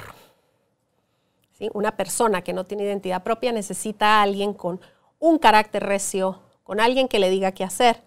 ¿Sí? 1.52 1.70
Una 1.72 1.96
persona 1.96 2.42
que 2.42 2.52
no 2.52 2.66
tiene 2.66 2.82
identidad 2.82 3.22
propia 3.22 3.52
necesita 3.52 4.18
a 4.18 4.22
alguien 4.22 4.54
con 4.54 4.80
un 5.20 5.38
carácter 5.38 5.84
recio, 5.84 6.40
con 6.64 6.80
alguien 6.80 7.06
que 7.06 7.20
le 7.20 7.30
diga 7.30 7.52
qué 7.52 7.62
hacer 7.62 8.02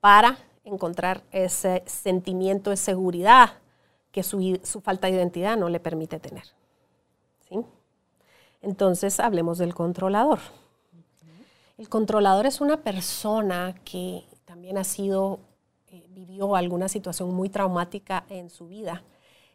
para 0.00 0.38
encontrar 0.64 1.22
ese 1.30 1.82
sentimiento 1.86 2.70
de 2.70 2.76
seguridad 2.76 3.58
que 4.12 4.22
su, 4.22 4.58
falta 4.82 5.06
de 5.06 5.14
identidad 5.14 5.56
no 5.56 5.68
le 5.68 5.80
permite 5.80 6.18
tener. 6.18 6.44
¿sí? 7.48 7.60
Entonces, 8.60 9.20
hablemos 9.20 9.58
del 9.58 9.74
controlador. 9.74 10.40
El 11.78 11.88
controlador 11.88 12.46
es 12.46 12.60
una 12.60 12.78
persona 12.78 13.74
que 13.84 14.24
también 14.44 14.76
ha 14.76 14.84
sido, 14.84 15.40
eh, 15.88 16.04
vivió 16.10 16.54
alguna 16.56 16.88
situación 16.88 17.32
muy 17.32 17.48
traumática 17.48 18.24
en 18.28 18.50
su 18.50 18.68
vida, 18.68 19.02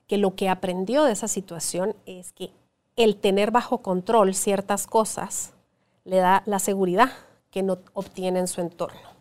que 0.07 0.17
lo 0.17 0.35
que 0.35 0.49
aprendió 0.49 1.03
de 1.03 1.11
esa 1.11 1.27
situación 1.27 1.95
es 2.05 2.31
que 2.31 2.51
el 2.95 3.17
tener 3.17 3.51
bajo 3.51 3.79
control 3.79 4.33
ciertas 4.33 4.87
cosas 4.87 5.53
le 6.03 6.17
da 6.17 6.43
la 6.45 6.59
seguridad 6.59 7.11
que 7.51 7.61
no 7.61 7.79
obtiene 7.93 8.39
en 8.39 8.47
su 8.47 8.61
entorno 8.61 9.14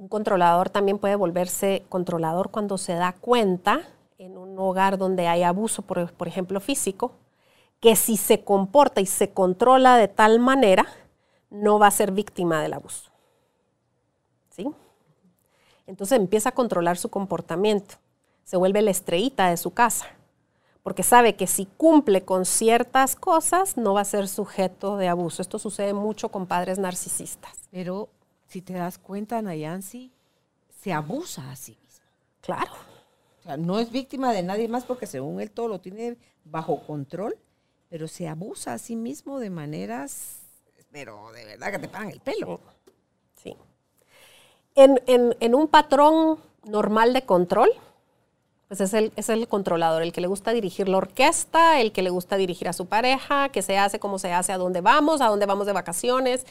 un 0.00 0.08
controlador 0.08 0.70
también 0.70 0.98
puede 0.98 1.14
volverse 1.14 1.84
controlador 1.90 2.50
cuando 2.50 2.78
se 2.78 2.94
da 2.94 3.12
cuenta 3.12 3.82
en 4.16 4.38
un 4.38 4.58
hogar 4.58 4.96
donde 4.96 5.28
hay 5.28 5.42
abuso, 5.42 5.82
por, 5.82 6.26
ejemplo, 6.26 6.58
físico, 6.58 7.12
que 7.80 7.94
si 7.96 8.16
se 8.16 8.42
comporta 8.42 9.02
y 9.02 9.06
se 9.06 9.30
controla 9.34 9.98
de 9.98 10.08
tal 10.08 10.38
manera, 10.38 10.86
no 11.50 11.78
va 11.78 11.88
a 11.88 11.90
ser 11.90 12.12
víctima 12.12 12.62
del 12.62 12.72
abuso. 12.72 13.10
¿Sí? 14.48 14.70
Entonces 15.86 16.18
empieza 16.18 16.48
a 16.48 16.54
controlar 16.54 16.96
su 16.96 17.10
comportamiento, 17.10 17.96
se 18.42 18.56
vuelve 18.56 18.80
la 18.80 18.92
estrellita 18.92 19.50
de 19.50 19.58
su 19.58 19.72
casa, 19.72 20.06
porque 20.82 21.02
sabe 21.02 21.36
que 21.36 21.46
si 21.46 21.66
cumple 21.66 22.24
con 22.24 22.46
ciertas 22.46 23.16
cosas, 23.16 23.76
no 23.76 23.92
va 23.92 24.00
a 24.00 24.06
ser 24.06 24.28
sujeto 24.28 24.96
de 24.96 25.08
abuso. 25.08 25.42
Esto 25.42 25.58
sucede 25.58 25.92
mucho 25.92 26.30
con 26.30 26.46
padres 26.46 26.78
narcisistas. 26.78 27.52
Pero 27.70 28.08
si 28.50 28.62
te 28.62 28.72
das 28.72 28.98
cuenta, 28.98 29.40
Nayansi, 29.40 30.10
se 30.82 30.92
abusa 30.92 31.52
a 31.52 31.56
sí 31.56 31.78
mismo. 31.80 32.06
Claro. 32.40 32.72
O 33.38 33.42
sea, 33.44 33.56
no 33.56 33.78
es 33.78 33.92
víctima 33.92 34.32
de 34.32 34.42
nadie 34.42 34.66
más 34.66 34.84
porque 34.84 35.06
según 35.06 35.40
él 35.40 35.52
todo 35.52 35.68
lo 35.68 35.80
tiene 35.80 36.16
bajo 36.44 36.84
control, 36.84 37.38
pero 37.88 38.08
se 38.08 38.26
abusa 38.26 38.72
a 38.72 38.78
sí 38.78 38.96
mismo 38.96 39.38
de 39.38 39.50
maneras, 39.50 40.40
pero 40.90 41.30
de 41.30 41.44
verdad 41.44 41.70
que 41.70 41.78
te 41.78 41.88
pagan 41.88 42.10
el 42.10 42.18
pelo. 42.18 42.60
Sí. 43.36 43.56
En, 44.74 45.00
en, 45.06 45.54
un 45.54 45.68
patrón 45.68 46.40
normal 46.64 47.12
de 47.12 47.22
control, 47.22 47.70
pues 48.66 48.80
es 48.80 48.94
el, 48.94 49.12
es 49.14 49.28
el 49.28 49.46
controlador, 49.46 50.02
el 50.02 50.12
que 50.12 50.20
le 50.20 50.26
gusta 50.26 50.50
dirigir 50.50 50.88
la 50.88 50.96
orquesta, 50.96 51.80
el 51.80 51.92
que 51.92 52.02
le 52.02 52.10
gusta 52.10 52.36
dirigir 52.36 52.68
a 52.68 52.72
su 52.72 52.86
pareja, 52.86 53.50
que 53.50 53.62
se 53.62 53.78
hace 53.78 54.00
como 54.00 54.18
se 54.18 54.32
hace, 54.32 54.52
a 54.52 54.58
dónde 54.58 54.80
vamos, 54.80 55.20
a 55.20 55.26
dónde 55.26 55.46
vamos 55.46 55.66
de 55.66 55.72
vacaciones, 55.72 56.46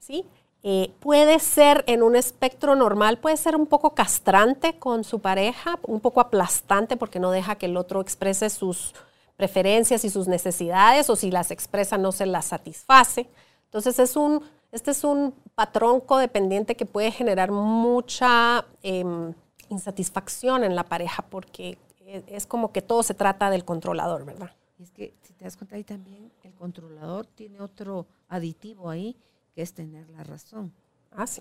¿sí? 0.00 0.24
Eh, 0.68 0.92
puede 0.98 1.38
ser 1.38 1.84
en 1.86 2.02
un 2.02 2.16
espectro 2.16 2.74
normal, 2.74 3.18
puede 3.18 3.36
ser 3.36 3.54
un 3.54 3.68
poco 3.68 3.94
castrante 3.94 4.80
con 4.80 5.04
su 5.04 5.20
pareja, 5.20 5.78
un 5.86 6.00
poco 6.00 6.20
aplastante 6.20 6.96
porque 6.96 7.20
no 7.20 7.30
deja 7.30 7.54
que 7.54 7.66
el 7.66 7.76
otro 7.76 8.00
exprese 8.00 8.50
sus 8.50 8.92
preferencias 9.36 10.04
y 10.04 10.10
sus 10.10 10.26
necesidades 10.26 11.08
o 11.08 11.14
si 11.14 11.30
las 11.30 11.52
expresa 11.52 11.98
no 11.98 12.10
se 12.10 12.26
las 12.26 12.46
satisface. 12.46 13.28
Entonces 13.66 14.00
es 14.00 14.16
un, 14.16 14.42
este 14.72 14.90
es 14.90 15.04
un 15.04 15.34
patrón 15.54 16.00
codependiente 16.00 16.74
que 16.74 16.84
puede 16.84 17.12
generar 17.12 17.52
mucha 17.52 18.66
em, 18.82 19.34
insatisfacción 19.68 20.64
en 20.64 20.74
la 20.74 20.82
pareja 20.82 21.22
porque 21.30 21.78
e, 22.00 22.24
es 22.26 22.44
como 22.44 22.72
que 22.72 22.82
todo 22.82 23.04
se 23.04 23.14
trata 23.14 23.50
del 23.50 23.64
controlador, 23.64 24.24
¿verdad? 24.24 24.50
Es 24.80 24.90
que 24.90 25.14
si 25.22 25.32
te 25.32 25.44
das 25.44 25.56
cuenta 25.56 25.76
ahí 25.76 25.84
también, 25.84 26.32
el 26.42 26.54
controlador 26.54 27.24
tiene 27.24 27.60
otro 27.60 28.08
aditivo 28.28 28.90
ahí 28.90 29.16
que 29.56 29.62
es 29.62 29.72
tener 29.72 30.06
la 30.10 30.22
razón. 30.22 30.70
Ah, 31.10 31.26
sí. 31.26 31.40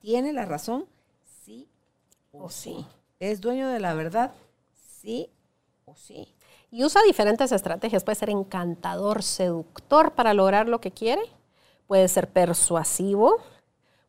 ¿Tiene 0.00 0.34
la 0.34 0.44
razón? 0.44 0.84
Sí 1.24 1.66
o, 2.30 2.50
sí. 2.50 2.86
¿Es 3.18 3.40
dueño 3.40 3.68
de 3.68 3.80
la 3.80 3.94
verdad? 3.94 4.34
Sí 4.74 5.30
o 5.86 5.96
sí. 5.96 6.34
Y 6.70 6.84
usa 6.84 7.00
diferentes 7.02 7.52
estrategias. 7.52 8.04
Puede 8.04 8.16
ser 8.16 8.28
encantador, 8.28 9.22
seductor 9.22 10.12
para 10.12 10.34
lograr 10.34 10.68
lo 10.68 10.82
que 10.82 10.90
quiere. 10.90 11.22
Puede 11.86 12.06
ser 12.06 12.28
persuasivo. 12.28 13.38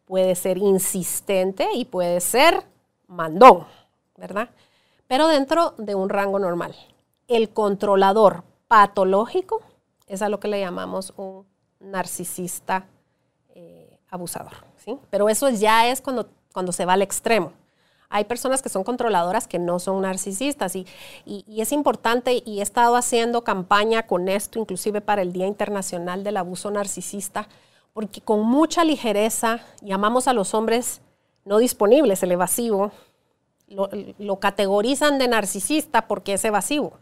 Puede 0.04 0.36
ser 0.36 0.58
insistente 0.58 1.70
y 1.74 1.86
puede 1.86 2.20
ser 2.20 2.66
mandón, 3.08 3.66
¿verdad? 4.18 4.50
Pero 5.08 5.30
dentro 5.30 5.76
de 5.78 5.96
un 5.96 6.10
rango 6.10 6.40
normal. 6.40 6.76
El 7.30 7.54
controlador 7.54 8.44
patológico 8.68 9.62
es 10.08 10.22
a 10.22 10.28
lo 10.28 10.42
que 10.42 10.50
le 10.50 10.60
llamamos 10.60 11.14
un 11.16 11.46
narcisista 11.82 12.86
eh, 13.56 14.00
abusador. 14.10 14.54
¿sí? 14.78 14.98
Pero 15.10 15.30
eso 15.30 15.50
ya 15.50 15.88
es 15.88 16.02
cuando, 16.02 16.30
cuando 16.54 16.72
se 16.72 16.86
va 16.86 16.94
al 16.94 17.02
extremo. 17.02 17.54
Hay 18.10 18.26
personas 18.26 18.62
que 18.62 18.68
son 18.68 18.84
controladoras 18.84 19.48
que 19.48 19.58
no 19.58 19.80
son 19.80 20.02
narcisistas 20.02 20.76
y, 20.76 20.86
y, 21.26 21.62
es 21.62 21.72
importante 21.72 22.44
y 22.46 22.60
he 22.60 22.62
estado 22.62 22.98
haciendo 22.98 23.46
campaña 23.46 24.06
con 24.06 24.28
esto, 24.28 24.60
inclusive 24.60 25.00
para 25.00 25.22
el 25.22 25.32
Día 25.32 25.48
Internacional 25.48 26.26
del 26.26 26.36
Abuso 26.36 26.70
Narcisista, 26.72 27.48
porque 27.94 28.20
con 28.20 28.42
mucha 28.42 28.84
ligereza 28.84 29.62
llamamos 29.82 30.28
a 30.28 30.34
los 30.34 30.54
hombres 30.54 31.00
no 31.46 31.58
disponibles, 31.58 32.22
el 32.22 32.34
evasivo, 32.34 32.92
lo, 33.70 33.90
lo 34.20 34.40
categorizan 34.42 35.18
de 35.18 35.30
narcisista 35.30 36.08
porque 36.08 36.34
es 36.34 36.44
evasivo. 36.44 37.00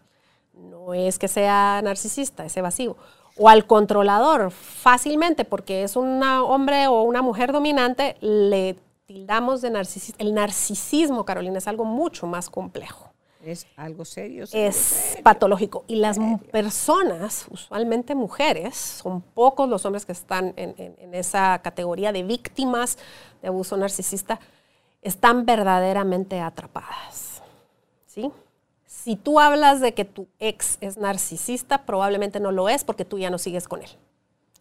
No 0.53 0.93
es 0.93 1.17
que 1.17 1.27
sea 1.27 1.81
narcisista, 1.81 2.45
es 2.45 2.55
evasivo 2.55 2.97
o 3.39 3.49
al 3.49 3.65
controlador 3.65 4.51
fácilmente 4.51 5.45
porque 5.45 5.83
es 5.83 5.95
un 5.95 6.21
hombre 6.21 6.87
o 6.87 7.03
una 7.03 7.21
mujer 7.21 7.51
dominante, 7.51 8.17
le 8.19 8.75
tildamos 9.05 9.61
de 9.61 9.71
narcisismo. 9.71 10.17
El 10.19 10.33
narcisismo, 10.33 11.25
Carolina, 11.25 11.57
es 11.57 11.67
algo 11.67 11.85
mucho 11.85 12.27
más 12.27 12.49
complejo. 12.49 13.09
Es 13.43 13.65
algo 13.77 14.03
serio. 14.03 14.45
es 14.51 15.17
patológico. 15.23 15.85
Y 15.87 15.95
las 15.95 16.19
personas, 16.51 17.45
usualmente 17.49 18.13
mujeres, 18.13 18.75
son 18.75 19.21
pocos 19.21 19.69
los 19.69 19.85
hombres 19.85 20.05
que 20.05 20.11
están 20.11 20.53
en, 20.57 21.13
esa 21.13 21.59
categoría 21.63 22.11
de 22.11 22.23
víctimas 22.23 22.97
de 23.41 23.47
abuso 23.47 23.77
narcisista, 23.77 24.41
están 25.01 25.45
verdaderamente 25.45 26.41
atrapadas. 26.41 27.41
¿Sí? 28.05 28.29
Si 29.03 29.15
tú 29.15 29.39
hablas 29.39 29.79
de 29.81 29.93
que 29.93 30.05
tu 30.05 30.27
ex 30.39 30.77
es 30.81 30.97
narcisista, 30.97 31.85
probablemente 31.85 32.39
no 32.39 32.51
lo 32.51 32.67
es 32.69 32.83
porque 32.83 33.05
tú 33.05 33.17
ya 33.17 33.29
no 33.29 33.37
sigues 33.37 33.67
con 33.67 33.81
él. 33.81 33.89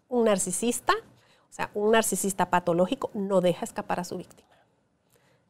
Un 0.08 0.24
narcisista, 0.24 0.92
o 0.94 1.52
sea, 1.52 1.70
un 1.74 1.90
narcisista 1.92 2.48
patológico 2.48 3.10
no 3.14 3.40
deja 3.40 3.64
escapar 3.64 4.00
a 4.00 4.04
su 4.04 4.16
víctima. 4.16 4.48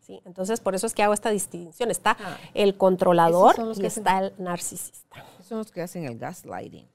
¿Sí? 0.01 0.23
Entonces, 0.25 0.61
por 0.61 0.75
eso 0.75 0.87
es 0.87 0.95
que 0.95 1.03
hago 1.03 1.13
esta 1.13 1.29
distinción. 1.31 1.91
Está 1.91 2.17
Ah. 2.19 2.39
el 2.55 2.77
controlador 2.79 3.57
y 3.59 3.61
hacen- 3.73 3.85
está 3.85 4.19
el 4.21 4.33
narcisista. 4.39 5.23
Son 5.47 5.59
los 5.59 5.71
que 5.71 5.83
hacen 5.83 6.05
el 6.05 6.17
gaslighting. 6.19 6.89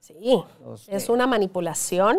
Sí, 0.00 0.42
Los 0.64 0.88
es 0.88 1.06
de- 1.06 1.12
una 1.12 1.26
manipulación 1.28 2.18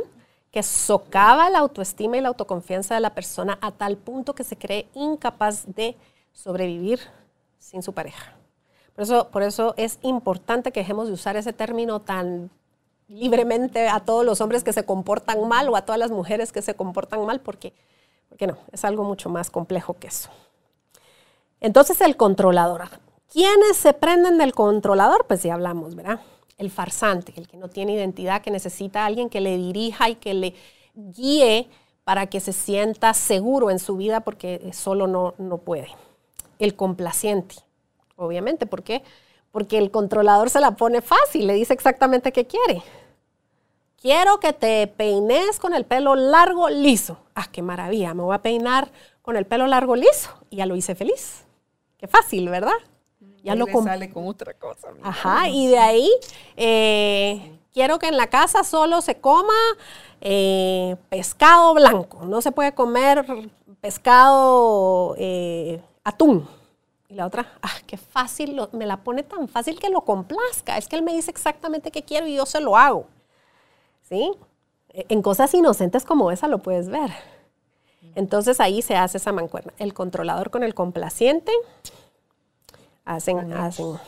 que 0.51 0.63
socava 0.63 1.49
la 1.49 1.59
autoestima 1.59 2.15
y 2.17 2.21
la 2.21 2.29
autoconfianza 2.29 2.95
de 2.95 3.01
la 3.01 3.13
persona 3.13 3.57
a 3.61 3.71
tal 3.71 3.97
punto 3.97 4.33
que 4.33 4.45
se 4.45 4.55
cree 4.57 4.88
incapaz 4.93 5.65
de 5.75 5.97
sobrevivir 6.31 7.01
sin 7.59 7.83
su 7.83 7.91
pareja. 7.91 8.33
Por 8.98 9.04
eso, 9.04 9.28
por 9.30 9.43
eso 9.43 9.76
es 9.78 10.00
importante 10.02 10.72
que 10.72 10.80
dejemos 10.80 11.06
de 11.06 11.14
usar 11.14 11.38
ese 11.38 11.54
término 11.54 12.02
tan 12.02 12.50
libremente 13.08 13.88
a 13.88 14.00
todos 14.00 14.26
los 14.26 14.41
hombres 14.41 14.64
que 14.64 14.74
se 14.74 14.86
comportan 14.86 15.48
mal 15.48 15.70
o 15.70 15.76
a 15.76 15.84
todas 15.84 16.00
las 16.00 16.10
mujeres 16.10 16.52
que 16.52 16.64
se 16.64 16.74
comportan 16.74 17.24
mal, 17.24 17.39
porque, 17.39 17.74
porque 18.28 18.48
no, 18.48 18.58
es 18.72 18.84
algo 18.86 19.04
mucho 19.04 19.30
más 19.30 19.52
complejo 19.52 19.93
que 20.00 20.08
eso. 20.08 20.30
Entonces 21.62 22.02
el 22.02 22.18
controlador. 22.18 22.89
¿Quiénes 23.32 23.78
se 23.78 23.93
prenden 23.93 24.39
del 24.39 24.54
controlador? 24.56 25.28
Pues 25.28 25.43
ya 25.43 25.54
hablamos, 25.54 25.93
¿verdad? 25.93 26.20
El 26.58 26.72
farsante, 26.72 27.36
el 27.38 27.48
que 27.48 27.58
no 27.58 27.68
tiene 27.68 27.93
identidad, 27.93 28.41
que 28.41 28.50
necesita 28.50 29.04
a 29.04 29.06
alguien 29.06 29.30
que 29.30 29.41
le 29.41 29.58
dirija 29.58 30.10
y 30.10 30.16
que 30.16 30.34
le 30.34 30.56
guíe 30.95 31.70
para 32.04 32.26
que 32.26 32.39
se 32.39 32.52
sienta 32.52 33.14
seguro 33.14 33.70
en 33.70 33.78
su 33.78 33.95
vida 33.95 34.22
porque 34.22 34.72
solo 34.74 35.06
no, 35.06 35.36
no 35.38 35.60
puede. 35.60 35.89
El 36.58 36.76
complaciente, 36.76 37.58
obviamente, 38.18 38.65
¿por 38.65 38.84
qué? 38.84 39.03
Porque 39.51 39.78
el 39.78 39.91
controlador 39.91 40.49
se 40.49 40.59
la 40.59 40.72
pone 40.72 41.01
fácil, 41.01 41.47
le 41.47 41.53
dice 41.53 41.74
exactamente 41.74 42.34
qué 42.34 42.45
quiere. 42.45 42.84
Quiero 43.99 44.39
que 44.39 44.53
te 44.53 44.86
peines 44.88 45.59
con 45.59 45.74
el 45.74 45.86
pelo 45.86 46.15
largo, 46.15 46.70
liso. 46.70 47.18
Ah, 47.34 47.47
qué 47.51 47.61
maravilla, 47.61 48.13
me 48.13 48.24
voy 48.24 48.36
a 48.36 48.41
peinar 48.41 48.91
con 49.22 49.38
el 49.38 49.45
pelo 49.45 49.65
largo, 49.65 49.95
liso. 49.95 50.30
Y 50.49 50.57
ya 50.57 50.65
lo 50.65 50.76
hice 50.76 50.93
feliz. 50.93 51.45
Qué 51.97 52.07
fácil, 52.07 52.47
¿verdad? 52.49 52.78
Ya 53.43 53.53
Ahí 53.53 53.59
lo 53.59 53.65
le 53.65 53.74
sale 53.74 54.09
con 54.11 54.28
otra 54.28 54.53
cosa. 54.53 54.89
Ajá, 55.01 55.49
y 55.49 55.68
de 55.68 55.80
ahí 55.80 56.11
eh, 56.57 57.57
quiero 57.74 57.97
que 57.97 58.07
en 58.07 58.18
la 58.18 58.28
casa 58.28 58.63
solo 58.63 59.01
se 59.01 59.20
coma 59.20 59.53
eh, 60.22 60.95
pescado 61.09 61.74
blanco. 61.74 62.26
No 62.26 62.41
se 62.41 62.51
puede 62.51 62.74
comer 62.74 63.26
pescado 63.82 65.15
eh, 65.18 65.82
atún. 66.03 66.47
Y 67.10 67.16
la 67.16 67.26
otra, 67.26 67.45
ah, 67.62 67.72
qué 67.86 67.97
fácil, 67.97 68.55
lo- 68.55 68.70
me 68.74 68.86
la 68.86 68.97
pone 68.97 69.24
tan 69.24 69.47
fácil 69.47 69.80
que 69.80 69.89
lo 69.89 70.01
complazca. 70.01 70.78
Es 70.78 70.88
que 70.88 70.95
él 70.95 71.03
me 71.03 71.14
dice 71.14 71.32
exactamente 71.32 71.91
qué 71.91 72.03
quiero 72.03 72.28
y 72.28 72.36
yo 72.36 72.45
se 72.45 72.60
lo 72.62 72.78
hago. 72.78 73.08
¿Sí? 74.03 74.32
E- 74.89 75.05
En 75.10 75.22
cosas 75.22 75.53
inocentes 75.53 76.05
como 76.05 76.32
esa 76.32 76.47
lo 76.47 76.60
puedes 76.60 76.89
ver. 76.89 77.12
Entonces 78.16 78.60
ahí 78.60 78.82
se 78.82 78.95
hace 78.95 79.18
esa 79.18 79.32
mancuerna. 79.32 79.74
El 79.78 79.93
controlador 79.93 80.49
con 80.49 80.64
el 80.64 80.74
complaciente 80.74 81.51
hacen, 83.05 83.53
hacen. 83.53 83.99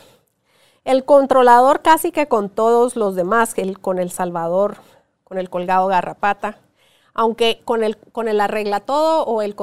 El 0.85 1.05
controlador 1.05 1.81
casi 1.81 2.11
que 2.11 2.27
con 2.27 2.49
todos 2.49 2.95
los 2.95 3.15
demás, 3.15 3.53
el, 3.57 3.79
con 3.79 3.99
el 3.99 4.11
Salvador, 4.11 4.77
con 5.23 5.37
el 5.37 5.49
colgado 5.49 5.87
garrapata, 5.87 6.59
aunque 7.13 7.61
con 7.65 7.83
el, 7.83 7.97
con 7.97 8.27
el 8.27 8.41
arregla 8.41 8.79
todo 8.81 9.25
o 9.25 9.41
el, 9.41 9.55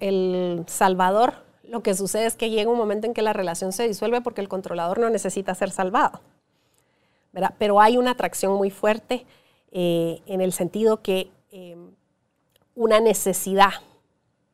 el 0.00 0.64
Salvador, 0.68 1.43
lo 1.68 1.82
que 1.82 1.94
sucede 1.94 2.26
es 2.26 2.36
que 2.36 2.50
llega 2.50 2.70
un 2.70 2.78
momento 2.78 3.06
en 3.06 3.14
que 3.14 3.22
la 3.22 3.32
relación 3.32 3.72
se 3.72 3.86
disuelve 3.86 4.20
porque 4.20 4.40
el 4.40 4.48
controlador 4.48 4.98
no 4.98 5.10
necesita 5.10 5.54
ser 5.54 5.70
salvado. 5.70 6.20
Pero 7.58 7.80
hay 7.80 7.96
una 7.96 8.12
atracción 8.12 8.52
muy 8.52 8.70
fuerte 8.70 9.26
eh, 9.72 10.22
en 10.26 10.40
el 10.40 10.52
sentido 10.52 11.02
que 11.02 11.30
eh, 11.50 11.76
una 12.74 13.00
necesidad, 13.00 13.72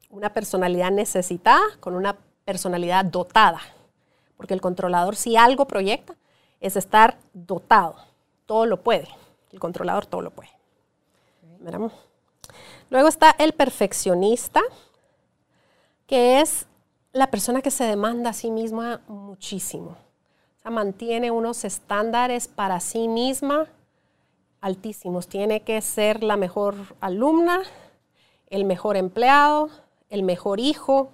una 0.09 0.33
personalidad 0.33 0.91
necesitada 0.91 1.61
con 1.81 1.95
una 1.95 2.17
personalidad 2.45 3.05
dotada. 3.05 3.61
Porque 4.37 4.55
el 4.55 4.63
controlador, 4.63 5.17
si 5.17 5.37
algo 5.37 5.67
proyecta, 5.67 6.15
es 6.61 6.77
estar 6.77 7.19
dotado. 7.35 7.97
Todo 8.47 8.65
lo 8.65 8.83
puede. 8.83 9.09
El 9.53 9.61
controlador 9.61 10.07
todo 10.07 10.23
lo 10.23 10.31
puede. 10.31 10.51
¿Verdad? 11.59 11.93
Luego 12.89 13.09
está 13.09 13.35
el 13.39 13.53
perfeccionista, 13.53 14.63
que 16.07 16.41
es 16.41 16.67
la 17.13 17.31
persona 17.31 17.63
que 17.63 17.71
se 17.71 17.85
demanda 17.85 18.31
a 18.31 18.35
sí 18.35 18.51
misma 18.51 19.01
muchísimo. 19.09 19.91
O 19.91 20.63
sea, 20.63 20.71
mantiene 20.71 21.31
unos 21.31 21.65
estándares 21.65 22.49
para 22.49 22.81
sí 22.81 23.09
misma 23.09 23.67
altísimos. 24.61 25.27
Tiene 25.27 25.63
que 25.63 25.81
ser 25.81 26.23
la 26.23 26.37
mejor 26.37 26.75
alumna, 27.01 27.63
el 28.49 28.65
mejor 28.65 28.97
empleado, 28.97 29.71
el 30.09 30.23
mejor 30.23 30.61
hijo, 30.61 31.11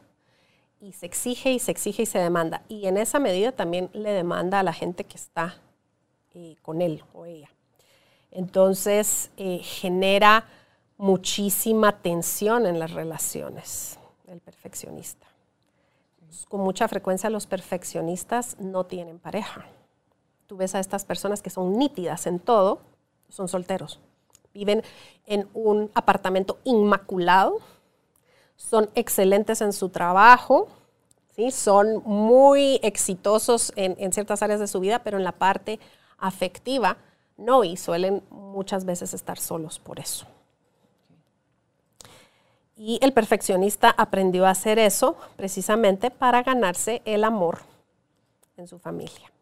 y 0.81 0.93
se 0.93 1.07
exige 1.07 1.53
y 1.53 1.59
se 1.59 1.71
exige 1.71 2.03
y 2.03 2.07
se 2.07 2.19
demanda. 2.19 2.63
Y 2.69 2.87
en 2.87 2.97
esa 2.97 3.19
medida 3.19 3.53
también 3.53 3.91
le 3.93 4.13
demanda 4.13 4.61
a 4.61 4.63
la 4.63 4.73
gente 4.73 5.05
que 5.05 5.17
está 5.17 5.57
eh, 6.35 6.57
con 6.63 6.83
él 6.83 7.03
o 7.15 7.25
ella. 7.25 7.51
Entonces 8.31 9.31
eh, 9.37 9.61
genera 9.63 10.47
muchísima 10.99 12.01
tensión 12.03 12.67
en 12.67 12.79
las 12.79 12.93
relaciones, 12.93 13.99
el 14.27 14.41
perfeccionista. 14.41 15.26
Con 16.49 16.61
mucha 16.61 16.89
frecuencia 16.89 17.31
los 17.31 17.47
perfeccionistas 17.47 18.57
no 18.59 18.85
tienen 18.85 19.19
pareja. 19.19 19.67
Tú 20.47 20.57
ves 20.57 20.75
a 20.75 20.81
estas 20.81 21.05
personas 21.05 21.43
que 21.43 21.51
son 21.51 21.79
nítidas 21.79 22.27
en 22.27 22.39
todo, 22.39 22.81
son 23.29 23.49
solteros. 23.49 24.01
Viven 24.55 24.83
en 25.27 25.49
un 25.55 25.91
apartamento 25.95 26.59
inmaculado, 26.65 27.59
son 28.57 28.89
excelentes 28.95 29.61
en 29.61 29.73
su 29.73 29.89
trabajo, 29.89 30.69
¿sí? 31.35 31.51
son 31.51 32.03
muy 32.05 32.81
exitosos 32.83 33.73
en, 33.77 33.97
en 33.99 34.13
ciertas 34.13 34.43
áreas 34.43 34.61
de 34.61 34.67
su 34.67 34.81
vida, 34.81 35.03
pero 35.03 35.19
en 35.19 35.25
la 35.25 35.33
parte 35.33 35.79
afectiva 36.19 36.97
no, 37.37 37.65
y 37.65 37.77
suelen 37.77 38.23
muchas 38.31 38.85
veces 38.85 39.13
estar 39.13 39.39
solos 39.39 39.79
por 39.79 40.01
eso. 40.01 40.27
Y 42.77 42.99
el 43.03 43.13
perfeccionista 43.13 43.91
aprendió 43.91 44.47
a 44.47 44.51
hacer 44.51 44.79
eso 44.79 45.17
precisamente 45.37 46.11
para 46.11 46.43
ganarse 46.43 47.01
el 47.07 47.25
amor 47.25 47.61
en 48.57 48.69
su 48.69 48.79
familia. 48.79 49.33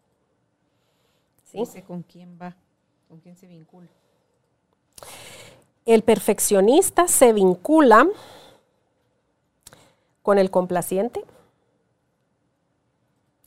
¿Sí? 1.43 1.59
Dice 1.59 1.83
con 1.83 2.03
quién 2.03 2.37
va, 2.41 2.55
con 3.09 3.19
quién 3.19 3.35
se 3.35 3.47
vincula. 3.47 3.89
El 5.85 6.01
perfeccionista 6.01 7.07
se 7.07 7.33
vincula 7.33 8.07
con 10.23 10.39
el 10.39 10.49
complaciente, 10.49 11.23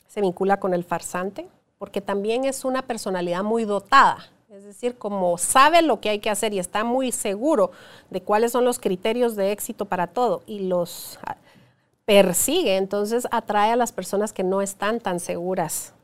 se 0.06 0.20
vincula 0.20 0.60
con 0.60 0.74
el 0.74 0.84
farsante, 0.84 1.48
porque 1.78 2.00
también 2.00 2.44
es 2.44 2.64
una 2.64 2.82
personalidad 2.82 3.42
muy 3.42 3.64
dotada. 3.64 4.30
Decir, 4.68 4.98
como 4.98 5.38
sabe 5.38 5.80
lo 5.80 5.98
que 5.98 6.10
hay 6.10 6.18
que 6.18 6.28
hacer 6.28 6.52
y 6.52 6.58
está 6.58 6.84
muy 6.84 7.10
seguro 7.10 7.70
de 8.10 8.20
cuáles 8.20 8.52
son 8.52 8.66
los 8.66 8.78
criterios 8.78 9.34
de 9.34 9.50
éxito 9.50 9.86
para 9.86 10.08
todo 10.08 10.42
y 10.44 10.68
los 10.68 11.18
ah, 11.24 11.38
persigue, 12.04 12.76
entonces 12.76 13.26
atrae 13.30 13.70
a 13.70 13.76
las 13.76 13.92
personas 13.92 14.34
que 14.34 14.44
no 14.44 14.60
están 14.60 15.00
tan 15.00 15.20
seguras 15.20 15.94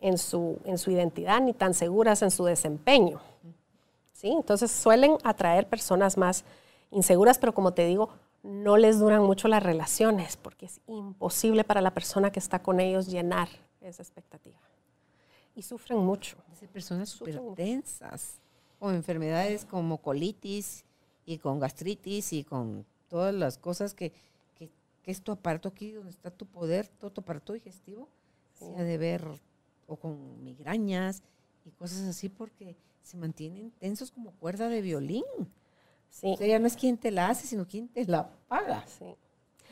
en 0.00 0.18
su, 0.18 0.58
en 0.64 0.76
su 0.76 0.90
identidad 0.90 1.40
ni 1.40 1.52
tan 1.52 1.72
seguras 1.72 2.22
en 2.22 2.32
su 2.32 2.44
desempeño. 2.44 3.20
¿sí? 4.12 4.32
Entonces 4.32 4.72
suelen 4.72 5.16
atraer 5.22 5.68
personas 5.68 6.16
más 6.16 6.44
inseguras, 6.90 7.38
pero 7.38 7.54
como 7.54 7.74
te 7.74 7.86
digo, 7.86 8.08
no 8.42 8.76
les 8.76 8.98
duran 8.98 9.22
mucho 9.22 9.46
las 9.46 9.62
relaciones 9.62 10.36
porque 10.36 10.66
es 10.66 10.80
imposible 10.88 11.62
para 11.62 11.80
la 11.80 11.92
persona 11.92 12.32
que 12.32 12.40
está 12.40 12.58
con 12.60 12.80
ellos 12.80 13.06
llenar 13.06 13.48
esa 13.80 14.02
expectativa. 14.02 14.58
Y 15.54 15.62
sufren 15.62 15.98
mucho. 15.98 16.36
Dice 16.48 16.68
personas 16.68 17.08
súper 17.08 17.40
tensas, 17.54 18.40
con 18.78 18.94
enfermedades 18.94 19.64
como 19.64 19.98
colitis 19.98 20.84
y 21.26 21.38
con 21.38 21.58
gastritis 21.58 22.32
y 22.32 22.44
con 22.44 22.86
todas 23.08 23.34
las 23.34 23.58
cosas 23.58 23.92
que, 23.94 24.12
que, 24.54 24.70
que 25.02 25.10
es 25.10 25.20
tu 25.22 25.32
aparato 25.32 25.68
aquí 25.68 25.92
donde 25.92 26.10
está 26.10 26.30
tu 26.30 26.46
poder, 26.46 26.86
todo 26.88 27.10
tu 27.10 27.20
aparato 27.20 27.52
digestivo, 27.52 28.08
se 28.54 28.64
ha 28.76 28.82
de 28.84 28.96
ver, 28.98 29.24
o 29.86 29.96
con 29.96 30.42
migrañas 30.44 31.22
y 31.64 31.70
cosas 31.72 32.02
así 32.02 32.28
porque 32.28 32.76
se 33.02 33.16
mantienen 33.16 33.70
tensos 33.72 34.10
como 34.12 34.30
cuerda 34.32 34.68
de 34.68 34.80
violín. 34.80 35.24
Sí, 36.10 36.32
O 36.32 36.36
sea, 36.36 36.46
ya 36.46 36.58
no 36.58 36.66
es 36.66 36.76
quien 36.76 36.96
te 36.96 37.10
la 37.10 37.28
hace, 37.28 37.46
sino 37.46 37.66
quien 37.66 37.88
te 37.88 38.04
la 38.06 38.30
paga. 38.48 38.84
sí. 38.86 39.14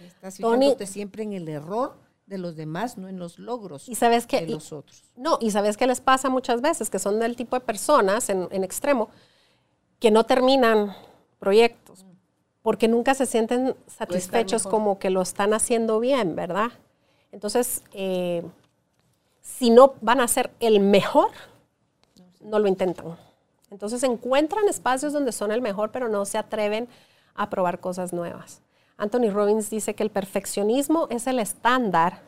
Estás 0.05 0.37
Tony- 0.37 0.59
fijándote 0.67 0.87
siempre 0.87 1.23
en 1.25 1.33
el 1.33 1.49
error 1.49 1.97
de 2.29 2.39
los 2.39 2.57
demás, 2.57 2.99
no 2.99 3.09
en 3.09 3.19
los 3.19 3.39
logros 3.39 3.89
Y 3.89 3.95
sabes 3.95 4.27
que 4.27 4.43
de 4.43 4.53
los 4.53 4.73
otros. 4.73 5.03
No, 5.17 5.39
y 5.41 5.51
sabes 5.51 5.77
qué 5.77 5.87
les 5.87 6.01
pasa 6.01 6.29
muchas 6.29 6.61
veces, 6.61 6.91
que 6.91 6.99
son 6.99 7.19
del 7.19 7.37
tipo 7.37 7.57
de 7.57 7.61
personas 7.61 8.29
en, 8.29 8.49
en 8.51 8.65
extremo 8.65 9.09
que 9.99 10.11
no 10.11 10.25
terminan 10.25 10.95
proyectos 11.39 12.05
porque 12.63 12.87
nunca 12.87 13.15
se 13.15 13.25
sienten 13.25 13.75
satisfechos 13.87 14.65
como 14.65 14.99
que 14.99 15.09
lo 15.09 15.23
están 15.23 15.55
haciendo 15.55 16.01
bien, 16.01 16.37
¿verdad? 16.37 16.71
Entonces, 17.33 17.83
eh, 17.93 18.43
si 19.41 19.71
no 19.71 19.95
van 20.03 20.21
a 20.21 20.29
ser 20.29 20.51
el 20.61 20.81
mejor, 20.81 21.31
no 22.41 22.59
lo 22.59 22.69
intentan. 22.69 23.17
Entonces 23.71 24.03
encuentran 24.03 24.69
espacios 24.69 25.15
donde 25.15 25.33
son 25.33 25.51
el 25.51 25.63
mejor, 25.63 25.93
pero 25.93 26.09
no 26.09 26.27
se 26.27 26.37
atreven 26.37 26.89
a 27.35 27.49
probar 27.49 27.81
cosas 27.81 28.13
nuevas. 28.13 28.61
Anthony 28.99 29.31
Robbins 29.31 29.71
dice 29.71 29.95
que 29.95 30.03
el 30.03 30.11
perfeccionismo 30.11 31.07
es 31.09 31.29
el 31.29 31.39
estándar 31.39 32.23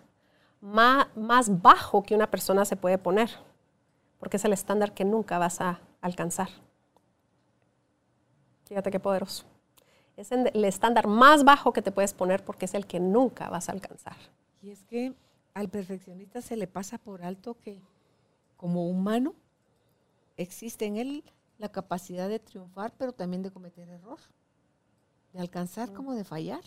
más, 0.61 1.09
bajo 1.63 2.03
que 2.05 2.15
una 2.15 2.31
persona 2.31 2.65
se 2.65 2.77
puede 2.77 2.97
poner, 2.97 3.31
porque 4.19 4.37
es 4.37 4.45
el 4.45 4.53
estándar 4.53 4.95
que 4.95 5.05
nunca 5.05 5.39
vas 5.39 5.61
a 5.61 5.81
alcanzar. 6.01 6.49
Fíjate 8.65 8.91
qué 8.93 9.01
poderoso. 9.01 9.45
Es 10.17 10.31
el 10.31 10.65
estándar 10.65 11.09
más 11.09 11.45
bajo 11.45 11.73
que 11.73 11.83
te 11.83 11.91
puedes 11.91 12.15
poner 12.15 12.45
porque 12.45 12.67
es 12.67 12.75
el 12.75 12.87
que 12.87 13.01
nunca 13.01 13.49
vas 13.51 13.69
a 13.69 13.73
alcanzar. 13.73 14.17
Y 14.63 14.71
es 14.71 14.85
que 14.85 15.15
al 15.55 15.69
perfeccionista 15.69 16.41
se 16.41 16.57
le 16.57 16.69
pasa 16.69 16.99
por 16.99 17.25
alto 17.25 17.59
que 17.59 17.81
como 18.57 18.89
humano 18.89 19.35
existe 20.37 20.85
en 20.85 20.99
él 20.99 21.25
la 21.59 21.73
capacidad 21.73 22.29
de 22.29 22.39
triunfar, 22.39 22.93
pero 22.97 23.13
también 23.13 23.43
de 23.43 23.51
cometer 23.51 23.89
error, 23.89 24.19
de 25.33 25.41
alcanzar 25.41 25.93
como 25.93 26.15
de 26.15 26.25
fallar. 26.25 26.63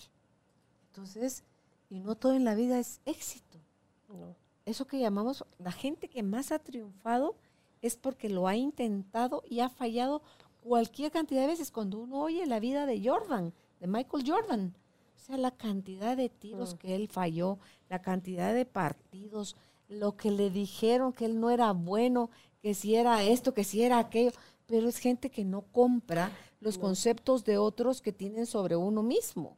Entonces, 0.87 1.43
y 1.89 1.99
no 1.99 2.15
todo 2.15 2.33
en 2.33 2.45
la 2.45 2.55
vida 2.55 2.79
es 2.79 3.01
éxito. 3.05 3.59
No. 4.07 4.35
Eso 4.65 4.85
que 4.85 4.99
llamamos, 4.99 5.45
la 5.59 5.71
gente 5.71 6.07
que 6.07 6.23
más 6.23 6.51
ha 6.51 6.59
triunfado 6.59 7.35
es 7.81 7.97
porque 7.97 8.29
lo 8.29 8.47
ha 8.47 8.55
intentado 8.55 9.43
y 9.49 9.59
ha 9.59 9.69
fallado 9.69 10.21
cualquier 10.63 11.11
cantidad 11.11 11.41
de 11.41 11.47
veces. 11.47 11.71
Cuando 11.71 11.99
uno 11.99 12.21
oye 12.21 12.45
la 12.45 12.59
vida 12.59 12.85
de 12.85 13.01
Jordan, 13.03 13.53
de 13.79 13.87
Michael 13.87 14.23
Jordan, 14.25 14.73
o 15.15 15.19
sea, 15.19 15.37
la 15.37 15.51
cantidad 15.51 16.15
de 16.15 16.29
tiros 16.29 16.75
que 16.75 16.95
él 16.95 17.07
falló, 17.09 17.59
la 17.89 18.01
cantidad 18.01 18.53
de 18.53 18.65
partidos, 18.65 19.55
lo 19.89 20.15
que 20.15 20.31
le 20.31 20.49
dijeron 20.49 21.13
que 21.13 21.25
él 21.25 21.39
no 21.39 21.49
era 21.49 21.71
bueno, 21.73 22.29
que 22.61 22.73
si 22.73 22.95
era 22.95 23.23
esto, 23.23 23.53
que 23.53 23.63
si 23.63 23.83
era 23.83 23.99
aquello, 23.99 24.31
pero 24.67 24.87
es 24.87 24.97
gente 24.97 25.29
que 25.29 25.43
no 25.45 25.61
compra 25.61 26.31
los 26.59 26.77
conceptos 26.77 27.43
de 27.43 27.57
otros 27.57 28.01
que 28.01 28.13
tienen 28.13 28.45
sobre 28.45 28.75
uno 28.75 29.03
mismo. 29.03 29.57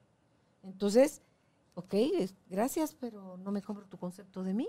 Entonces, 0.64 1.22
ok, 1.76 1.94
gracias, 2.50 2.96
pero 3.00 3.38
no 3.38 3.52
me 3.52 3.62
compro 3.62 3.86
tu 3.86 3.98
concepto 3.98 4.44
de 4.44 4.54
mí. 4.54 4.68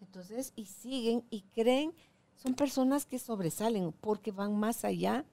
Entonces, 0.00 0.52
y 0.56 0.66
siguen 0.66 1.24
y 1.30 1.42
creen, 1.42 1.92
son 2.34 2.54
personas 2.54 3.06
que 3.06 3.18
sobresalen 3.18 3.92
porque 3.92 4.30
van 4.32 4.56
más 4.58 4.84
allá 4.84 5.24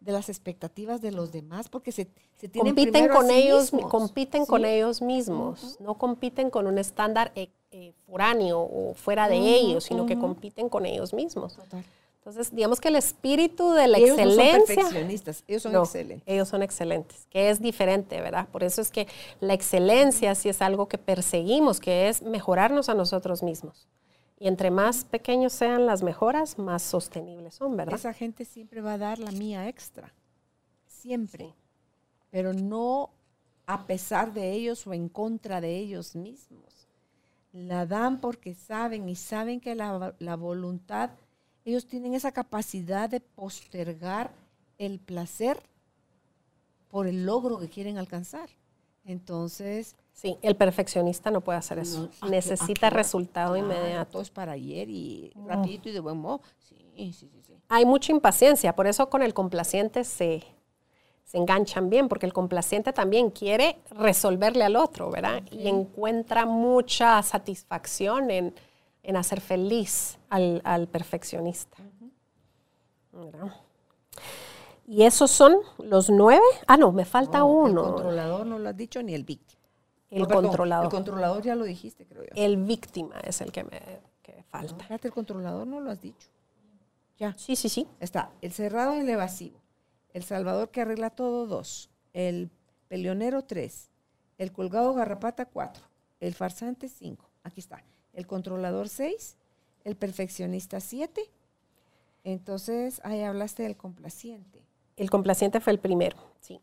de 0.00 0.12
las 0.12 0.28
expectativas 0.28 1.00
de 1.00 1.10
los 1.10 1.32
demás, 1.32 1.68
porque 1.68 1.90
se, 1.90 2.08
se 2.36 2.48
tienen 2.48 2.74
compiten 2.74 3.10
a 3.10 3.14
con 3.14 3.26
sí 3.28 3.34
ellos, 3.34 3.72
mismos. 3.72 3.90
compiten 3.90 4.42
Sí. 4.44 4.48
con 4.50 4.64
ellos 4.64 5.00
mismos, 5.02 5.78
no 5.80 5.96
compiten 5.96 6.50
con 6.50 6.66
un 6.66 6.78
estándar 6.78 7.32
eh, 7.34 7.48
eh, 7.70 7.92
foráneo 8.06 8.60
o 8.60 8.94
fuera 8.94 9.28
de 9.28 9.36
ellos, 9.38 9.84
sino 9.84 10.04
que 10.06 10.18
compiten 10.18 10.68
con 10.68 10.84
ellos 10.86 11.14
mismos. 11.14 11.56
Total. 11.56 11.84
Entonces, 12.26 12.52
digamos 12.52 12.80
que 12.80 12.88
el 12.88 12.96
espíritu 12.96 13.70
de 13.70 13.86
la 13.86 13.98
ellos 13.98 14.16
no 14.18 14.24
son 14.24 14.30
excelencia. 14.40 14.74
perfeccionistas, 14.74 15.44
ellos 15.46 15.62
son 15.62 15.72
No, 15.72 15.84
excelentes. 15.84 16.26
Ellos 16.26 16.48
son 16.48 16.62
excelentes, 16.64 17.28
que 17.30 17.50
es 17.50 17.60
diferente, 17.62 18.20
¿verdad? 18.20 18.48
Por 18.48 18.64
eso 18.64 18.80
es 18.82 18.90
que 18.90 19.06
la 19.38 19.54
excelencia 19.54 20.34
sí 20.34 20.48
es 20.48 20.60
algo 20.60 20.88
que 20.88 20.98
perseguimos, 20.98 21.78
que 21.78 22.08
es 22.08 22.22
mejorarnos 22.22 22.88
a 22.88 22.94
nosotros 22.94 23.44
mismos. 23.44 23.86
Y 24.40 24.48
entre 24.48 24.72
más 24.72 25.04
pequeños 25.04 25.52
sean 25.52 25.86
las 25.86 26.02
mejoras, 26.02 26.58
más 26.58 26.82
sostenibles 26.82 27.54
son, 27.54 27.76
¿verdad? 27.76 27.94
Esa 27.94 28.12
gente 28.12 28.44
siempre 28.44 28.80
va 28.80 28.94
a 28.94 28.98
dar 28.98 29.20
la 29.20 29.30
mía 29.30 29.68
extra, 29.68 30.12
siempre, 30.88 31.44
Sí. 31.46 31.54
pero 32.32 32.52
no 32.52 33.10
a 33.66 33.86
pesar 33.86 34.32
de 34.32 34.50
ellos 34.50 34.84
o 34.88 34.92
en 34.92 35.08
contra 35.08 35.60
de 35.60 35.76
ellos 35.76 36.16
mismos. 36.16 36.88
La 37.52 37.86
dan 37.86 38.20
porque 38.20 38.54
saben 38.54 39.08
y 39.08 39.14
saben 39.14 39.60
que 39.60 39.76
la, 39.76 40.12
la 40.18 40.34
voluntad, 40.36 41.10
ellos 41.66 41.86
tienen 41.86 42.14
esa 42.14 42.32
capacidad 42.32 43.10
de 43.10 43.20
postergar 43.20 44.30
el 44.78 44.98
placer 45.00 45.60
por 46.88 47.06
el 47.06 47.26
logro 47.26 47.58
que 47.58 47.68
quieren 47.68 47.98
alcanzar. 47.98 48.48
Entonces, 49.04 49.94
Sí, 50.12 50.38
el 50.40 50.56
perfeccionista 50.56 51.30
no 51.30 51.42
puede 51.42 51.58
hacer 51.58 51.78
eso. 51.80 52.00
no, 52.00 52.04
¿a 52.06 52.10
qué- 52.26 52.30
Necesita 52.30 52.86
a 52.86 52.90
qué 52.90 52.94
hora? 52.94 53.02
resultado 53.02 53.52
Claro, 53.54 53.66
inmediato. 53.66 54.12
Todo 54.12 54.22
es 54.22 54.30
para 54.30 54.52
ayer 54.52 54.88
y 54.88 55.30
rapidito 55.46 55.90
y 55.90 55.92
de 55.92 56.00
buen 56.00 56.16
modo. 56.16 56.40
Sí, 56.58 57.12
sí, 57.12 57.28
sí. 57.30 57.42
sí. 57.46 57.52
Hay 57.68 57.84
mucha 57.84 58.12
impaciencia, 58.12 58.74
por 58.74 58.86
eso 58.86 59.10
con 59.10 59.22
el 59.22 59.34
complaciente 59.34 60.04
se, 60.04 60.42
se 61.24 61.36
enganchan 61.36 61.90
bien, 61.90 62.08
porque 62.08 62.24
el 62.26 62.32
complaciente 62.32 62.92
también 62.94 63.30
quiere 63.30 63.78
resolverle 63.90 64.64
al 64.64 64.76
otro, 64.76 65.10
¿verdad? 65.10 65.42
Y 65.50 65.68
encuentra 65.68 66.46
mucha 66.46 67.22
satisfacción 67.22 68.30
en, 68.30 68.54
en 69.06 69.16
hacer 69.16 69.40
feliz 69.40 70.18
al, 70.28 70.60
al 70.64 70.88
perfeccionista. 70.88 71.78
¿Verdad? 73.12 73.52
Y 74.86 75.04
esos 75.04 75.30
son 75.30 75.56
los 75.78 76.10
nueve. 76.10 76.44
Ah, 76.66 76.76
no, 76.76 76.92
me 76.92 77.04
falta 77.04 77.38
No, 77.38 77.46
uno. 77.46 77.86
El 77.86 77.92
controlador 77.94 78.46
no 78.46 78.58
lo 78.58 78.68
has 78.68 78.76
dicho 78.76 79.02
ni 79.02 79.14
el 79.14 79.24
víctima. 79.24 79.60
El 80.10 80.22
No, 80.22 80.28
perdón, 80.28 80.44
controlador. 80.46 80.84
El 80.86 80.90
controlador 80.90 81.42
ya 81.42 81.54
lo 81.54 81.64
dijiste, 81.64 82.04
creo 82.04 82.24
yo. 82.24 82.30
El 82.34 82.56
víctima 82.58 83.18
es 83.20 83.40
el 83.40 83.52
que 83.52 83.64
me 83.64 83.80
que 84.22 84.42
falta. 84.42 84.84
Fíjate, 84.84 85.08
el 85.08 85.14
controlador 85.14 85.66
no 85.66 85.80
lo 85.80 85.90
has 85.90 86.00
dicho. 86.00 86.28
Ya. 87.18 87.32
Sí, 87.38 87.56
sí, 87.56 87.68
sí. 87.68 87.86
Está 88.00 88.30
el 88.42 88.52
cerrado 88.52 88.96
y 88.96 89.00
el 89.00 89.08
evasivo. 89.08 89.60
El 90.12 90.24
salvador 90.24 90.70
que 90.70 90.80
arregla 90.80 91.10
todo, 91.10 91.46
dos. 91.46 91.90
El 92.12 92.50
peleonero, 92.88 93.42
tres. 93.44 93.90
El 94.36 94.52
colgado 94.52 94.94
garrapata, 94.94 95.46
cuatro. 95.46 95.84
El 96.20 96.34
farsante, 96.34 96.88
cinco. 96.88 97.30
Aquí 97.42 97.60
está. 97.60 97.82
El 98.16 98.26
controlador, 98.26 98.88
seis. 98.88 99.36
El 99.84 99.94
perfeccionista, 99.94 100.80
siete. 100.80 101.30
Entonces, 102.24 103.00
ahí 103.04 103.22
hablaste 103.22 103.62
del 103.62 103.76
complaciente. 103.76 104.60
El 104.96 105.10
complaciente 105.10 105.60
fue 105.60 105.72
el 105.74 105.78
primero, 105.78 106.16
sí. 106.40 106.60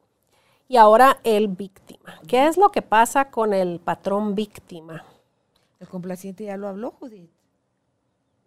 Y 0.68 0.76
ahora 0.76 1.20
el 1.24 1.47
víctima. 1.47 2.20
¿Qué 2.28 2.47
es 2.47 2.58
lo 2.58 2.70
que 2.70 2.82
pasa 2.82 3.30
con 3.32 3.54
el 3.54 3.80
patrón 3.80 4.36
víctima? 4.36 5.06
El 5.80 5.88
complaciente 5.88 6.43
ya 6.43 6.58
lo 6.58 6.68
habló, 6.68 6.91
Judith. 6.91 7.30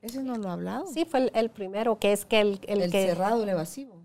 Ese 0.02 0.22
no 0.22 0.36
lo 0.36 0.50
ha 0.50 0.52
hablado. 0.54 0.86
Sí, 0.88 1.04
fue 1.04 1.20
el, 1.20 1.30
el 1.34 1.50
primero, 1.50 1.98
que 1.98 2.12
es 2.12 2.26
que 2.26 2.40
el, 2.40 2.60
el 2.66 2.82
el 2.82 2.90
que... 2.90 3.06
cerrado, 3.06 3.42
el 3.42 3.48
evasivo. 3.48 4.02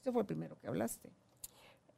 Ese 0.00 0.12
fue 0.12 0.20
el 0.20 0.26
primero 0.26 0.56
que 0.60 0.68
hablaste. 0.68 1.10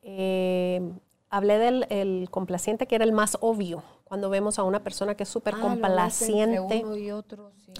eh, 0.03 0.81
hablé 1.29 1.59
del 1.59 1.87
el 1.91 2.29
complaciente, 2.31 2.87
que 2.87 2.95
era 2.95 3.05
el 3.05 3.13
más 3.13 3.37
obvio. 3.41 3.83
Cuando 4.07 4.31
vemos 4.31 4.59
a 4.59 4.63
una 4.63 4.83
persona 4.83 5.17
que 5.17 5.25
es 5.25 5.29
súper 5.29 5.55
Ah, 5.57 5.61
complaciente, 5.61 6.61
uno 6.85 6.97
y 6.97 7.11
otro, 7.11 7.51
sí. 7.65 7.73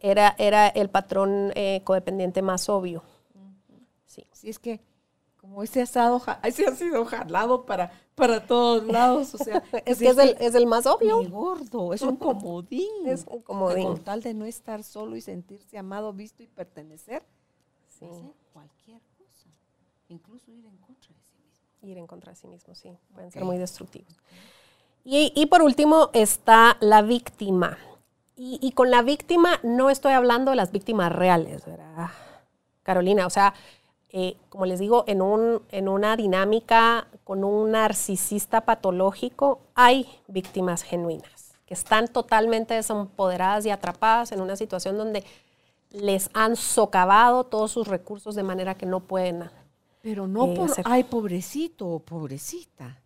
era, 0.00 0.34
era 0.38 0.68
el 0.68 0.88
patrón 0.88 1.52
eh, 1.54 1.82
codependiente 1.84 2.40
más 2.42 2.68
obvio. 2.70 3.02
Sí. 4.06 4.24
Sí, 4.32 4.48
es 4.48 4.58
que 4.58 4.80
como 5.36 5.62
ese 5.62 5.82
asado, 5.82 6.22
ese 6.42 6.66
ha 6.66 6.74
sido 6.74 7.04
jalado 7.04 7.66
para, 7.66 7.92
para 8.14 8.46
todos 8.46 8.84
lados, 8.86 9.34
o 9.34 9.38
sea, 9.38 9.62
Es 9.84 9.98
si 9.98 10.04
que 10.04 10.10
es 10.10 10.16
el, 10.18 10.36
es 10.40 10.54
el 10.54 10.66
más 10.66 10.86
obvio. 10.86 11.18
mi 11.18 11.26
gordo, 11.28 11.92
es 11.92 12.00
un 12.00 12.16
comodín. 12.16 12.88
Es 13.06 13.26
un 13.28 13.42
comodín. 13.42 13.84
Con 13.88 13.98
tal 14.04 14.22
de 14.22 14.32
no 14.32 14.46
estar 14.46 14.82
solo 14.82 15.16
y 15.16 15.20
sentirse 15.20 15.76
amado, 15.76 16.14
visto 16.14 16.42
y 16.42 16.46
pertenecer, 16.46 17.22
Sí. 17.88 18.06
hace 18.06 18.32
cualquier 18.54 19.02
cosa, 19.18 19.48
incluso 20.08 20.50
ir 20.50 20.64
en 20.64 20.76
contra 20.78 21.10
de 21.14 21.20
sí 21.22 21.36
mismo. 21.44 21.88
ir 21.90 21.98
en 21.98 22.06
contra 22.06 22.32
de 22.32 22.36
sí 22.36 22.46
mismo, 22.48 22.74
sí, 22.74 22.90
pueden 23.12 23.30
ser 23.30 23.42
Ok. 23.42 23.46
muy 23.48 23.58
destructivos. 23.58 24.16
Y, 25.04 25.32
y 25.34 25.46
por 25.46 25.62
último 25.62 26.10
está 26.12 26.76
la 26.80 27.02
víctima. 27.02 27.78
Y, 28.36 28.58
y 28.60 28.72
con 28.72 28.90
la 28.90 29.02
víctima 29.02 29.60
no 29.62 29.90
estoy 29.90 30.12
hablando 30.12 30.50
de 30.50 30.56
las 30.56 30.72
víctimas 30.72 31.12
reales, 31.12 31.64
¿verdad? 31.66 32.08
Carolina, 32.82 33.26
o 33.26 33.30
sea, 33.30 33.54
eh, 34.10 34.36
como 34.48 34.66
les 34.66 34.78
digo, 34.80 35.04
en, 35.06 35.22
un, 35.22 35.62
en 35.70 35.88
una 35.88 36.16
dinámica 36.16 37.06
con 37.22 37.44
un 37.44 37.72
narcisista 37.72 38.62
patológico 38.62 39.60
hay 39.74 40.08
víctimas 40.26 40.82
genuinas, 40.82 41.54
que 41.66 41.74
están 41.74 42.08
totalmente 42.08 42.74
desempoderadas 42.74 43.66
y 43.66 43.70
atrapadas 43.70 44.32
en 44.32 44.40
una 44.40 44.56
situación 44.56 44.98
donde 44.98 45.24
les 45.90 46.28
han 46.34 46.56
socavado 46.56 47.44
todos 47.44 47.70
sus 47.70 47.86
recursos 47.88 48.34
de 48.34 48.42
manera 48.42 48.74
que 48.74 48.86
no 48.86 49.00
pueden 49.00 49.48
Pero 50.02 50.26
no 50.26 50.46
Eh, 50.46 50.54
por, 50.56 50.70
hacer- 50.70 50.84
ay, 50.88 51.04
pobrecito 51.04 51.86
o 51.88 52.00
pobrecita. 52.00 53.00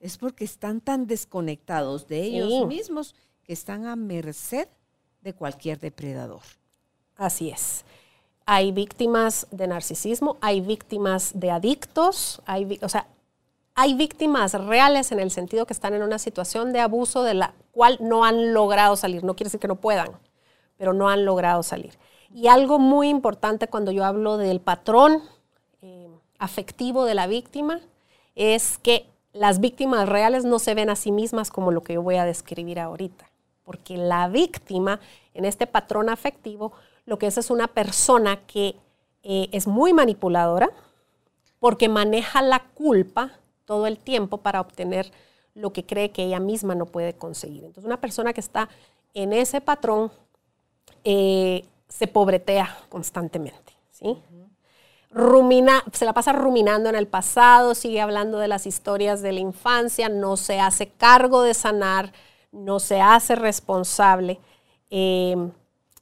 Es 0.00 0.16
porque 0.18 0.44
están 0.44 0.80
tan 0.80 1.06
desconectados 1.06 2.06
de 2.08 2.22
ellos 2.22 2.48
Sí. 2.52 2.66
mismos 2.66 3.14
que 3.44 3.52
están 3.52 3.86
a 3.86 3.96
merced 3.96 4.68
de 5.22 5.32
cualquier 5.34 5.78
depredador. 5.78 6.42
Así 7.16 7.50
es. 7.50 7.84
Hay 8.46 8.72
víctimas 8.72 9.46
de 9.50 9.66
narcisismo, 9.66 10.36
hay 10.40 10.60
víctimas 10.60 11.32
de 11.34 11.50
adictos, 11.50 12.40
hay, 12.46 12.78
o 12.82 12.88
sea, 12.88 13.06
hay 13.74 13.94
víctimas 13.94 14.54
reales 14.54 15.12
en 15.12 15.20
el 15.20 15.30
sentido 15.30 15.66
que 15.66 15.72
están 15.72 15.94
en 15.94 16.02
una 16.02 16.18
situación 16.18 16.72
de 16.72 16.80
abuso 16.80 17.22
de 17.22 17.34
la 17.34 17.54
cual 17.72 17.98
no 18.00 18.24
han 18.24 18.54
logrado 18.54 18.96
salir. 18.96 19.22
No 19.24 19.34
quiere 19.36 19.48
decir 19.48 19.60
que 19.60 19.68
no 19.68 19.76
puedan, 19.76 20.10
pero 20.76 20.92
no 20.92 21.08
han 21.08 21.24
logrado 21.24 21.62
salir. 21.62 21.98
Y 22.32 22.46
algo 22.48 22.78
muy 22.78 23.08
importante 23.08 23.68
cuando 23.68 23.90
yo 23.90 24.04
hablo 24.04 24.36
del 24.36 24.60
patrón 24.60 25.22
eh, 25.82 26.08
afectivo 26.38 27.04
de 27.04 27.14
la 27.14 27.26
víctima 27.26 27.80
es 28.34 28.78
que 28.78 29.06
las 29.32 29.60
víctimas 29.60 30.08
reales 30.08 30.44
no 30.44 30.58
se 30.58 30.74
ven 30.74 30.90
a 30.90 30.96
sí 30.96 31.12
mismas 31.12 31.50
como 31.50 31.70
lo 31.70 31.82
que 31.82 31.94
yo 31.94 32.02
voy 32.02 32.16
a 32.16 32.24
describir 32.24 32.80
ahorita, 32.80 33.30
porque 33.64 33.96
la 33.96 34.28
víctima 34.28 35.00
en 35.34 35.44
este 35.44 35.66
patrón 35.66 36.08
afectivo 36.08 36.72
lo 37.06 37.18
que 37.18 37.26
es 37.26 37.38
es 37.38 37.50
una 37.50 37.68
persona 37.68 38.36
que 38.46 38.76
eh, 39.22 39.48
es 39.52 39.66
muy 39.66 39.92
manipuladora 39.92 40.70
porque 41.58 41.88
maneja 41.88 42.42
la 42.42 42.60
culpa 42.60 43.32
todo 43.64 43.86
el 43.86 43.98
tiempo 43.98 44.38
para 44.38 44.60
obtener 44.60 45.10
lo 45.54 45.72
que 45.72 45.84
cree 45.84 46.10
que 46.10 46.24
ella 46.24 46.38
misma 46.38 46.74
no 46.74 46.86
puede 46.86 47.14
conseguir. 47.14 47.64
Entonces 47.64 47.84
una 47.84 48.00
persona 48.00 48.32
que 48.32 48.40
está 48.40 48.68
en 49.14 49.32
ese 49.32 49.60
patrón 49.60 50.12
eh, 51.04 51.64
se 51.88 52.06
pobretea 52.06 52.78
constantemente, 52.88 53.72
¿sí? 53.90 54.16
Rumina, 55.10 55.84
se 55.92 56.04
la 56.04 56.12
pasa 56.12 56.32
ruminando 56.32 56.88
en 56.88 56.94
el 56.94 57.06
pasado, 57.06 57.74
sigue 57.74 58.00
hablando 58.00 58.38
de 58.38 58.48
las 58.48 58.66
historias 58.66 59.22
de 59.22 59.32
la 59.32 59.40
infancia, 59.40 60.08
no 60.08 60.36
se 60.36 60.60
hace 60.60 60.88
cargo 60.88 61.42
de 61.42 61.54
sanar, 61.54 62.12
no 62.52 62.78
se 62.78 63.00
hace 63.00 63.34
responsable, 63.34 64.38
eh, 64.90 65.36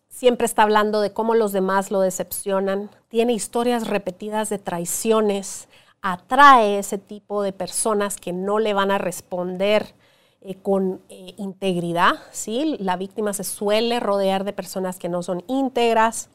siempre 0.08 0.46
está 0.46 0.62
hablando 0.62 1.00
de 1.00 1.12
cómo 1.12 1.34
los 1.34 1.52
demás 1.52 1.90
lo 1.90 2.00
decepcionan, 2.00 2.90
tiene 3.08 3.32
historias 3.32 3.86
repetidas 3.86 4.48
de 4.48 4.58
traiciones, 4.58 5.68
atrae 6.02 6.78
ese 6.78 6.98
tipo 6.98 7.42
de 7.42 7.52
personas 7.52 8.16
que 8.16 8.32
no 8.32 8.58
le 8.58 8.74
van 8.74 8.90
a 8.90 8.98
responder 8.98 9.94
eh, 10.40 10.56
con 10.56 11.00
eh, 11.08 11.34
integridad, 11.36 12.14
¿sí? 12.32 12.76
La 12.80 12.96
víctima 12.96 13.32
se 13.32 13.44
suele 13.44 14.00
rodear 14.00 14.44
de 14.44 14.52
personas 14.52 14.98
que 14.98 15.08
no 15.08 15.22
son 15.22 15.44
íntegras 15.46 16.28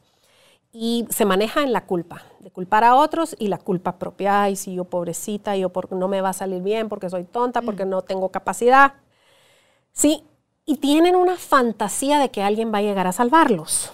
y 0.72 1.06
se 1.10 1.26
maneja 1.26 1.62
en 1.62 1.72
la 1.72 1.84
culpa, 1.84 2.22
de 2.40 2.50
culpar 2.50 2.82
a 2.84 2.96
otros 2.96 3.36
y 3.38 3.48
la 3.48 3.58
culpa 3.58 3.98
propia. 3.98 4.44
Ay, 4.44 4.56
si 4.56 4.74
yo 4.74 4.84
pobrecita, 4.84 5.54
yo 5.56 5.68
porque 5.68 5.94
no 5.94 6.08
me 6.08 6.22
va 6.22 6.30
a 6.30 6.34
salir 6.34 6.62
bien, 6.62 6.88
porque 6.88 7.10
soy 7.10 7.24
tonta, 7.24 7.60
mm. 7.60 7.64
porque 7.66 7.84
no 7.84 8.02
tengo 8.02 8.30
capacidad. 8.30 8.94
Sí, 9.92 10.24
y 10.64 10.78
tienen 10.78 11.14
una 11.14 11.36
fantasía 11.36 12.18
de 12.18 12.30
que 12.30 12.42
alguien 12.42 12.72
va 12.72 12.78
a 12.78 12.82
llegar 12.82 13.06
a 13.06 13.12
salvarlos. 13.12 13.92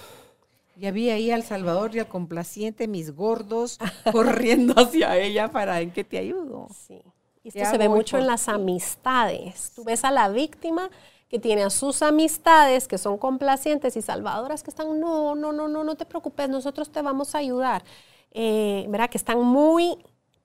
Ya 0.77 0.91
vi 0.91 1.09
ahí 1.09 1.29
al 1.31 1.43
Salvador 1.43 1.93
y 1.93 1.99
al 1.99 2.07
complaciente, 2.07 2.87
mis 2.87 3.13
gordos, 3.13 3.77
corriendo 4.13 4.73
hacia 4.77 5.17
ella 5.17 5.49
para 5.49 5.81
en 5.81 5.91
que 5.91 6.05
te 6.05 6.17
ayudo. 6.17 6.67
Sí. 6.87 7.01
Y 7.43 7.49
esto 7.49 7.71
se 7.71 7.77
ve 7.77 7.89
mucho 7.89 8.17
en 8.17 8.27
las 8.27 8.47
amistades. 8.47 9.73
Tú 9.75 9.83
ves 9.83 10.05
a 10.05 10.11
la 10.11 10.29
víctima 10.29 10.89
que 11.29 11.39
tiene 11.39 11.63
a 11.63 11.69
sus 11.69 12.01
amistades 12.01 12.87
que 12.87 12.97
son 12.97 13.17
complacientes 13.17 13.95
y 13.95 14.01
salvadoras 14.01 14.63
que 14.63 14.71
están, 14.71 14.99
no, 14.99 15.35
no, 15.35 15.53
no, 15.53 15.67
no, 15.67 15.83
no 15.83 15.95
te 15.95 16.05
preocupes, 16.05 16.49
nosotros 16.49 16.91
te 16.91 17.01
vamos 17.03 17.35
a 17.35 17.37
ayudar. 17.37 17.83
Eh, 18.31 18.85
¿Verdad? 18.89 19.09
Que 19.09 19.17
están 19.17 19.39
muy 19.39 19.97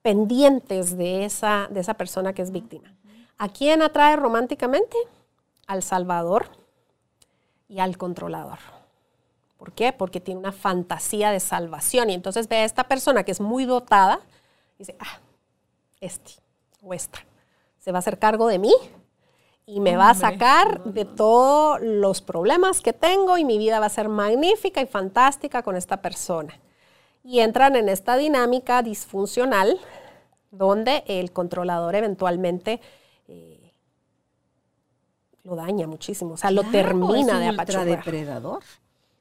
pendientes 0.02 0.96
de 0.96 1.24
esa, 1.24 1.68
de 1.70 1.80
esa 1.80 1.94
persona 1.94 2.34
que 2.34 2.42
es 2.42 2.50
víctima. 2.50 2.94
¿A 3.38 3.48
quién 3.48 3.80
atrae 3.80 4.16
románticamente? 4.16 4.96
Al 5.66 5.82
salvador 5.82 6.48
y 7.68 7.78
al 7.80 7.96
controlador. 7.96 8.58
¿Por 9.56 9.72
qué? 9.72 9.92
Porque 9.94 10.20
tiene 10.20 10.40
una 10.40 10.52
fantasía 10.52 11.30
de 11.30 11.40
salvación. 11.40 12.10
Y 12.10 12.14
entonces 12.14 12.48
ve 12.48 12.56
a 12.56 12.64
esta 12.64 12.84
persona 12.84 13.24
que 13.24 13.32
es 13.32 13.40
muy 13.40 13.64
dotada 13.64 14.20
y 14.76 14.80
dice, 14.80 14.96
ah, 14.98 15.20
este 16.00 16.32
o 16.82 16.92
esta. 16.92 17.20
Se 17.78 17.90
va 17.90 17.98
a 17.98 18.00
hacer 18.00 18.18
cargo 18.18 18.48
de 18.48 18.58
mí 18.58 18.74
y 19.66 19.80
me 19.80 19.96
va 19.96 20.10
a 20.10 20.14
sacar 20.14 20.84
de 20.84 21.04
todos 21.04 21.80
los 21.80 22.20
problemas 22.20 22.80
que 22.80 22.92
tengo 22.92 23.38
y 23.38 23.44
mi 23.44 23.56
vida 23.56 23.80
va 23.80 23.86
a 23.86 23.90
ser 23.90 24.08
magnífica 24.08 24.82
y 24.82 24.86
fantástica 24.86 25.62
con 25.62 25.76
esta 25.76 26.02
persona. 26.02 26.58
Y 27.22 27.40
entran 27.40 27.74
en 27.76 27.88
esta 27.88 28.16
dinámica 28.16 28.82
disfuncional 28.82 29.80
donde 30.50 31.02
el 31.06 31.32
controlador 31.32 31.94
eventualmente 31.94 32.80
eh, 33.26 33.72
lo 35.42 35.56
daña 35.56 35.86
muchísimo, 35.86 36.34
o 36.34 36.36
sea, 36.36 36.50
lo 36.50 36.64
termina 36.64 37.40
de 37.40 37.48
apachurrar. 37.48 37.86
depredador. 37.86 38.62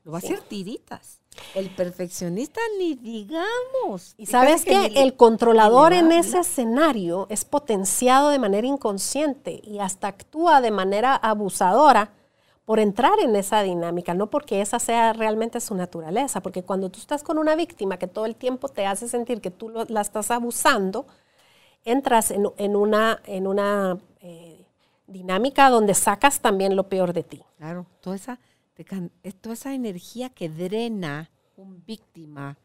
Lo 0.03 0.11
va 0.11 0.17
a 0.17 0.19
hacer 0.19 0.41
tiritas. 0.41 1.19
El 1.55 1.69
perfeccionista 1.69 2.59
ni 2.77 2.95
digamos. 2.95 4.15
Y 4.17 4.25
sabes 4.25 4.65
que, 4.65 4.85
el 4.95 5.15
controlador 5.15 5.93
en 5.93 6.11
ese 6.11 6.39
escenario 6.39 7.27
es 7.29 7.45
potenciado 7.45 8.29
de 8.29 8.39
manera 8.39 8.67
inconsciente 8.67 9.61
y 9.63 9.79
hasta 9.79 10.07
actúa 10.07 10.61
de 10.61 10.71
manera 10.71 11.15
abusadora 11.15 12.11
por 12.65 12.79
entrar 12.79 13.19
en 13.19 13.35
esa 13.35 13.61
dinámica, 13.61 14.13
no 14.13 14.29
porque 14.29 14.61
esa 14.61 14.79
sea 14.79 15.11
realmente 15.13 15.59
su 15.59 15.75
naturaleza, 15.75 16.41
porque 16.41 16.63
cuando 16.63 16.89
tú 16.89 16.99
estás 16.99 17.21
con 17.21 17.37
una 17.37 17.55
víctima 17.55 17.97
que 17.97 18.07
todo 18.07 18.25
el 18.25 18.35
tiempo 18.35 18.69
te 18.69 18.85
hace 18.85 19.07
sentir 19.07 19.41
que 19.41 19.51
tú 19.51 19.69
la 19.87 20.01
estás 20.01 20.31
abusando, 20.31 21.05
entras 21.83 22.31
en, 22.31 22.75
una, 22.75 23.21
en 23.25 23.47
una 23.47 23.97
eh, 24.21 24.65
dinámica 25.07 25.69
donde 25.69 25.93
sacas 25.93 26.39
también 26.39 26.77
lo 26.77 26.87
peor 26.87 27.11
de 27.11 27.23
ti. 27.23 27.43
Claro, 27.57 27.85
toda 27.99 28.15
esa 28.15 28.39
toda 29.41 29.53
esa 29.53 29.73
energía 29.73 30.29
que 30.29 30.49
drena 30.49 31.29
un 31.55 31.83
víctima, 31.85 32.57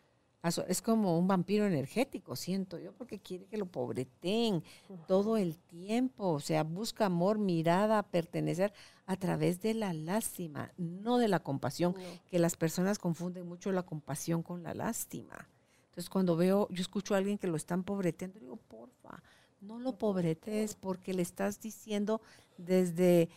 es 0.67 0.81
como 0.81 1.19
un 1.19 1.29
vampiro 1.29 1.67
energético, 1.67 2.37
siento 2.37 2.79
yo, 2.79 2.93
porque 2.93 3.19
quiere 3.19 3.47
que 3.47 3.59
lo 3.59 3.67
pobreten 3.67 4.63
todo 5.07 5.37
el 5.37 5.59
tiempo, 5.59 6.29
o 6.29 6.41
sea, 6.41 6.63
busca 6.63 7.07
amor, 7.07 7.39
mirada, 7.39 8.03
pertenecer 8.03 8.73
a 9.05 9.17
través 9.17 9.61
de 9.61 9.75
la 9.75 9.93
lástima, 9.93 10.73
no 10.79 11.19
de 11.19 11.29
la 11.29 11.41
compasión, 11.41 11.95
que 12.31 12.39
las 12.39 12.57
personas 12.57 12.99
confunden 12.99 13.47
mucho 13.47 13.73
la 13.73 13.83
compasión 13.83 14.43
con 14.43 14.63
la 14.63 14.75
lástima. 14.75 15.49
Entonces, 15.91 16.09
cuando 16.09 16.37
veo, 16.37 16.69
yo 16.71 16.81
escucho 16.81 17.15
a 17.15 17.19
alguien 17.19 17.37
que 17.37 17.49
lo 17.49 17.57
están 17.57 17.83
pobreteando, 17.83 18.39
digo, 18.39 18.57
porfa, 18.57 19.23
no 19.61 19.81
lo 19.81 19.99
pobretes 19.99 20.77
porque 20.77 21.13
le 21.13 21.23
estás 21.23 21.61
diciendo 21.61 22.21
desde 22.57 23.29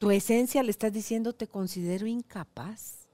tu 0.00 0.10
esencia 0.10 0.62
le 0.62 0.70
estás 0.70 0.92
diciendo, 0.94 1.34
te 1.34 1.46
considero 1.46 2.06
incapaz. 2.06 3.06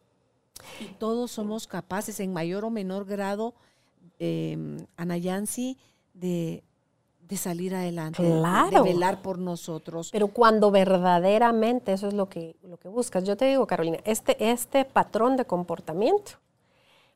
Y 0.80 0.84
todos 0.99 1.32
somos 1.32 1.66
capaces, 1.66 2.20
en 2.20 2.32
mayor 2.32 2.64
o 2.64 2.70
menor 2.70 3.05
grado, 3.05 3.55
eh, 4.20 4.57
Anayansi, 4.97 5.76
de, 6.14 6.62
de, 7.28 7.37
salir 7.37 7.74
adelante, 7.74 8.22
claro. 8.22 8.84
de, 8.84 8.93
velar 8.93 9.20
por 9.20 9.39
nosotros. 9.39 10.11
Pero 10.12 10.28
cuando 10.28 10.70
verdaderamente 10.70 11.93
eso 11.93 12.07
es 12.07 12.14
lo 12.14 12.28
que, 12.28 12.55
lo 12.62 12.78
que 12.78 12.89
buscas. 12.89 13.24
Yo 13.24 13.37
te 13.37 13.47
digo, 13.47 13.66
Carolina, 13.66 13.99
este, 14.05 14.37
este 14.49 14.84
patrón 14.84 15.37
de 15.37 15.45
comportamiento, 15.45 16.32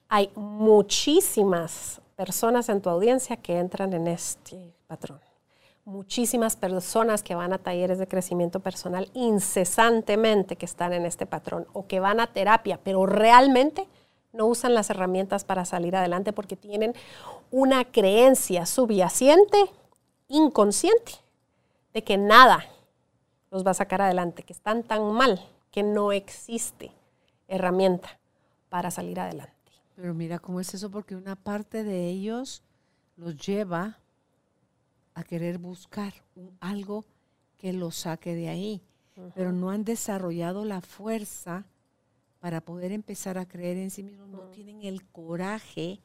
hay 0.08 0.30
muchísimas 0.34 2.00
personas 2.16 2.68
en 2.68 2.82
tu 2.82 2.90
audiencia 2.90 3.36
que 3.36 3.56
entran 3.56 3.92
en 3.92 4.08
este 4.08 4.74
patrón 4.88 5.20
muchísimas 5.90 6.56
personas 6.56 7.22
que 7.22 7.34
van 7.34 7.52
a 7.52 7.58
talleres 7.58 7.98
de 7.98 8.08
crecimiento 8.08 8.60
personal 8.60 9.10
incesantemente 9.12 10.56
que 10.56 10.64
están 10.64 10.92
en 10.92 11.04
este 11.04 11.26
patrón 11.26 11.66
o 11.72 11.86
que 11.86 12.00
van 12.00 12.20
a 12.20 12.28
terapia, 12.28 12.80
pero 12.82 13.04
realmente 13.06 13.88
no 14.32 14.46
usan 14.46 14.74
las 14.74 14.88
herramientas 14.90 15.44
para 15.44 15.64
salir 15.64 15.96
adelante 15.96 16.32
porque 16.32 16.56
tienen 16.56 16.94
una 17.50 17.84
creencia 17.84 18.64
subyacente, 18.66 19.58
inconsciente, 20.28 21.14
de 21.92 22.04
que 22.04 22.16
nada 22.16 22.64
los 23.50 23.66
va 23.66 23.72
a 23.72 23.74
sacar 23.74 24.00
adelante, 24.00 24.44
que 24.44 24.52
están 24.52 24.84
tan 24.84 25.12
mal 25.12 25.44
que 25.72 25.82
no 25.82 26.12
existe 26.12 26.92
herramienta 27.48 28.20
para 28.68 28.92
salir 28.92 29.18
adelante. 29.18 29.52
Pero 29.96 30.14
mira 30.14 30.38
cómo 30.38 30.60
es 30.60 30.72
eso, 30.72 30.90
porque 30.90 31.16
una 31.16 31.34
parte 31.34 31.82
de 31.82 32.08
ellos 32.08 32.62
los 33.16 33.36
lleva 33.36 33.98
a 35.14 35.24
querer 35.24 35.58
buscar 35.58 36.12
algo 36.60 37.04
que 37.56 37.72
los 37.72 37.96
saque 37.96 38.34
de 38.34 38.48
ahí, 38.48 38.82
pero 39.34 39.52
no 39.52 39.70
han 39.70 39.84
desarrollado 39.84 40.64
la 40.64 40.80
fuerza 40.80 41.66
para 42.38 42.60
poder 42.62 42.92
empezar 42.92 43.36
a 43.36 43.46
creer 43.46 43.76
en 43.76 43.90
sí 43.90 44.02
mismos, 44.02 44.28
no 44.28 44.40
tienen 44.48 44.82
el 44.82 45.04
coraje 45.04 46.00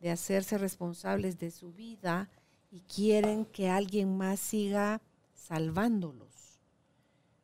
de 0.00 0.10
hacerse 0.10 0.58
responsables 0.58 1.38
de 1.38 1.50
su 1.50 1.72
vida 1.72 2.28
y 2.70 2.80
quieren 2.80 3.44
que 3.44 3.70
alguien 3.70 4.16
más 4.16 4.40
siga 4.40 5.00
salvándolos. 5.32 6.35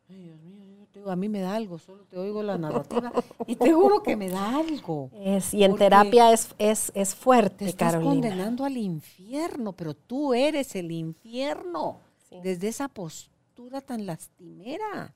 Ay, 0.09 0.23
Dios 0.23 0.41
mío, 0.41 0.63
a 1.11 1.17
mí 1.17 1.29
me 1.29 1.41
da 1.41 1.55
algo, 1.55 1.79
solo 1.79 2.05
te 2.05 2.19
oigo 2.19 2.43
la 2.43 2.59
narrativa 2.59 3.13
y 3.47 3.57
te 3.57 3.73
juro 3.73 4.03
que 4.03 4.17
me 4.17 4.29
da 4.29 4.57
algo. 4.57 5.11
Es, 5.15 5.55
y 5.55 5.65
en 5.65 5.77
terapia 5.77 6.33
es, 6.33 6.55
es, 6.59 6.93
es 6.95 7.15
fuerte, 7.15 7.65
te 7.65 7.71
estás 7.71 7.97
condenando 7.97 8.65
al 8.65 8.77
infierno, 8.77 9.73
pero 9.73 9.95
tú 9.95 10.35
eres 10.35 10.75
el 10.77 10.91
infierno 10.93 12.01
desde 12.43 12.69
esa 12.69 12.89
postura 12.89 13.81
tan 13.81 14.07
lastimera. 14.07 15.15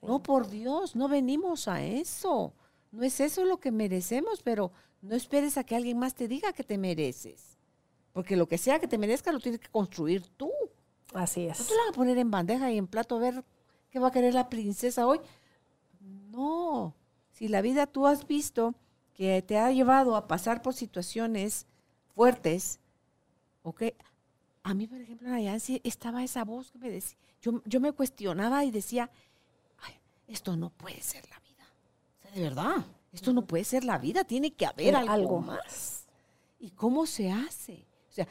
No, 0.00 0.22
por 0.22 0.48
Dios, 0.48 0.94
no 0.94 1.08
venimos 1.08 1.66
a 1.66 1.82
eso. 1.82 2.52
No 2.92 3.02
es 3.02 3.20
eso 3.20 3.44
lo 3.44 3.58
que 3.58 3.72
merecemos, 3.72 4.42
pero 4.42 4.70
no 5.02 5.14
esperes 5.14 5.58
a 5.58 5.64
que 5.64 5.76
alguien 5.76 5.98
más 5.98 6.14
te 6.14 6.28
diga 6.28 6.52
que 6.52 6.62
te 6.62 6.78
mereces. 6.78 7.58
Porque 8.12 8.36
lo 8.36 8.46
que 8.46 8.58
sea 8.58 8.78
que 8.78 8.88
te 8.88 8.98
merezca 8.98 9.32
lo 9.32 9.40
tienes 9.40 9.60
que 9.60 9.68
construir 9.68 10.26
tú. 10.36 10.50
Así 11.14 11.46
es. 11.46 11.58
No 11.58 11.66
te 11.66 11.74
lo 11.74 11.80
vas 11.80 11.88
a 11.90 11.96
poner 11.96 12.18
en 12.18 12.30
bandeja 12.30 12.70
y 12.70 12.78
en 12.78 12.86
plato 12.86 13.16
a 13.16 13.18
ver 13.18 13.44
¿Qué 13.90 13.98
va 13.98 14.08
a 14.08 14.12
querer 14.12 14.34
la 14.34 14.48
princesa 14.48 15.06
hoy? 15.06 15.20
No. 16.30 16.94
Si 17.32 17.48
la 17.48 17.62
vida 17.62 17.86
tú 17.86 18.06
has 18.06 18.26
visto 18.26 18.74
que 19.14 19.42
te 19.42 19.58
ha 19.58 19.70
llevado 19.70 20.16
a 20.16 20.28
pasar 20.28 20.62
por 20.62 20.74
situaciones 20.74 21.66
fuertes, 22.14 22.80
¿ok? 23.62 23.82
a 24.68 24.74
mí, 24.74 24.86
por 24.86 25.00
ejemplo, 25.00 25.34
en 25.34 25.60
sí 25.60 25.80
estaba 25.82 26.22
esa 26.22 26.44
voz 26.44 26.70
que 26.70 26.78
me 26.78 26.90
decía, 26.90 27.16
yo, 27.40 27.62
yo 27.64 27.80
me 27.80 27.92
cuestionaba 27.92 28.64
y 28.64 28.70
decía, 28.70 29.10
Ay, 29.78 29.94
esto 30.26 30.56
no 30.56 30.68
puede 30.70 31.00
ser 31.00 31.26
la 31.30 31.38
vida. 31.40 31.66
O 32.18 32.22
sea, 32.22 32.30
de 32.32 32.40
verdad, 32.42 32.86
esto 33.12 33.32
no 33.32 33.46
puede 33.46 33.64
ser 33.64 33.84
la 33.84 33.96
vida, 33.96 34.24
tiene 34.24 34.52
que 34.52 34.66
haber 34.66 34.94
algo, 34.94 35.40
más. 35.40 36.04
¿Y 36.60 36.70
cómo 36.72 37.06
se 37.06 37.30
hace? 37.30 37.86
O 38.10 38.12
sea, 38.12 38.28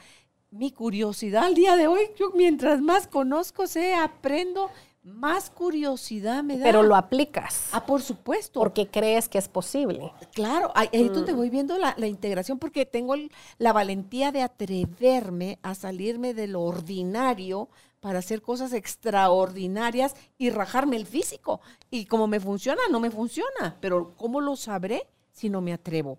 mi 0.50 0.70
curiosidad 0.70 1.44
al 1.44 1.54
día 1.54 1.74
de 1.76 1.88
hoy, 1.88 2.02
yo 2.16 2.30
mientras 2.30 2.80
más 2.80 3.08
conozco, 3.08 3.66
sé, 3.66 3.94
aprendo, 3.94 4.70
más 5.08 5.50
curiosidad 5.50 6.42
me 6.42 6.58
da. 6.58 6.64
Pero 6.64 6.82
lo 6.82 6.94
aplicas. 6.94 7.68
Ah, 7.72 7.84
por 7.84 8.02
supuesto. 8.02 8.60
Porque 8.60 8.88
crees 8.88 9.28
que 9.28 9.38
es 9.38 9.48
posible. 9.48 10.12
Claro, 10.32 10.70
ahí 10.74 10.88
es 10.92 11.12
donde 11.12 11.32
mm. 11.32 11.36
voy 11.36 11.50
viendo 11.50 11.76
la, 11.78 11.94
integración 12.06 12.58
porque 12.58 12.86
tengo 12.86 13.14
la 13.58 13.72
valentía 13.72 14.32
de 14.32 14.42
atreverme 14.42 15.58
a 15.62 15.74
salirme 15.74 16.34
de 16.34 16.46
lo 16.46 16.62
ordinario 16.62 17.68
para 18.00 18.20
hacer 18.20 18.42
cosas 18.42 18.72
extraordinarias 18.72 20.14
y 20.36 20.50
rajarme 20.50 20.96
el 20.96 21.06
físico. 21.06 21.60
Y 21.90 22.06
como 22.06 22.26
me 22.26 22.40
funciona, 22.40 22.82
no 22.90 23.00
me 23.00 23.10
funciona. 23.10 23.76
Pero 23.80 24.14
¿cómo 24.16 24.40
lo 24.40 24.56
sabré 24.56 25.08
si 25.32 25.48
no 25.48 25.60
me 25.60 25.72
atrevo? 25.72 26.18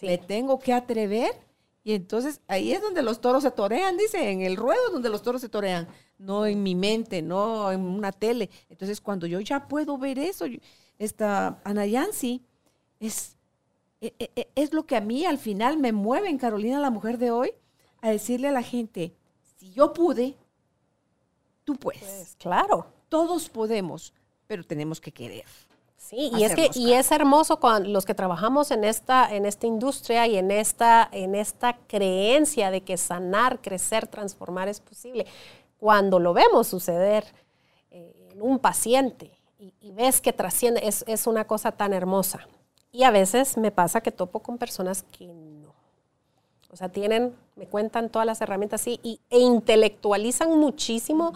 Me 0.00 0.18
tengo 0.18 0.58
que 0.58 0.72
atrever 0.72 1.51
y 1.84 1.94
entonces 1.94 2.40
ahí 2.46 2.72
es 2.72 2.80
donde 2.80 3.02
los 3.02 3.20
toros 3.20 3.42
se 3.42 3.50
torean, 3.50 3.96
dice, 3.96 4.30
en 4.30 4.42
el 4.42 4.56
ruedo 4.56 4.90
donde 4.92 5.08
los 5.08 5.22
toros 5.22 5.40
se 5.40 5.48
torean, 5.48 5.88
no 6.18 6.46
en 6.46 6.62
mi 6.62 6.74
mente, 6.74 7.22
no 7.22 7.72
en 7.72 7.80
una 7.80 8.12
tele. 8.12 8.50
Entonces 8.68 9.00
cuando 9.00 9.26
yo 9.26 9.40
ya 9.40 9.66
puedo 9.66 9.98
ver 9.98 10.18
eso, 10.18 10.44
esta 10.98 11.60
Anayansi 11.64 12.44
es, 13.00 13.36
e, 14.00 14.14
e, 14.18 14.30
e, 14.36 14.48
es 14.54 14.72
lo 14.72 14.86
que 14.86 14.96
a 14.96 15.00
mí 15.00 15.26
al 15.26 15.38
final 15.38 15.78
me 15.78 15.92
mueve 15.92 16.28
en 16.28 16.38
Carolina, 16.38 16.78
la 16.78 16.90
mujer 16.90 17.18
de 17.18 17.32
hoy, 17.32 17.52
a 18.00 18.10
decirle 18.10 18.48
a 18.48 18.52
la 18.52 18.62
gente, 18.62 19.16
si 19.58 19.72
yo 19.72 19.92
pude, 19.92 20.36
tú 21.64 21.76
puedes. 21.76 22.02
Pues, 22.02 22.36
claro. 22.38 22.86
Todos 23.08 23.48
podemos, 23.48 24.14
pero 24.46 24.64
tenemos 24.64 25.00
que 25.00 25.12
querer. 25.12 25.44
Sí, 26.12 26.30
y 26.36 26.44
es 26.44 26.54
que 26.54 26.68
y 26.74 26.92
es 26.92 27.10
hermoso 27.10 27.58
cuando 27.58 27.88
los 27.88 28.04
que 28.04 28.12
trabajamos 28.12 28.70
en 28.70 28.84
esta 28.84 29.34
en 29.34 29.46
esta 29.46 29.66
industria 29.66 30.26
y 30.26 30.36
en 30.36 30.50
esta 30.50 31.08
en 31.10 31.34
esta 31.34 31.78
creencia 31.86 32.70
de 32.70 32.82
que 32.82 32.98
sanar, 32.98 33.62
crecer, 33.62 34.06
transformar 34.06 34.68
es 34.68 34.78
posible. 34.78 35.24
Cuando 35.78 36.18
lo 36.18 36.34
vemos 36.34 36.68
suceder 36.68 37.24
eh, 37.90 38.14
en 38.30 38.42
un 38.42 38.58
paciente 38.58 39.32
y, 39.58 39.92
ves 39.92 40.20
que 40.20 40.34
trasciende, 40.34 40.86
es, 40.86 41.02
es, 41.06 41.26
una 41.26 41.46
cosa 41.46 41.72
tan 41.72 41.94
hermosa. 41.94 42.46
Y 42.90 43.04
a 43.04 43.10
veces 43.10 43.56
me 43.56 43.70
pasa 43.70 44.02
que 44.02 44.12
topo 44.12 44.40
con 44.40 44.58
personas 44.58 45.04
que 45.04 45.28
no. 45.28 45.72
O 46.70 46.76
sea, 46.76 46.90
tienen, 46.90 47.34
me 47.56 47.66
cuentan 47.66 48.10
todas 48.10 48.26
las 48.26 48.40
herramientas 48.42 48.86
y, 48.86 49.00
e 49.30 49.38
intelectualizan 49.38 50.58
muchísimo 50.58 51.32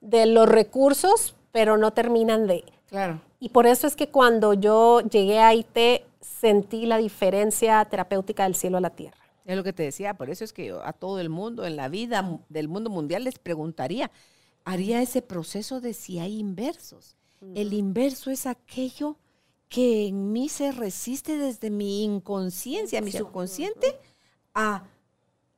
de 0.00 0.26
los 0.26 0.48
recursos, 0.48 1.34
pero 1.50 1.76
no 1.76 1.92
terminan 1.92 2.46
de 2.46 2.62
Claro. 2.92 3.22
Y 3.40 3.48
por 3.48 3.66
eso 3.66 3.86
es 3.86 3.96
que 3.96 4.10
cuando 4.10 4.52
yo 4.52 5.00
llegué 5.00 5.40
a 5.40 5.54
IT 5.54 6.02
sentí 6.20 6.84
la 6.84 6.98
diferencia 6.98 7.82
terapéutica 7.86 8.42
del 8.42 8.54
cielo 8.54 8.76
a 8.76 8.82
la 8.82 8.90
tierra. 8.90 9.16
Es 9.46 9.56
lo 9.56 9.64
que 9.64 9.72
te 9.72 9.82
decía, 9.82 10.12
por 10.12 10.28
eso 10.28 10.44
es 10.44 10.52
que 10.52 10.66
yo 10.66 10.84
a 10.84 10.92
todo 10.92 11.18
el 11.18 11.30
mundo 11.30 11.64
en 11.64 11.76
la 11.76 11.88
vida 11.88 12.38
del 12.50 12.68
mundo 12.68 12.90
mundial 12.90 13.24
les 13.24 13.38
preguntaría, 13.38 14.10
haría 14.66 15.00
ese 15.00 15.22
proceso 15.22 15.80
de 15.80 15.94
si 15.94 16.18
hay 16.18 16.38
inversos. 16.38 17.16
El 17.54 17.72
inverso 17.72 18.30
es 18.30 18.44
aquello 18.44 19.16
que 19.70 20.08
en 20.08 20.30
mí 20.30 20.50
se 20.50 20.70
resiste 20.70 21.38
desde 21.38 21.70
mi 21.70 22.04
inconsciencia, 22.04 23.00
mi 23.00 23.10
subconsciente, 23.10 23.98
a 24.52 24.84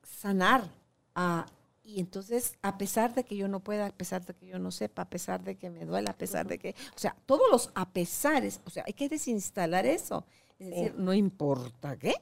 sanar, 0.03 0.71
a 1.13 1.45
y 1.85 1.99
entonces, 1.99 2.57
a 2.63 2.79
pesar 2.79 3.13
de 3.13 3.23
que 3.23 3.37
yo 3.37 3.47
no 3.47 3.59
pueda, 3.59 3.85
a 3.85 3.91
pesar 3.91 4.25
de 4.25 4.33
que 4.33 4.47
yo 4.47 4.57
no 4.57 4.71
sepa, 4.71 5.03
a 5.03 5.09
pesar 5.09 5.43
de 5.43 5.55
que 5.55 5.69
me 5.69 5.85
duela, 5.85 6.11
a 6.11 6.17
pesar 6.17 6.47
de 6.47 6.57
que, 6.57 6.71
o 6.95 6.99
sea, 6.99 7.15
todos 7.27 7.43
los 7.51 7.69
a 7.75 7.87
pesares, 7.87 8.59
o 8.65 8.71
sea, 8.71 8.83
hay 8.87 8.93
que 8.93 9.07
desinstalar 9.07 9.85
eso. 9.85 10.25
Es 10.57 10.69
decir, 10.69 10.95
no 10.97 11.13
importa 11.13 11.95
qué. 11.95 12.15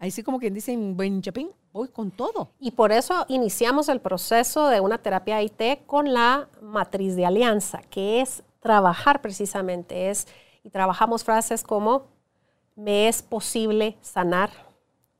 Ahí 0.00 0.10
sí 0.10 0.24
como 0.24 0.40
quien 0.40 0.52
dice 0.52 0.72
en 0.72 0.96
buen 0.96 1.22
chapín, 1.22 1.50
voy 1.72 1.88
con 1.88 2.10
todo. 2.10 2.50
Y 2.58 2.72
por 2.72 2.90
eso 2.90 3.24
iniciamos 3.28 3.88
el 3.88 4.00
proceso 4.00 4.66
de 4.66 4.80
una 4.80 4.98
terapia 4.98 5.40
IT 5.42 5.86
con 5.86 6.12
la 6.12 6.48
matriz 6.60 7.14
de 7.14 7.24
alianza, 7.24 7.82
que 7.90 8.20
es 8.20 8.42
trabajar 8.58 9.22
precisamente, 9.22 10.10
es, 10.10 10.26
y 10.64 10.70
trabajamos 10.70 11.22
frases 11.22 11.62
como, 11.62 12.06
me 12.74 13.06
es 13.06 13.22
posible 13.22 13.96
sanar, 14.00 14.50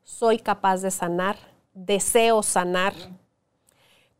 soy 0.02 0.38
capaz 0.38 0.78
de 0.78 0.90
sanar, 0.90 1.36
deseo 1.74 2.42
sanar 2.42 2.94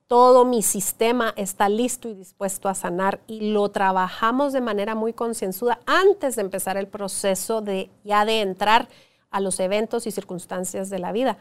todo 0.09 0.47
mi 0.47 0.63
sistema 0.63 1.35
está 1.37 1.69
listo 1.69 2.09
y 2.09 2.15
dispuesto 2.15 2.69
a 2.71 2.75
sanar 2.75 3.21
y 3.27 3.53
lo 3.53 3.69
trabajamos 3.69 4.55
de 4.55 4.63
manera 4.63 4.95
muy 4.95 5.13
concienzuda 5.13 5.81
antes 5.87 6.35
de 6.37 6.43
empezar 6.43 6.79
el 6.79 6.89
proceso 6.89 7.61
de 7.61 7.91
ya 8.05 8.25
de 8.25 8.41
entrar 8.41 8.89
a 9.31 9.41
los 9.41 9.61
eventos 9.61 10.07
y 10.07 10.11
circunstancias 10.11 10.89
de 10.89 10.99
la 10.99 11.13
vida. 11.13 11.37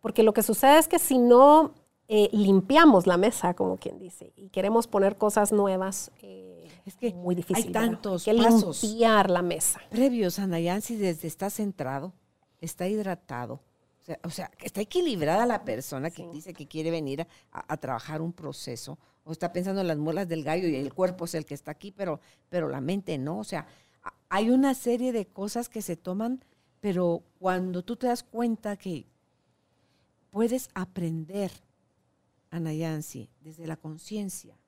Porque 0.00 0.22
lo 0.22 0.32
que 0.32 0.44
sucede 0.44 0.78
es 0.78 0.86
que 0.86 1.00
si 1.00 1.18
no 1.18 1.74
eh, 2.06 2.28
limpiamos 2.32 3.08
la 3.08 3.16
mesa, 3.16 3.54
como 3.54 3.76
quien 3.76 3.98
dice, 3.98 4.32
y 4.36 4.50
queremos 4.50 4.86
poner 4.86 5.16
cosas 5.16 5.52
nuevas, 5.52 6.12
eh, 6.22 6.68
es 6.86 6.94
que 6.94 7.12
muy 7.14 7.34
difícil. 7.34 7.66
Hay 7.66 7.72
tantos 7.72 8.24
que 8.24 8.34
limpiar 8.34 9.30
la 9.30 9.42
mesa. 9.42 9.80
Previos, 9.90 10.38
Anayansi, 10.38 10.94
desde 10.94 11.26
está 11.26 11.50
centrado, 11.50 12.12
está 12.60 12.86
hidratado, 12.86 13.60
o 14.24 14.30
sea, 14.30 14.48
que 14.48 14.66
está 14.66 14.80
equilibrada 14.80 15.46
la 15.46 15.64
persona 15.64 16.10
que 16.10 16.28
dice 16.28 16.52
que 16.52 16.66
quiere 16.66 16.90
venir 16.90 17.26
a, 17.52 17.76
trabajar 17.76 18.20
un 18.20 18.32
proceso, 18.32 18.98
o 19.24 19.32
está 19.32 19.52
pensando 19.52 19.80
en 19.80 19.86
las 19.86 19.98
muelas 19.98 20.28
del 20.28 20.42
gallo 20.42 20.66
y 20.66 20.74
el 20.74 20.92
cuerpo 20.92 21.26
es 21.26 21.34
el 21.34 21.44
que 21.44 21.54
está 21.54 21.70
aquí, 21.70 21.92
pero, 21.92 22.20
pero 22.48 22.68
la 22.68 22.80
mente 22.80 23.16
no. 23.18 23.38
O 23.38 23.44
sea, 23.44 23.66
hay 24.28 24.50
una 24.50 24.74
serie 24.74 25.12
de 25.12 25.26
cosas 25.26 25.68
que 25.68 25.82
se 25.82 25.96
toman, 25.96 26.44
pero 26.80 27.22
cuando 27.38 27.84
tú 27.84 27.96
te 27.96 28.08
das 28.08 28.24
cuenta 28.24 28.76
que 28.76 29.06
puedes 30.30 30.68
aprender, 30.74 31.52
Anayansi, 32.50 33.30
desde 33.40 33.66
la 33.68 33.76
conciencia, 33.76 34.58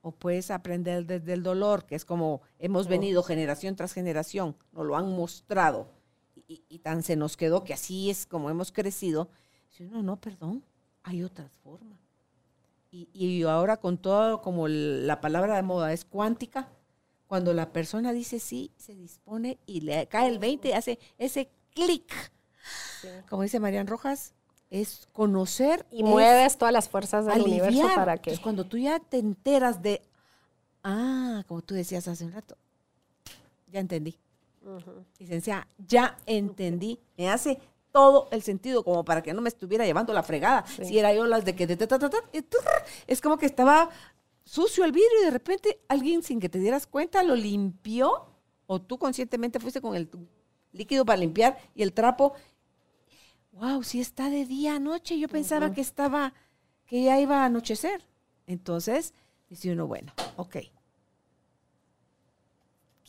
o 0.00 0.10
puedes 0.10 0.50
aprender 0.50 1.06
desde 1.06 1.32
el 1.32 1.44
dolor, 1.44 1.86
que 1.86 1.94
es 1.94 2.04
como 2.04 2.42
hemos 2.58 2.88
venido 2.88 3.22
generación 3.22 3.76
tras 3.76 3.92
generación, 3.92 4.56
nos 4.72 4.84
lo 4.84 4.96
han 4.96 5.08
mostrado 5.14 6.01
y, 6.46 6.78
tan 6.80 7.02
se 7.02 7.16
nos 7.16 7.36
quedó 7.36 7.64
que 7.64 7.74
así 7.74 8.10
es 8.10 8.26
como 8.26 8.50
hemos 8.50 8.72
crecido. 8.72 9.30
No, 9.78 10.02
no, 10.02 10.20
perdón, 10.20 10.62
hay 11.02 11.22
otras 11.22 11.56
formas. 11.58 11.98
Y, 12.90 13.08
y 13.12 13.42
ahora 13.42 13.78
con 13.78 13.98
todo, 13.98 14.42
como 14.42 14.68
la 14.68 15.20
palabra 15.20 15.56
de 15.56 15.62
moda 15.62 15.92
es 15.92 16.04
cuántica, 16.04 16.68
cuando 17.26 17.54
la 17.54 17.72
persona 17.72 18.12
dice 18.12 18.38
sí, 18.38 18.70
se 18.76 18.94
dispone 18.94 19.58
y 19.66 19.80
le 19.80 20.06
cae 20.06 20.28
el 20.28 20.38
20, 20.38 20.74
hace 20.74 20.98
ese 21.16 21.50
clic. 21.74 22.12
Como 23.28 23.42
dice 23.42 23.58
Marian 23.58 23.86
Rojas, 23.86 24.34
es 24.72 25.08
conocer. 25.12 25.86
Y 25.90 26.02
mueves 26.02 26.56
todas 26.56 26.72
las 26.72 26.88
fuerzas 26.88 27.26
del 27.26 27.42
universo 27.42 27.88
para 27.94 28.18
que. 28.18 28.36
cuando 28.38 28.64
tú 28.64 28.78
ya 28.78 28.98
te 28.98 29.18
enteras 29.18 29.82
de, 29.82 30.02
ah, 30.82 31.44
como 31.46 31.62
tú 31.62 31.74
decías 31.74 32.08
hace 32.08 32.24
un 32.24 32.32
rato, 32.32 32.56
ya 33.68 33.80
entendí. 33.80 34.18
Licencia, 35.18 35.66
ya 35.78 36.16
entendí. 36.26 36.98
Me 37.16 37.28
hace 37.30 37.58
todo 37.92 38.28
el 38.30 38.42
sentido, 38.42 38.82
como 38.84 39.04
para 39.04 39.22
que 39.22 39.34
no 39.34 39.42
me 39.42 39.48
estuviera 39.48 39.84
llevando 39.84 40.12
la 40.12 40.22
fregada. 40.22 40.64
Si 40.66 40.98
era 40.98 41.12
yo 41.12 41.26
las 41.26 41.44
de 41.44 41.54
que 41.54 41.64
es 43.06 43.20
como 43.20 43.36
que 43.36 43.46
estaba 43.46 43.90
sucio 44.44 44.84
el 44.84 44.92
vidrio 44.92 45.20
y 45.20 45.24
de 45.26 45.30
repente 45.30 45.80
alguien 45.88 46.22
sin 46.22 46.40
que 46.40 46.48
te 46.48 46.58
dieras 46.58 46.86
cuenta 46.86 47.22
lo 47.22 47.36
limpió 47.36 48.26
o 48.66 48.80
tú 48.80 48.98
conscientemente 48.98 49.60
fuiste 49.60 49.80
con 49.80 49.94
el 49.94 50.10
líquido 50.72 51.04
para 51.04 51.18
limpiar 51.18 51.58
y 51.74 51.82
el 51.82 51.92
trapo. 51.92 52.34
Wow, 53.52 53.82
si 53.82 54.00
está 54.00 54.30
de 54.30 54.46
día 54.46 54.76
a 54.76 54.78
noche, 54.78 55.18
yo 55.18 55.28
pensaba 55.28 55.72
que 55.72 55.82
estaba, 55.82 56.32
que 56.86 57.04
ya 57.04 57.20
iba 57.20 57.42
a 57.42 57.44
anochecer. 57.44 58.02
Entonces, 58.46 59.12
dice 59.50 59.72
uno, 59.72 59.86
bueno, 59.86 60.12
ok, 60.36 60.56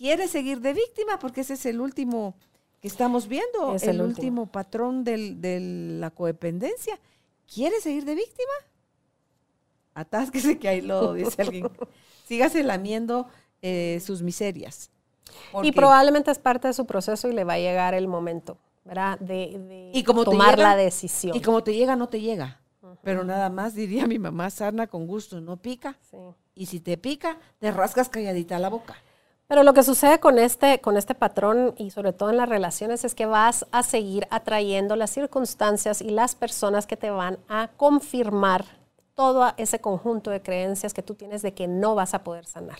quiere 0.03 0.27
seguir 0.27 0.59
de 0.59 0.73
víctima 0.73 1.17
porque 1.17 1.41
ese 1.41 1.53
es 1.53 1.65
el 1.65 1.79
último 1.79 2.35
que 2.81 2.89
estamos 2.89 3.29
viendo, 3.29 3.77
el, 3.81 4.01
último. 4.01 4.47
patrón 4.47 5.05
de 5.05 5.97
la 5.97 6.11
codependencia. 6.11 6.99
¿Quiere 7.47 7.79
seguir 7.79 8.03
de 8.03 8.13
víctima? 8.13 8.51
Atásquese 9.93 10.59
que 10.59 10.67
ahí 10.67 10.81
lo 10.81 11.13
dice 11.13 11.41
alguien. 11.41 11.69
Sígase 12.27 12.63
lamiendo 12.63 13.29
eh, 13.61 14.01
sus 14.05 14.21
miserias. 14.21 14.91
Y 15.61 15.71
probablemente 15.71 16.31
es 16.31 16.39
parte 16.39 16.67
de 16.67 16.73
su 16.73 16.85
proceso 16.85 17.29
y 17.29 17.31
le 17.31 17.45
va 17.45 17.53
a 17.53 17.59
llegar 17.59 17.93
el 17.93 18.09
momento, 18.09 18.57
¿verdad? 18.83 19.17
De, 19.19 19.93
tomar 20.25 20.59
la 20.59 20.75
decisión. 20.75 21.33
Y 21.33 21.39
como 21.39 21.63
te 21.63 21.73
llega, 21.73 21.95
no 21.95 22.09
te 22.09 22.19
llega. 22.19 22.59
Pero 23.03 23.23
nada 23.23 23.49
más 23.49 23.73
diría 23.73 24.05
mi 24.05 24.19
mamá, 24.19 24.49
sarna 24.49 24.87
con 24.87 25.07
gusto, 25.07 25.39
no 25.39 25.55
pica. 25.55 25.97
Y 26.55 26.65
si 26.65 26.81
te 26.81 26.97
pica, 26.97 27.39
te 27.59 27.71
rascas 27.71 28.09
calladita 28.09 28.59
la 28.59 28.67
boca. 28.67 28.97
Pero 29.53 29.61
lo 29.61 29.75
que 29.75 29.83
sucede 29.83 30.19
con 30.19 30.39
este, 30.39 30.81
con 30.81 30.97
este 30.97 31.13
patrón 31.13 31.75
y 31.77 31.91
sobre 31.91 32.11
todo 32.11 32.31
en 32.31 32.37
las 32.37 32.49
relaciones 32.49 33.05
es 33.05 33.13
que 33.13 33.27
vas 33.27 33.67
a 33.71 33.83
seguir 33.83 34.25
atrayendo 34.31 34.95
las 34.95 35.11
circunstancias 35.11 36.01
y 36.01 36.09
las 36.09 36.33
personas 36.33 36.87
que 36.87 36.97
te 36.97 37.11
van 37.11 37.37
a 37.47 37.69
confirmar 37.77 38.65
todo 39.13 39.53
ese 39.57 39.79
conjunto 39.79 40.31
de 40.31 40.41
creencias 40.41 40.91
que 40.91 41.03
tú 41.03 41.13
tienes 41.13 41.43
de 41.43 41.53
que 41.53 41.67
no 41.67 41.93
vas 41.93 42.15
a 42.15 42.23
poder 42.23 42.47
sanar. 42.47 42.79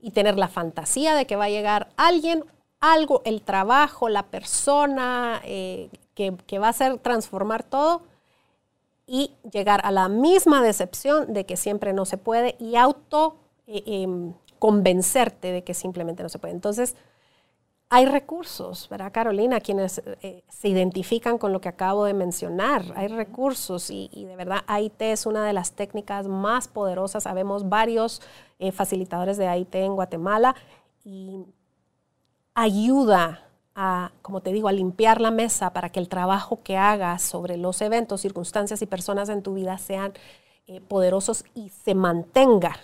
Y 0.00 0.12
tener 0.12 0.38
la 0.38 0.48
fantasía 0.48 1.14
de 1.14 1.26
que 1.26 1.36
va 1.36 1.44
a 1.44 1.50
llegar 1.50 1.90
alguien, 1.98 2.42
algo, 2.80 3.20
el 3.26 3.42
trabajo, 3.42 4.08
la 4.08 4.22
persona 4.22 5.42
eh, 5.44 5.90
que, 6.14 6.58
va 6.58 6.68
a 6.68 6.70
hacer 6.70 6.96
transformar 7.00 7.64
todo 7.64 8.00
y 9.06 9.32
llegar 9.52 9.82
a 9.84 9.90
la 9.90 10.08
misma 10.08 10.62
decepción 10.62 11.34
de 11.34 11.44
que 11.44 11.58
siempre 11.58 11.92
no 11.92 12.06
se 12.06 12.16
puede 12.16 12.56
y 12.58 12.76
auto 12.76 13.36
eh, 13.66 13.82
em, 13.84 14.32
convencerte 14.58 15.52
de 15.52 15.64
que 15.64 15.74
simplemente 15.74 16.22
no 16.22 16.28
se 16.28 16.38
puede. 16.38 16.54
Entonces, 16.54 16.96
hay 17.90 18.04
recursos, 18.04 18.86
¿verdad, 18.90 19.12
Carolina? 19.12 19.60
Quienes 19.60 20.02
eh, 20.20 20.44
se 20.48 20.68
identifican 20.68 21.38
con 21.38 21.54
lo 21.54 21.60
que 21.62 21.70
acabo 21.70 22.04
de 22.04 22.12
mencionar. 22.12 22.84
Hay 22.94 23.08
recursos 23.08 23.90
y, 23.90 24.10
de 24.12 24.36
verdad 24.36 24.62
AIT 24.66 25.00
es 25.00 25.24
una 25.24 25.46
de 25.46 25.54
las 25.54 25.72
técnicas 25.72 26.28
más 26.28 26.68
poderosas. 26.68 27.22
Sabemos 27.22 27.70
varios 27.70 28.20
eh, 28.58 28.72
facilitadores 28.72 29.38
de 29.38 29.48
AIT 29.48 29.74
en 29.76 29.94
Guatemala 29.94 30.54
y 31.02 31.46
ayuda 32.52 33.48
a, 33.74 34.12
como 34.20 34.42
te 34.42 34.52
digo, 34.52 34.68
a 34.68 34.72
limpiar 34.72 35.22
la 35.22 35.30
mesa 35.30 35.72
para 35.72 35.88
que 35.88 36.00
el 36.00 36.10
trabajo 36.10 36.62
que 36.62 36.76
hagas 36.76 37.22
sobre 37.22 37.56
los 37.56 37.80
eventos, 37.80 38.20
circunstancias 38.20 38.82
y 38.82 38.86
personas 38.86 39.30
en 39.30 39.42
tu 39.42 39.54
vida 39.54 39.78
sean 39.78 40.12
eh, 40.66 40.82
poderosos 40.82 41.44
y 41.54 41.70
se 41.70 41.94
mantenga 41.94 42.76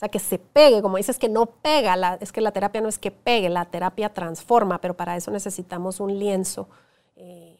sea, 0.00 0.08
que 0.08 0.18
se 0.18 0.38
pegue, 0.38 0.80
como 0.80 0.96
dices 0.96 1.18
que 1.18 1.28
no 1.28 1.46
pega, 1.46 2.16
es 2.20 2.32
que 2.32 2.40
la 2.40 2.52
terapia 2.52 2.80
no 2.80 2.88
es 2.88 2.98
que 2.98 3.10
pegue, 3.10 3.50
la 3.50 3.66
terapia 3.66 4.12
transforma, 4.12 4.80
pero 4.80 4.94
para 4.96 5.14
eso 5.16 5.30
necesitamos 5.30 6.00
un 6.00 6.18
lienzo 6.18 6.68
eh, 7.16 7.58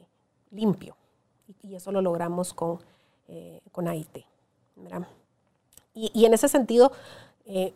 limpio. 0.50 0.96
Y, 1.62 1.74
eso 1.74 1.92
lo 1.92 2.00
logramos 2.00 2.54
con, 2.54 2.78
eh, 3.28 3.60
con 3.72 3.86
AIT. 3.88 4.24
Y, 5.92 6.24
en 6.24 6.32
ese 6.32 6.48
sentido, 6.48 6.92
eh, 7.44 7.74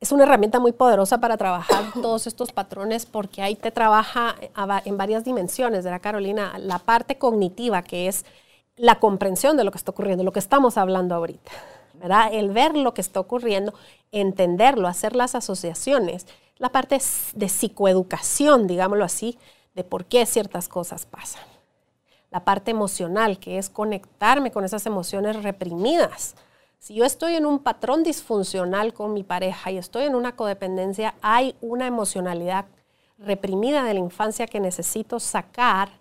es 0.00 0.10
una 0.10 0.24
herramienta 0.24 0.58
muy 0.58 0.72
poderosa 0.72 1.18
para 1.18 1.36
trabajar 1.36 1.92
todos 2.02 2.26
estos 2.26 2.52
patrones 2.52 3.06
porque 3.06 3.40
AIT 3.40 3.72
trabaja 3.72 4.34
en 4.84 4.96
varias 4.96 5.22
dimensiones, 5.24 5.84
¿verdad, 5.84 6.00
Carolina? 6.02 6.58
La 6.58 6.80
parte 6.80 7.18
cognitiva, 7.18 7.82
que 7.82 8.08
es 8.08 8.24
la 8.74 8.98
comprensión 8.98 9.56
de 9.56 9.62
lo 9.62 9.70
que 9.70 9.78
está 9.78 9.92
ocurriendo, 9.92 10.24
lo 10.24 10.32
que 10.32 10.40
estamos 10.40 10.76
hablando 10.76 11.14
ahorita. 11.14 11.52
El 12.02 12.50
ver 12.50 12.76
lo 12.76 12.94
que 12.94 13.00
está 13.00 13.20
ocurriendo, 13.20 13.74
entenderlo, 14.10 14.88
hacer 14.88 15.14
las 15.14 15.34
asociaciones, 15.34 16.26
la 16.58 16.70
parte 16.70 17.00
de 17.34 17.48
psicoeducación, 17.48 18.66
digámoslo 18.66 19.04
así, 19.04 19.38
de 19.74 19.84
por 19.84 20.04
qué 20.04 20.26
ciertas 20.26 20.68
cosas 20.68 21.06
pasan. 21.06 21.42
La 22.30 22.44
parte 22.44 22.70
emocional, 22.70 23.38
que 23.38 23.58
es 23.58 23.70
conectarme 23.70 24.50
con 24.50 24.64
esas 24.64 24.84
emociones 24.86 25.42
reprimidas. 25.42 26.34
Si 26.78 26.94
yo 26.94 27.04
estoy 27.04 27.36
en 27.36 27.46
un 27.46 27.60
patrón 27.60 28.02
disfuncional 28.02 28.92
con 28.92 29.12
mi 29.12 29.22
pareja 29.22 29.70
y 29.70 29.78
estoy 29.78 30.04
en 30.04 30.16
una 30.16 30.34
codependencia, 30.34 31.14
hay 31.22 31.54
una 31.60 31.86
emocionalidad 31.86 32.66
reprimida 33.18 33.84
de 33.84 33.94
la 33.94 34.00
infancia 34.00 34.46
que 34.46 34.58
necesito 34.58 35.20
sacar 35.20 36.00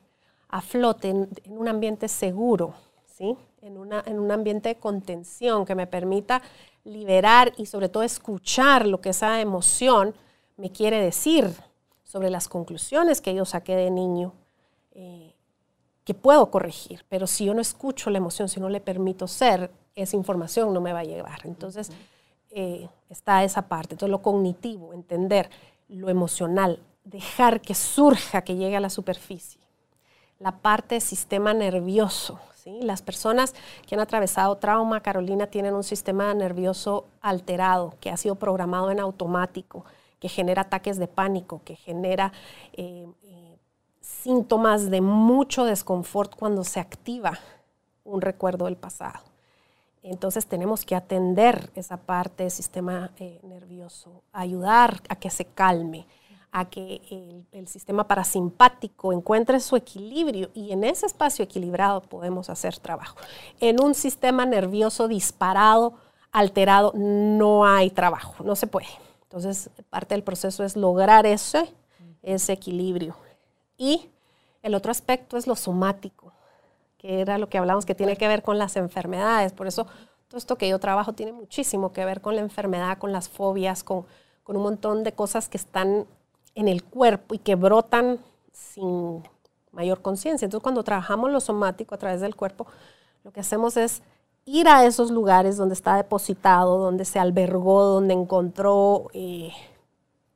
a 0.49 0.61
flote 0.61 1.09
en, 1.09 1.29
un 1.47 1.67
ambiente 1.67 2.07
seguro, 2.07 2.73
¿sí? 3.05 3.37
En, 3.61 3.77
un 3.77 4.31
ambiente 4.31 4.69
de 4.69 4.75
contención 4.75 5.65
que 5.65 5.75
me 5.75 5.87
permita 5.87 6.41
liberar 6.83 7.53
y 7.57 7.67
sobre 7.67 7.89
todo 7.89 8.03
escuchar 8.03 8.87
lo 8.87 9.01
que 9.01 9.09
esa 9.09 9.39
emoción 9.39 10.15
me 10.57 10.71
quiere 10.71 10.99
decir 10.99 11.53
sobre 12.03 12.29
las 12.29 12.47
conclusiones 12.47 13.21
que 13.21 13.33
yo 13.33 13.45
saqué 13.45 13.75
de 13.75 13.91
niño, 13.91 14.33
eh, 14.93 15.33
que 16.03 16.13
puedo 16.13 16.49
corregir, 16.49 17.05
pero 17.07 17.27
si 17.27 17.45
yo 17.45 17.53
no 17.53 17.61
escucho 17.61 18.09
la 18.09 18.17
emoción, 18.17 18.49
si 18.49 18.59
no 18.59 18.69
le 18.69 18.81
permito 18.81 19.27
ser, 19.27 19.71
esa 19.95 20.15
información 20.15 20.73
no 20.73 20.81
me 20.81 20.93
va 20.93 20.99
a 20.99 21.03
llevar. 21.03 21.41
Entonces, 21.45 21.91
eh, 22.49 22.89
está 23.09 23.43
esa 23.43 23.67
parte. 23.67 23.93
Entonces, 23.93 24.11
lo 24.11 24.21
cognitivo, 24.21 24.93
entender 24.93 25.49
lo 25.87 26.09
emocional, 26.09 26.79
dejar 27.03 27.61
que 27.61 27.75
surja, 27.75 28.41
que 28.41 28.55
llegue 28.55 28.75
a 28.75 28.81
la 28.81 28.89
superficie. 28.89 29.61
La 30.39 30.57
parte 30.57 30.95
del 30.95 31.01
sistema 31.01 31.53
nervioso, 31.53 32.39
las 32.65 33.01
personas 33.01 33.53
que 33.87 33.95
han 33.95 34.01
atravesado 34.01 34.57
trauma, 34.57 35.01
Carolina, 35.01 35.47
tienen 35.47 35.73
un 35.73 35.83
sistema 35.83 36.33
nervioso 36.33 37.05
alterado, 37.21 37.95
que 37.99 38.09
ha 38.09 38.17
sido 38.17 38.35
programado 38.35 38.91
en 38.91 38.99
automático, 38.99 39.85
que 40.19 40.29
genera 40.29 40.63
ataques 40.63 40.97
de 40.97 41.07
pánico, 41.07 41.61
que 41.63 41.75
genera 41.75 42.31
eh, 42.73 43.07
eh, 43.23 43.57
síntomas 43.99 44.89
de 44.89 45.01
mucho 45.01 45.65
desconfort 45.65 46.35
cuando 46.35 46.63
se 46.63 46.79
activa 46.79 47.39
un 48.03 48.21
recuerdo 48.21 48.65
del 48.65 48.77
pasado. 48.77 49.23
Entonces 50.03 50.47
tenemos 50.47 50.83
que 50.85 50.95
atender 50.95 51.71
esa 51.75 51.97
parte 51.97 52.43
del 52.43 52.51
sistema 52.51 53.11
eh, 53.17 53.39
nervioso, 53.43 54.23
ayudar 54.31 55.01
a 55.09 55.15
que 55.15 55.29
se 55.29 55.45
calme 55.45 56.07
a 56.51 56.65
que 56.69 57.45
el, 57.51 57.67
sistema 57.67 58.07
parasimpático 58.07 59.13
encuentre 59.13 59.59
su 59.59 59.75
equilibrio 59.75 60.49
y 60.53 60.71
en 60.71 60.83
ese 60.83 61.05
espacio 61.05 61.45
equilibrado 61.45 62.01
podemos 62.01 62.49
hacer 62.49 62.77
trabajo. 62.77 63.15
En 63.59 63.81
un 63.81 63.93
sistema 63.93 64.45
nervioso 64.45 65.07
disparado, 65.07 65.93
alterado, 66.31 66.91
no 66.95 67.65
hay 67.65 67.89
trabajo, 67.89 68.43
no 68.43 68.55
se 68.55 68.67
puede. 68.67 68.87
Entonces, 69.23 69.69
parte 69.89 70.13
del 70.13 70.23
proceso 70.23 70.65
es 70.65 70.75
lograr 70.75 71.25
ese, 71.25 71.73
ese 72.21 72.53
equilibrio. 72.53 73.15
Y 73.77 74.09
el 74.61 74.75
otro 74.75 74.91
aspecto 74.91 75.37
es 75.37 75.47
lo 75.47 75.55
somático, 75.55 76.33
que 76.97 77.21
era 77.21 77.37
lo 77.37 77.47
que 77.47 77.57
hablamos 77.57 77.85
que 77.85 77.95
tiene 77.95 78.17
que 78.17 78.27
ver 78.27 78.43
con 78.43 78.57
las 78.57 78.75
enfermedades. 78.75 79.53
Por 79.53 79.67
eso, 79.67 79.85
todo 80.27 80.37
esto 80.37 80.57
que 80.57 80.67
yo 80.67 80.79
trabajo 80.79 81.13
tiene 81.13 81.31
muchísimo 81.31 81.93
que 81.93 82.03
ver 82.03 82.19
con 82.19 82.35
la 82.35 82.41
enfermedad, 82.41 82.97
con 82.97 83.13
las 83.13 83.29
fobias, 83.29 83.83
con, 83.83 84.05
con 84.43 84.57
un 84.57 84.63
montón 84.63 85.05
de 85.05 85.13
cosas 85.13 85.47
que 85.47 85.57
están 85.57 86.05
en 86.55 86.67
el 86.67 86.83
cuerpo 86.83 87.35
y 87.35 87.39
que 87.39 87.55
brotan 87.55 88.19
sin 88.51 89.23
mayor 89.71 90.01
conciencia. 90.01 90.45
Entonces, 90.45 90.63
cuando 90.63 90.83
trabajamos 90.83 91.31
lo 91.31 91.39
somático 91.39 91.95
a 91.95 91.97
través 91.97 92.21
del 92.21 92.35
cuerpo, 92.35 92.67
lo 93.23 93.31
que 93.31 93.39
hacemos 93.39 93.77
es 93.77 94.01
ir 94.45 94.67
a 94.67 94.85
esos 94.85 95.11
lugares 95.11 95.57
donde 95.57 95.73
está 95.73 95.95
depositado, 95.95 96.77
donde 96.77 97.05
se 97.05 97.19
albergó, 97.19 97.83
donde 97.83 98.13
encontró 98.13 99.07
eh, 99.13 99.51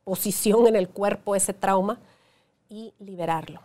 posición 0.04 0.68
en 0.68 0.76
el 0.76 0.90
cuerpo 0.90 1.36
ese 1.36 1.54
trauma 1.54 2.00
y 2.70 2.94
liberarlo 3.00 3.62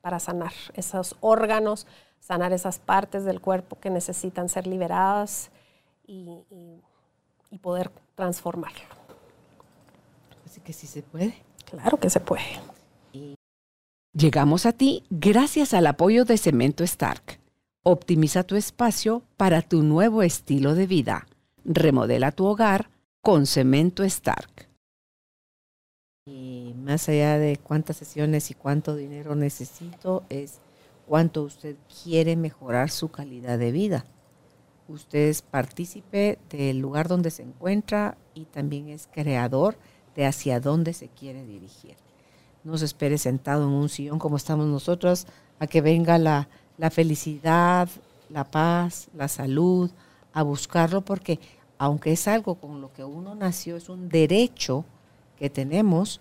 para 0.00 0.18
sanar 0.18 0.52
esos 0.74 1.16
órganos, 1.20 1.86
sanar 2.20 2.52
esas 2.52 2.78
partes 2.78 3.24
del 3.24 3.40
cuerpo 3.40 3.78
que 3.78 3.90
necesitan 3.90 4.48
ser 4.48 4.66
liberadas 4.66 5.50
y, 6.06 6.44
y 7.50 7.58
poder 7.58 7.90
transformarlo. 8.14 8.80
Así 10.46 10.60
que 10.60 10.72
sí 10.72 10.86
se 10.86 11.02
puede. 11.02 11.34
Claro 11.70 11.98
que 11.98 12.10
se 12.10 12.20
puede. 12.20 12.60
Llegamos 14.14 14.66
a 14.66 14.72
ti 14.72 15.04
gracias 15.08 15.72
al 15.72 15.86
apoyo 15.86 16.24
de 16.24 16.36
Cemento 16.36 16.84
Stark. 16.84 17.40
Optimiza 17.82 18.44
tu 18.44 18.56
espacio 18.56 19.22
para 19.36 19.62
tu 19.62 19.82
nuevo 19.82 20.22
estilo 20.22 20.74
de 20.74 20.86
vida. 20.86 21.26
Remodela 21.64 22.30
tu 22.30 22.44
hogar 22.44 22.90
con 23.22 23.46
Cemento 23.46 24.04
Stark. 24.04 24.68
Y 26.26 26.74
más 26.76 27.08
allá 27.08 27.38
de 27.38 27.56
cuántas 27.56 27.96
sesiones 27.96 28.50
y 28.50 28.54
cuánto 28.54 28.94
dinero 28.94 29.34
necesito, 29.34 30.24
es 30.28 30.60
cuánto 31.06 31.42
usted 31.42 31.76
quiere 32.02 32.36
mejorar 32.36 32.90
su 32.90 33.10
calidad 33.10 33.58
de 33.58 33.72
vida. 33.72 34.04
Usted 34.88 35.28
es 35.28 35.42
partícipe 35.42 36.38
del 36.50 36.78
lugar 36.78 37.08
donde 37.08 37.30
se 37.30 37.42
encuentra 37.42 38.18
y 38.34 38.44
también 38.44 38.88
es 38.88 39.08
creador 39.10 39.76
de 40.16 40.26
hacia 40.26 40.60
dónde 40.60 40.92
se 40.92 41.08
quiere 41.08 41.44
dirigir. 41.44 41.96
No 42.64 42.78
se 42.78 42.84
espere 42.84 43.18
sentado 43.18 43.64
en 43.64 43.70
un 43.70 43.88
sillón 43.88 44.18
como 44.18 44.36
estamos 44.36 44.66
nosotros 44.66 45.26
a 45.58 45.66
que 45.66 45.80
venga 45.80 46.18
la, 46.18 46.48
la 46.78 46.90
felicidad, 46.90 47.88
la 48.28 48.44
paz, 48.44 49.08
la 49.14 49.28
salud, 49.28 49.90
a 50.32 50.42
buscarlo 50.42 51.02
porque 51.02 51.38
aunque 51.78 52.12
es 52.12 52.28
algo 52.28 52.54
con 52.54 52.80
lo 52.80 52.92
que 52.92 53.04
uno 53.04 53.34
nació, 53.34 53.76
es 53.76 53.88
un 53.88 54.08
derecho 54.08 54.84
que 55.36 55.50
tenemos, 55.50 56.20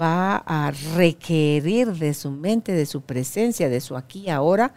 va 0.00 0.36
a 0.38 0.72
requerir 0.96 1.92
de 1.92 2.14
su 2.14 2.30
mente, 2.30 2.72
de 2.72 2.86
su 2.86 3.02
presencia, 3.02 3.68
de 3.68 3.80
su 3.80 3.96
aquí 3.96 4.28
ahora, 4.28 4.74